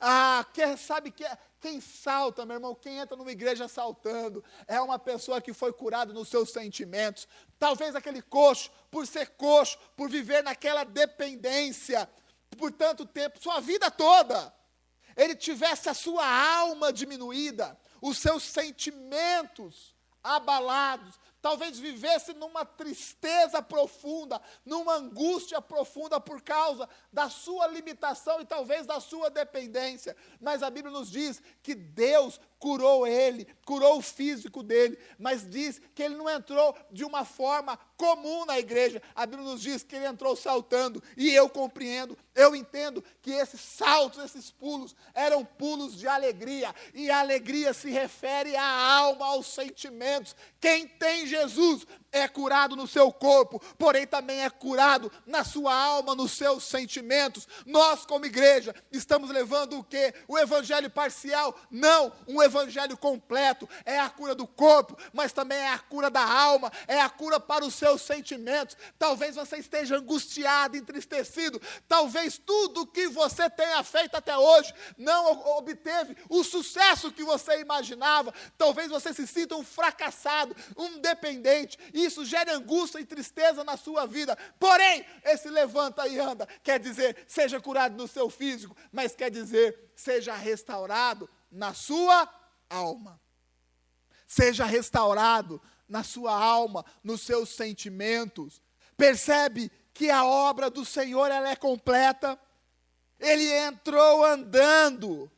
Ah, 0.00 0.46
quer, 0.54 0.78
sabe 0.78 1.10
que 1.10 1.24
quem 1.60 1.80
salta, 1.80 2.46
meu 2.46 2.56
irmão, 2.56 2.74
quem 2.74 2.98
entra 2.98 3.16
numa 3.16 3.30
igreja 3.30 3.68
saltando, 3.68 4.42
é 4.66 4.80
uma 4.80 4.98
pessoa 4.98 5.42
que 5.42 5.52
foi 5.52 5.72
curada 5.72 6.12
nos 6.12 6.28
seus 6.28 6.50
sentimentos. 6.50 7.28
Talvez 7.58 7.94
aquele 7.94 8.22
coxo, 8.22 8.70
por 8.90 9.06
ser 9.06 9.28
coxo, 9.36 9.78
por 9.94 10.08
viver 10.08 10.42
naquela 10.42 10.84
dependência 10.84 12.08
por 12.56 12.72
tanto 12.72 13.06
tempo, 13.06 13.40
sua 13.40 13.60
vida 13.60 13.90
toda, 13.90 14.52
ele 15.16 15.34
tivesse 15.34 15.88
a 15.88 15.94
sua 15.94 16.26
alma 16.26 16.92
diminuída, 16.92 17.78
os 18.00 18.18
seus 18.18 18.42
sentimentos 18.42 19.94
abalados, 20.22 21.18
talvez 21.40 21.78
vivesse 21.78 22.32
numa 22.34 22.64
tristeza 22.64 23.62
profunda, 23.62 24.40
numa 24.64 24.94
angústia 24.94 25.60
profunda 25.60 26.20
por 26.20 26.42
causa 26.42 26.88
da 27.12 27.28
sua 27.28 27.66
limitação 27.66 28.40
e 28.40 28.46
talvez 28.46 28.86
da 28.86 29.00
sua 29.00 29.30
dependência. 29.30 30.16
Mas 30.40 30.62
a 30.62 30.70
Bíblia 30.70 30.92
nos 30.92 31.10
diz 31.10 31.42
que 31.62 31.74
Deus 31.74 32.40
curou 32.60 33.06
ele, 33.06 33.46
curou 33.64 33.96
o 33.96 34.02
físico 34.02 34.62
dele, 34.62 34.98
mas 35.18 35.48
diz 35.48 35.80
que 35.94 36.02
ele 36.02 36.14
não 36.14 36.28
entrou 36.28 36.76
de 36.92 37.04
uma 37.04 37.24
forma 37.24 37.78
comum 37.96 38.44
na 38.44 38.58
igreja. 38.58 39.02
A 39.14 39.24
Bíblia 39.24 39.50
nos 39.50 39.62
diz 39.62 39.82
que 39.82 39.96
ele 39.96 40.06
entrou 40.06 40.36
saltando, 40.36 41.02
e 41.16 41.34
eu 41.34 41.48
compreendo, 41.48 42.16
eu 42.34 42.54
entendo 42.54 43.02
que 43.22 43.30
esses 43.30 43.60
saltos, 43.60 44.22
esses 44.22 44.50
pulos, 44.50 44.94
eram 45.14 45.42
pulos 45.44 45.96
de 45.96 46.06
alegria, 46.06 46.74
e 46.94 47.10
a 47.10 47.20
alegria 47.20 47.72
se 47.72 47.90
refere 47.90 48.54
à 48.54 48.68
alma, 48.68 49.26
aos 49.26 49.46
sentimentos. 49.46 50.36
Quem 50.60 50.86
tem 50.86 51.26
Jesus 51.26 51.86
é 52.12 52.26
curado 52.26 52.74
no 52.74 52.86
seu 52.86 53.12
corpo, 53.12 53.60
porém 53.78 54.06
também 54.06 54.42
é 54.42 54.50
curado 54.50 55.10
na 55.26 55.44
sua 55.44 55.74
alma, 55.74 56.14
nos 56.14 56.32
seus 56.32 56.64
sentimentos. 56.64 57.46
Nós, 57.64 58.04
como 58.04 58.26
igreja, 58.26 58.74
estamos 58.90 59.30
levando 59.30 59.78
o 59.78 59.84
quê? 59.84 60.12
O 60.26 60.38
evangelho 60.38 60.90
parcial? 60.90 61.56
Não, 61.70 62.12
um 62.26 62.42
evangelho 62.42 62.96
completo. 62.96 63.68
É 63.84 63.98
a 63.98 64.10
cura 64.10 64.34
do 64.34 64.46
corpo, 64.46 64.96
mas 65.12 65.32
também 65.32 65.58
é 65.58 65.72
a 65.72 65.78
cura 65.78 66.10
da 66.10 66.24
alma, 66.24 66.72
é 66.88 67.00
a 67.00 67.08
cura 67.08 67.38
para 67.38 67.64
os 67.64 67.74
seus 67.74 68.02
sentimentos. 68.02 68.76
Talvez 68.98 69.36
você 69.36 69.58
esteja 69.58 69.96
angustiado, 69.96 70.76
entristecido, 70.76 71.60
talvez 71.86 72.38
tudo 72.38 72.86
que 72.86 73.08
você 73.08 73.48
tenha 73.48 73.82
feito 73.84 74.16
até 74.16 74.36
hoje 74.36 74.72
não 74.96 75.32
obteve 75.58 76.16
o 76.28 76.42
sucesso 76.42 77.12
que 77.12 77.22
você 77.22 77.60
imaginava. 77.60 78.34
Talvez 78.58 78.88
você 78.88 79.12
se 79.14 79.26
sinta 79.26 79.54
um 79.54 79.64
fracassado, 79.64 80.56
um 80.76 80.98
dependente 80.98 81.78
isso 82.04 82.24
gera 82.24 82.54
angústia 82.54 83.00
e 83.00 83.04
tristeza 83.04 83.64
na 83.64 83.76
sua 83.76 84.06
vida. 84.06 84.36
Porém, 84.58 85.04
esse 85.24 85.48
levanta 85.48 86.06
e 86.06 86.18
anda 86.18 86.46
quer 86.62 86.78
dizer 86.78 87.24
seja 87.26 87.60
curado 87.60 87.96
no 87.96 88.08
seu 88.08 88.28
físico, 88.30 88.76
mas 88.92 89.14
quer 89.14 89.30
dizer 89.30 89.92
seja 89.94 90.34
restaurado 90.34 91.28
na 91.50 91.74
sua 91.74 92.28
alma. 92.68 93.20
Seja 94.26 94.64
restaurado 94.64 95.60
na 95.88 96.04
sua 96.04 96.32
alma, 96.32 96.84
nos 97.02 97.20
seus 97.22 97.48
sentimentos. 97.48 98.62
Percebe 98.96 99.70
que 99.92 100.08
a 100.08 100.24
obra 100.24 100.70
do 100.70 100.84
Senhor 100.84 101.30
ela 101.30 101.50
é 101.50 101.56
completa. 101.56 102.38
Ele 103.18 103.50
entrou 103.52 104.24
andando 104.24 105.30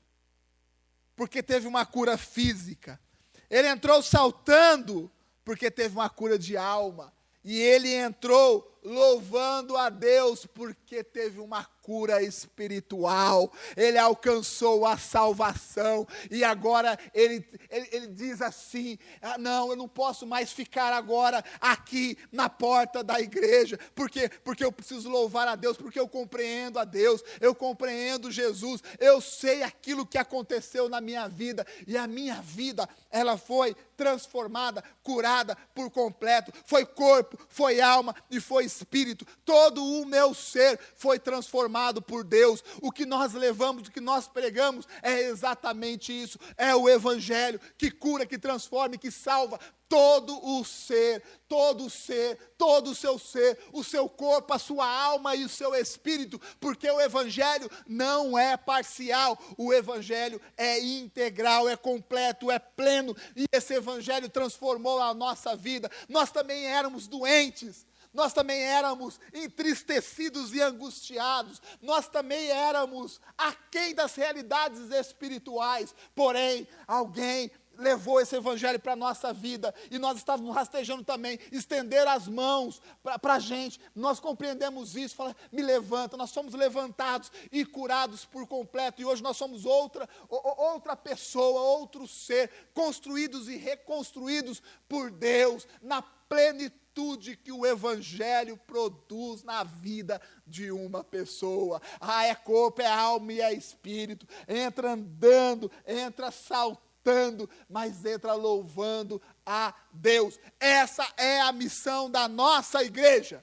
porque 1.16 1.42
teve 1.42 1.66
uma 1.66 1.86
cura 1.86 2.18
física. 2.18 3.00
Ele 3.48 3.68
entrou 3.68 4.02
saltando 4.02 5.10
porque 5.44 5.70
teve 5.70 5.94
uma 5.94 6.08
cura 6.08 6.38
de 6.38 6.56
alma. 6.56 7.12
E 7.44 7.60
ele 7.60 7.92
entrou 7.92 8.71
louvando 8.82 9.76
a 9.76 9.88
Deus 9.88 10.44
porque 10.46 11.04
teve 11.04 11.40
uma 11.40 11.64
cura 11.82 12.22
espiritual, 12.22 13.52
ele 13.76 13.98
alcançou 13.98 14.86
a 14.86 14.96
salvação, 14.96 16.06
e 16.30 16.44
agora 16.44 16.96
ele, 17.12 17.44
ele, 17.68 17.88
ele 17.90 18.06
diz 18.06 18.40
assim: 18.40 18.98
ah, 19.20 19.36
Não, 19.36 19.70
eu 19.70 19.76
não 19.76 19.88
posso 19.88 20.26
mais 20.26 20.52
ficar 20.52 20.92
agora 20.92 21.44
aqui 21.60 22.16
na 22.30 22.48
porta 22.48 23.02
da 23.02 23.20
igreja, 23.20 23.78
porque, 23.94 24.28
porque 24.28 24.64
eu 24.64 24.70
preciso 24.70 25.10
louvar 25.10 25.48
a 25.48 25.56
Deus, 25.56 25.76
porque 25.76 25.98
eu 25.98 26.08
compreendo 26.08 26.78
a 26.78 26.84
Deus, 26.84 27.22
eu 27.40 27.54
compreendo 27.54 28.30
Jesus, 28.30 28.80
eu 29.00 29.20
sei 29.20 29.62
aquilo 29.62 30.06
que 30.06 30.18
aconteceu 30.18 30.88
na 30.88 31.00
minha 31.00 31.28
vida, 31.28 31.66
e 31.86 31.96
a 31.96 32.06
minha 32.06 32.40
vida, 32.40 32.88
ela 33.10 33.36
foi 33.36 33.74
transformada, 33.96 34.82
curada 35.02 35.56
por 35.74 35.90
completo, 35.90 36.52
foi 36.64 36.84
corpo, 36.84 37.38
foi 37.48 37.80
alma 37.80 38.14
e 38.30 38.40
foi 38.40 38.68
espírito, 38.72 39.26
todo 39.44 39.84
o 39.84 40.06
meu 40.06 40.34
ser 40.34 40.78
foi 40.96 41.18
transformado 41.18 42.00
por 42.00 42.24
Deus. 42.24 42.64
O 42.80 42.90
que 42.90 43.04
nós 43.04 43.32
levamos, 43.34 43.88
o 43.88 43.90
que 43.90 44.00
nós 44.00 44.26
pregamos 44.26 44.86
é 45.02 45.22
exatamente 45.22 46.12
isso: 46.12 46.38
é 46.56 46.74
o 46.74 46.88
Evangelho 46.88 47.60
que 47.76 47.90
cura, 47.90 48.26
que 48.26 48.38
transforma 48.38 48.94
e 48.94 48.98
que 48.98 49.10
salva 49.10 49.58
todo 49.92 50.40
o 50.42 50.64
ser, 50.64 51.22
todo 51.46 51.84
o 51.84 51.90
ser, 51.90 52.38
todo 52.56 52.92
o 52.92 52.94
seu 52.94 53.18
ser, 53.18 53.58
o 53.74 53.84
seu 53.84 54.08
corpo, 54.08 54.54
a 54.54 54.58
sua 54.58 54.88
alma 54.88 55.36
e 55.36 55.44
o 55.44 55.50
seu 55.50 55.74
espírito, 55.74 56.40
porque 56.58 56.90
o 56.90 56.98
Evangelho 56.98 57.70
não 57.86 58.38
é 58.38 58.56
parcial, 58.56 59.38
o 59.58 59.70
Evangelho 59.70 60.40
é 60.56 60.80
integral, 60.80 61.68
é 61.68 61.76
completo, 61.76 62.50
é 62.50 62.58
pleno, 62.58 63.14
e 63.36 63.44
esse 63.52 63.74
Evangelho 63.74 64.30
transformou 64.30 64.98
a 64.98 65.12
nossa 65.12 65.54
vida. 65.54 65.90
Nós 66.08 66.30
também 66.30 66.64
éramos 66.64 67.06
doentes 67.06 67.84
nós 68.12 68.32
também 68.32 68.60
éramos 68.62 69.18
entristecidos 69.32 70.54
e 70.54 70.60
angustiados, 70.60 71.60
nós 71.80 72.08
também 72.08 72.48
éramos 72.50 73.20
aquém 73.36 73.94
das 73.94 74.14
realidades 74.14 74.90
espirituais, 74.90 75.94
porém, 76.14 76.66
alguém 76.86 77.50
levou 77.78 78.20
esse 78.20 78.36
evangelho 78.36 78.78
para 78.78 78.92
a 78.92 78.96
nossa 78.96 79.32
vida 79.32 79.74
e 79.90 79.98
nós 79.98 80.18
estávamos 80.18 80.54
rastejando 80.54 81.02
também, 81.04 81.38
estender 81.50 82.06
as 82.06 82.28
mãos 82.28 82.80
para 83.20 83.34
a 83.34 83.38
gente. 83.38 83.80
Nós 83.94 84.20
compreendemos 84.20 84.96
isso, 84.96 85.16
fala, 85.16 85.34
me 85.50 85.62
levanta, 85.62 86.16
nós 86.16 86.30
somos 86.30 86.54
levantados 86.54 87.30
e 87.50 87.64
curados 87.64 88.24
por 88.24 88.46
completo, 88.46 89.00
e 89.00 89.04
hoje 89.04 89.22
nós 89.22 89.36
somos 89.36 89.64
outra, 89.64 90.08
outra 90.28 90.96
pessoa, 90.96 91.60
outro 91.60 92.06
ser, 92.06 92.50
construídos 92.74 93.48
e 93.48 93.56
reconstruídos 93.56 94.62
por 94.88 95.10
Deus, 95.10 95.66
na 95.82 96.02
plenitude 96.02 96.81
virtude 96.92 97.36
que 97.36 97.50
o 97.50 97.64
Evangelho 97.64 98.56
produz 98.66 99.42
na 99.42 99.64
vida 99.64 100.20
de 100.46 100.70
uma 100.70 101.02
pessoa. 101.02 101.80
Ah, 101.98 102.26
é 102.26 102.34
corpo, 102.34 102.82
é 102.82 102.86
alma 102.86 103.32
e 103.32 103.40
é 103.40 103.52
espírito. 103.52 104.26
Entra 104.46 104.92
andando, 104.92 105.70
entra 105.86 106.30
saltando, 106.30 107.48
mas 107.68 108.04
entra 108.04 108.34
louvando 108.34 109.20
a 109.44 109.74
Deus. 109.92 110.38
Essa 110.60 111.06
é 111.16 111.40
a 111.40 111.50
missão 111.50 112.10
da 112.10 112.28
nossa 112.28 112.84
igreja. 112.84 113.42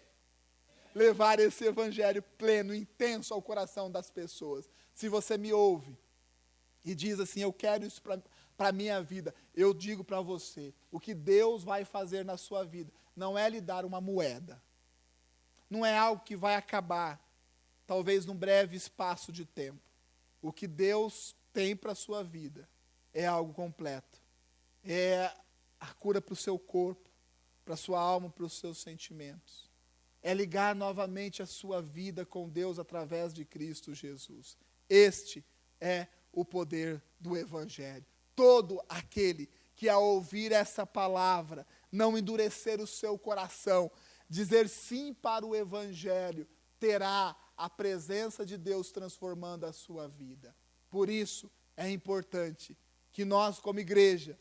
Levar 0.93 1.39
esse 1.39 1.65
Evangelho 1.65 2.21
pleno, 2.37 2.73
intenso 2.73 3.33
ao 3.33 3.41
coração 3.41 3.89
das 3.89 4.11
pessoas. 4.11 4.69
Se 4.93 5.09
você 5.09 5.37
me 5.37 5.51
ouve 5.51 5.97
e 6.85 6.93
diz 6.93 7.19
assim: 7.19 7.41
Eu 7.41 7.53
quero 7.53 7.85
isso 7.85 8.01
para 8.01 8.21
a 8.57 8.71
minha 8.71 9.01
vida, 9.01 9.33
eu 9.55 9.73
digo 9.73 10.03
para 10.03 10.19
você: 10.19 10.73
o 10.91 10.99
que 10.99 11.13
Deus 11.13 11.63
vai 11.63 11.85
fazer 11.85 12.25
na 12.25 12.37
sua 12.37 12.63
vida 12.63 12.91
não 13.19 13.37
é 13.37 13.49
lhe 13.49 13.59
dar 13.59 13.83
uma 13.83 13.99
moeda. 13.99 14.63
Não 15.69 15.85
é 15.85 15.95
algo 15.95 16.23
que 16.23 16.35
vai 16.35 16.55
acabar, 16.55 17.21
talvez 17.85 18.25
num 18.25 18.35
breve 18.35 18.75
espaço 18.75 19.31
de 19.31 19.45
tempo. 19.45 19.81
O 20.41 20.53
que 20.53 20.65
Deus 20.65 21.35
tem 21.51 21.75
para 21.75 21.91
a 21.91 21.95
sua 21.95 22.23
vida 22.23 22.67
é 23.13 23.27
algo 23.27 23.53
completo. 23.53 24.19
É 24.83 25.31
a 25.79 25.93
cura 25.93 26.21
para 26.21 26.33
o 26.33 26.35
seu 26.35 26.57
corpo, 26.57 27.09
para 27.65 27.73
a 27.73 27.77
sua 27.77 27.99
alma, 27.99 28.29
para 28.29 28.45
os 28.45 28.53
seus 28.53 28.79
sentimentos. 28.79 29.69
É 30.23 30.33
ligar 30.33 30.73
novamente 30.73 31.41
a 31.41 31.45
sua 31.45 31.81
vida 31.81 32.25
com 32.25 32.49
Deus 32.49 32.79
através 32.79 33.33
de 33.33 33.43
Cristo 33.43 33.93
Jesus. 33.93 34.57
Este 34.89 35.45
é 35.79 36.07
o 36.31 36.45
poder 36.45 37.03
do 37.19 37.37
Evangelho. 37.37 38.05
Todo 38.33 38.81
aquele 38.87 39.49
que, 39.75 39.87
ao 39.89 40.03
ouvir 40.03 40.51
essa 40.51 40.85
palavra, 40.85 41.65
não 41.91 42.17
endurecer 42.17 42.79
o 42.81 42.87
seu 42.87 43.17
coração, 43.17 43.91
dizer 44.29 44.69
sim 44.69 45.13
para 45.13 45.45
o 45.45 45.55
Evangelho, 45.55 46.47
terá 46.79 47.35
a 47.57 47.69
presença 47.69 48.45
de 48.45 48.57
Deus 48.57 48.91
transformando 48.91 49.65
a 49.65 49.73
sua 49.73 50.07
vida. 50.07 50.55
Por 50.89 51.09
isso, 51.09 51.51
é 51.75 51.89
importante 51.89 52.77
que 53.11 53.25
nós, 53.25 53.59
como 53.59 53.79
igreja, 53.79 54.39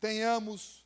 tenhamos 0.00 0.84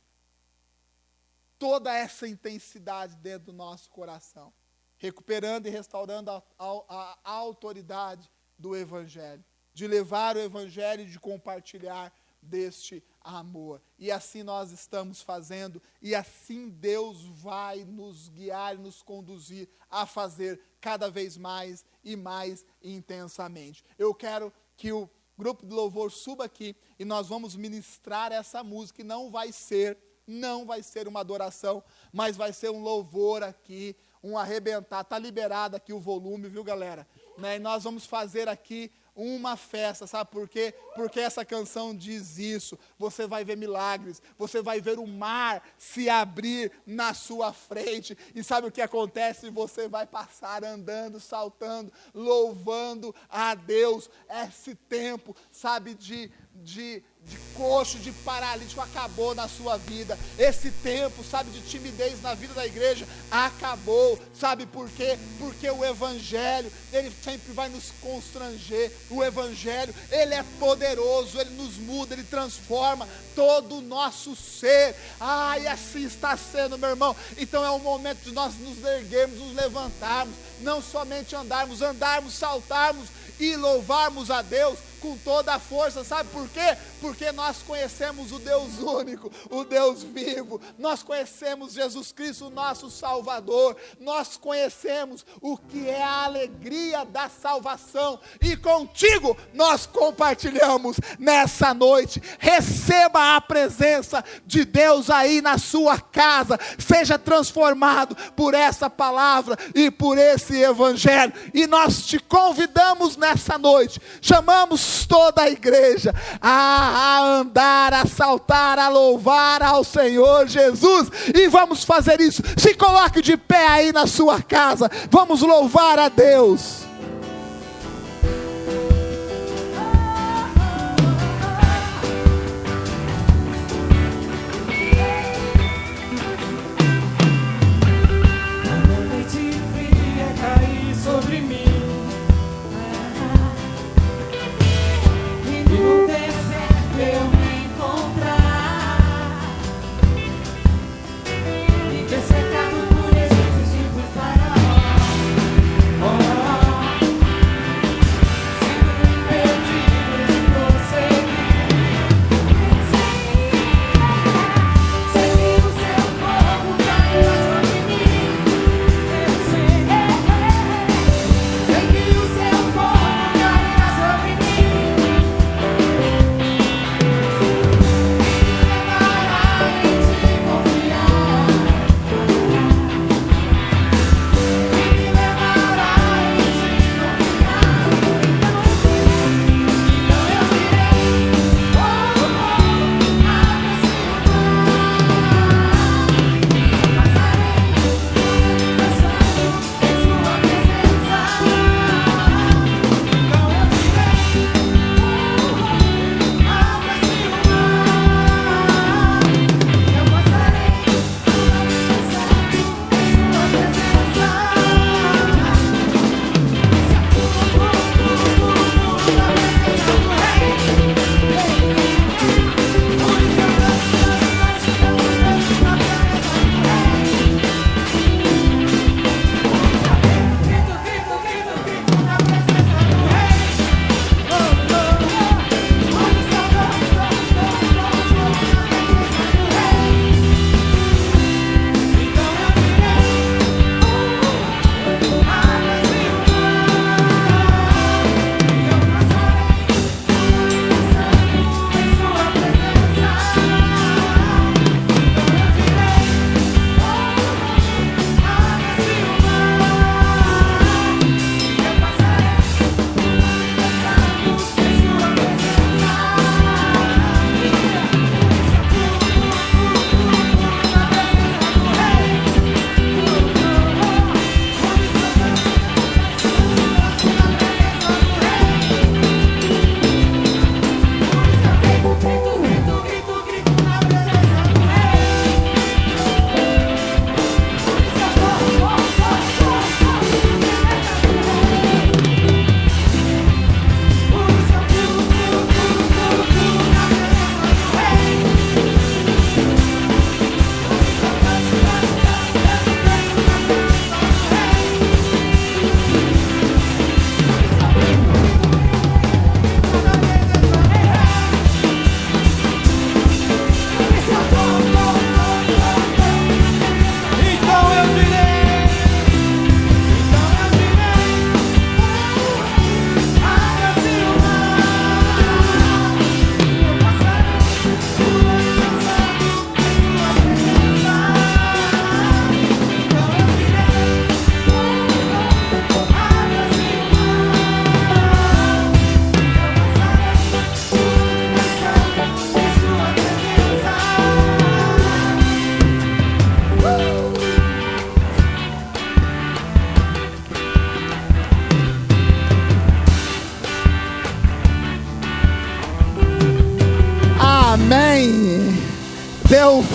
toda 1.57 1.93
essa 1.93 2.27
intensidade 2.27 3.15
dentro 3.17 3.47
do 3.47 3.53
nosso 3.53 3.89
coração, 3.89 4.53
recuperando 4.97 5.67
e 5.67 5.69
restaurando 5.69 6.29
a, 6.29 6.43
a, 6.59 7.19
a 7.23 7.31
autoridade 7.31 8.29
do 8.57 8.75
Evangelho, 8.75 9.43
de 9.73 9.87
levar 9.87 10.35
o 10.35 10.41
Evangelho 10.41 11.03
e 11.03 11.09
de 11.09 11.19
compartilhar 11.19 12.13
deste 12.45 13.03
amor. 13.21 13.81
E 13.97 14.11
assim 14.11 14.43
nós 14.43 14.71
estamos 14.71 15.21
fazendo, 15.21 15.81
e 16.01 16.13
assim 16.13 16.69
Deus 16.69 17.23
vai 17.23 17.83
nos 17.83 18.29
guiar 18.29 18.75
e 18.75 18.79
nos 18.79 19.01
conduzir 19.01 19.67
a 19.89 20.05
fazer 20.05 20.61
cada 20.79 21.09
vez 21.09 21.37
mais 21.37 21.83
e 22.03 22.15
mais 22.15 22.65
intensamente. 22.81 23.83
Eu 23.97 24.13
quero 24.13 24.53
que 24.77 24.91
o 24.91 25.09
grupo 25.37 25.65
de 25.65 25.73
louvor 25.73 26.11
suba 26.11 26.45
aqui 26.45 26.75
e 26.97 27.05
nós 27.05 27.27
vamos 27.27 27.55
ministrar 27.55 28.31
essa 28.31 28.63
música, 28.63 29.03
não 29.03 29.29
vai 29.29 29.51
ser, 29.51 29.97
não 30.25 30.65
vai 30.65 30.81
ser 30.81 31.07
uma 31.07 31.19
adoração, 31.19 31.83
mas 32.11 32.37
vai 32.37 32.53
ser 32.53 32.69
um 32.69 32.81
louvor 32.81 33.43
aqui, 33.43 33.95
um 34.23 34.37
arrebentar. 34.37 35.01
Está 35.01 35.19
liberado 35.19 35.75
aqui 35.75 35.93
o 35.93 35.99
volume, 35.99 36.47
viu, 36.47 36.63
galera? 36.63 37.07
Né? 37.37 37.57
E 37.57 37.59
nós 37.59 37.83
vamos 37.83 38.05
fazer 38.05 38.47
aqui 38.47 38.91
uma 39.15 39.55
festa, 39.55 40.05
sabe 40.05 40.29
por 40.29 40.49
quê? 40.49 40.73
Porque 40.93 41.19
essa 41.19 41.45
canção 41.45 41.95
diz 41.95 42.37
isso. 42.37 42.77
Você 42.99 43.25
vai 43.25 43.45
ver 43.45 43.55
milagres, 43.55 44.21
você 44.37 44.61
vai 44.61 44.81
ver 44.81 44.99
o 44.99 45.07
mar 45.07 45.63
se 45.77 46.09
abrir 46.09 46.71
na 46.85 47.13
sua 47.13 47.53
frente, 47.53 48.17
e 48.35 48.43
sabe 48.43 48.67
o 48.67 48.71
que 48.71 48.81
acontece? 48.81 49.49
Você 49.49 49.87
vai 49.87 50.05
passar 50.05 50.63
andando, 50.63 51.19
saltando, 51.19 51.91
louvando 52.13 53.15
a 53.29 53.55
Deus. 53.55 54.09
Esse 54.29 54.75
tempo, 54.75 55.35
sabe, 55.51 55.93
de, 55.93 56.29
de 56.63 57.03
de 57.25 57.37
coxo, 57.55 57.97
de 57.97 58.11
paralítico 58.11 58.81
acabou 58.81 59.33
na 59.33 59.47
sua 59.47 59.77
vida. 59.77 60.17
Esse 60.37 60.69
tempo, 60.69 61.23
sabe, 61.23 61.49
de 61.49 61.61
timidez 61.61 62.21
na 62.21 62.35
vida 62.35 62.53
da 62.53 62.65
igreja 62.65 63.07
acabou. 63.31 64.19
Sabe 64.39 64.65
por 64.65 64.87
quê? 64.89 65.17
Porque 65.39 65.69
o 65.69 65.83
evangelho, 65.83 66.71
ele 66.93 67.11
sempre 67.23 67.51
vai 67.53 67.67
nos 67.69 67.91
constranger. 67.99 68.91
O 69.09 69.23
evangelho, 69.23 69.93
ele 70.11 70.35
é 70.35 70.43
poderoso, 70.59 71.39
ele 71.39 71.51
nos 71.51 71.77
muda, 71.77 72.13
ele 72.13 72.23
transforma 72.23 73.07
todo 73.35 73.77
o 73.77 73.81
nosso 73.81 74.35
ser. 74.35 74.95
Ai, 75.19 75.65
assim 75.65 76.05
está 76.05 76.37
sendo, 76.37 76.77
meu 76.77 76.89
irmão. 76.89 77.15
Então 77.37 77.65
é 77.65 77.71
o 77.71 77.79
momento 77.79 78.23
de 78.23 78.31
nós 78.31 78.53
nos 78.59 78.83
erguermos, 78.83 79.39
nos 79.39 79.55
levantarmos, 79.55 80.35
não 80.61 80.81
somente 80.81 81.35
andarmos, 81.35 81.81
andarmos, 81.81 82.33
saltarmos 82.35 83.07
e 83.39 83.55
louvarmos 83.55 84.29
a 84.29 84.41
Deus 84.41 84.77
com 85.05 85.15
toda 85.17 85.53
a 85.53 85.59
força. 85.59 86.03
Sabe 86.03 86.29
por 86.31 86.49
quê? 86.49 86.75
Porque 86.99 87.31
nós 87.31 87.57
conhecemos 87.61 88.31
o 88.31 88.39
Deus 88.39 88.79
único, 88.79 89.31
o 89.51 89.63
Deus 89.63 90.01
vivo. 90.01 90.59
Nós 90.79 91.03
conhecemos 91.03 91.73
Jesus 91.73 92.11
Cristo, 92.11 92.49
nosso 92.49 92.89
Salvador. 92.89 93.77
Nós 93.99 94.35
conhecemos 94.35 95.23
o 95.39 95.57
que 95.57 95.87
é 95.87 96.01
a 96.01 96.23
alegria 96.23 97.05
da 97.05 97.29
salvação. 97.29 98.19
E 98.41 98.57
contigo 98.57 99.37
nós 99.53 99.85
compartilhamos 99.85 100.97
nessa 101.19 101.71
noite. 101.71 102.19
Receba 102.39 103.35
a 103.35 103.41
presença 103.41 104.23
de 104.43 104.65
Deus 104.65 105.11
aí 105.11 105.39
na 105.39 105.59
sua 105.59 105.99
casa. 105.99 106.59
Seja 106.79 107.19
transformado 107.19 108.15
por 108.35 108.55
essa 108.55 108.89
palavra 108.89 109.55
e 109.75 109.91
por 109.91 110.17
esse 110.17 110.59
evangelho. 110.63 111.33
E 111.53 111.67
nós 111.67 112.07
te 112.07 112.17
convidamos 112.17 113.15
nessa 113.15 113.55
noite. 113.59 114.01
Chamamos 114.19 114.94
toda 115.03 115.41
a 115.41 115.49
igreja 115.49 116.13
a, 116.39 116.51
a 116.51 117.21
andar, 117.39 117.91
a 117.91 118.05
saltar, 118.05 118.77
a 118.77 118.87
louvar 118.87 119.63
ao 119.63 119.83
Senhor 119.83 120.47
Jesus. 120.47 121.09
E 121.33 121.47
vamos 121.47 121.83
fazer 121.83 122.21
isso. 122.21 122.43
Se 122.55 122.75
coloque 122.75 123.19
de 123.19 123.35
pé 123.35 123.67
aí 123.67 123.91
na 123.91 124.05
sua 124.05 124.43
casa. 124.43 124.91
Vamos 125.09 125.41
louvar 125.41 125.97
a 125.97 126.07
Deus. 126.07 126.84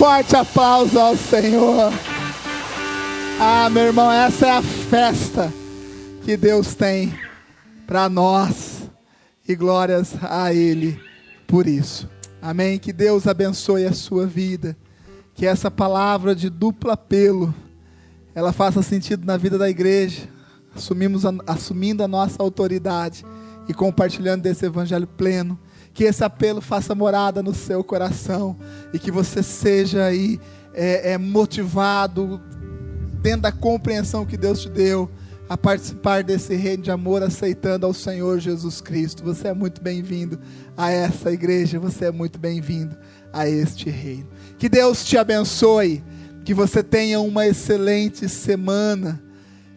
Forte 0.01 0.35
aplauso 0.35 0.99
ao 0.99 1.15
Senhor. 1.15 1.93
Ah, 3.39 3.69
meu 3.69 3.83
irmão, 3.83 4.11
essa 4.11 4.47
é 4.47 4.49
a 4.49 4.61
festa 4.63 5.53
que 6.23 6.35
Deus 6.35 6.73
tem 6.73 7.13
para 7.85 8.09
nós. 8.09 8.89
E 9.47 9.55
glórias 9.55 10.15
a 10.23 10.51
Ele 10.51 10.99
por 11.45 11.67
isso. 11.67 12.09
Amém. 12.41 12.79
Que 12.79 12.91
Deus 12.91 13.27
abençoe 13.27 13.85
a 13.85 13.93
sua 13.93 14.25
vida. 14.25 14.75
Que 15.35 15.45
essa 15.45 15.69
palavra 15.69 16.33
de 16.33 16.49
duplo 16.49 16.89
apelo 16.89 17.53
ela 18.33 18.51
faça 18.51 18.81
sentido 18.81 19.23
na 19.23 19.37
vida 19.37 19.55
da 19.55 19.69
igreja. 19.69 20.27
Assumimos 20.75 21.25
assumindo 21.45 22.03
a 22.03 22.07
nossa 22.07 22.41
autoridade 22.41 23.23
e 23.67 23.73
compartilhando 23.73 24.41
desse 24.41 24.65
evangelho 24.65 25.05
pleno. 25.05 25.59
Que 25.93 26.05
esse 26.05 26.23
apelo 26.23 26.61
faça 26.61 26.95
morada 26.95 27.43
no 27.43 27.53
seu 27.53 27.83
coração 27.83 28.57
e 28.93 28.99
que 28.99 29.11
você 29.11 29.43
seja 29.43 30.05
aí 30.05 30.39
é, 30.73 31.13
é, 31.13 31.17
motivado 31.17 32.41
dentro 33.21 33.41
da 33.41 33.51
compreensão 33.51 34.25
que 34.25 34.37
Deus 34.37 34.61
te 34.61 34.69
deu 34.69 35.09
a 35.51 35.57
participar 35.57 36.23
desse 36.23 36.55
reino 36.55 36.81
de 36.81 36.91
amor, 36.91 37.21
aceitando 37.21 37.85
ao 37.85 37.93
Senhor 37.93 38.39
Jesus 38.39 38.79
Cristo. 38.79 39.21
Você 39.23 39.49
é 39.49 39.53
muito 39.53 39.81
bem-vindo 39.81 40.39
a 40.77 40.89
essa 40.89 41.29
igreja, 41.29 41.77
você 41.77 42.05
é 42.05 42.11
muito 42.11 42.39
bem-vindo 42.39 42.97
a 43.33 43.49
este 43.49 43.89
reino. 43.89 44.29
Que 44.57 44.69
Deus 44.69 45.03
te 45.03 45.17
abençoe, 45.17 46.01
que 46.45 46.53
você 46.53 46.81
tenha 46.81 47.19
uma 47.19 47.45
excelente 47.45 48.29
semana, 48.29 49.21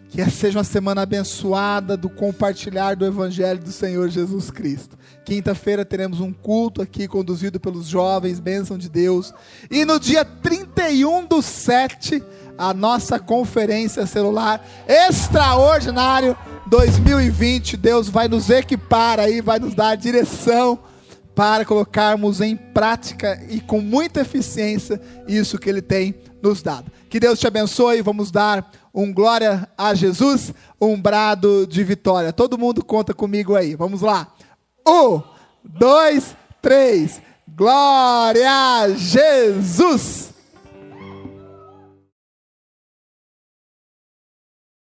que 0.08 0.24
seja 0.30 0.58
uma 0.58 0.64
semana 0.64 1.02
abençoada 1.02 1.96
do 1.96 2.08
compartilhar 2.08 2.94
do 2.94 3.04
Evangelho 3.04 3.58
do 3.58 3.72
Senhor 3.72 4.08
Jesus 4.08 4.52
Cristo. 4.52 4.96
Quinta-feira 5.24 5.84
teremos 5.84 6.20
um 6.20 6.32
culto 6.32 6.82
aqui 6.82 7.08
conduzido 7.08 7.58
pelos 7.58 7.86
jovens, 7.86 8.38
bênção 8.38 8.76
de 8.76 8.90
Deus. 8.90 9.32
E 9.70 9.84
no 9.84 9.98
dia 9.98 10.24
31 10.24 11.26
do 11.26 11.40
7 11.40 12.22
a 12.58 12.72
nossa 12.72 13.18
conferência 13.18 14.06
celular 14.06 14.64
extraordinário 14.86 16.36
2020. 16.66 17.76
Deus 17.76 18.08
vai 18.08 18.28
nos 18.28 18.50
equipar 18.50 19.18
aí, 19.18 19.40
vai 19.40 19.58
nos 19.58 19.74
dar 19.74 19.96
direção 19.96 20.78
para 21.34 21.64
colocarmos 21.64 22.40
em 22.40 22.54
prática 22.54 23.42
e 23.48 23.60
com 23.60 23.80
muita 23.80 24.20
eficiência 24.20 25.00
isso 25.26 25.58
que 25.58 25.68
Ele 25.68 25.82
tem 25.82 26.14
nos 26.40 26.62
dado. 26.62 26.92
Que 27.08 27.18
Deus 27.18 27.40
te 27.40 27.46
abençoe. 27.46 28.02
Vamos 28.02 28.30
dar 28.30 28.70
um 28.94 29.12
glória 29.12 29.68
a 29.76 29.94
Jesus, 29.94 30.54
um 30.80 31.00
brado 31.00 31.66
de 31.66 31.82
vitória. 31.82 32.32
Todo 32.32 32.58
mundo 32.58 32.84
conta 32.84 33.12
comigo 33.12 33.56
aí. 33.56 33.74
Vamos 33.74 34.00
lá. 34.00 34.28
Um, 34.86 35.22
dois, 35.62 36.36
três. 36.60 37.22
Glória 37.56 38.50
a 38.50 38.90
Jesus! 38.90 40.33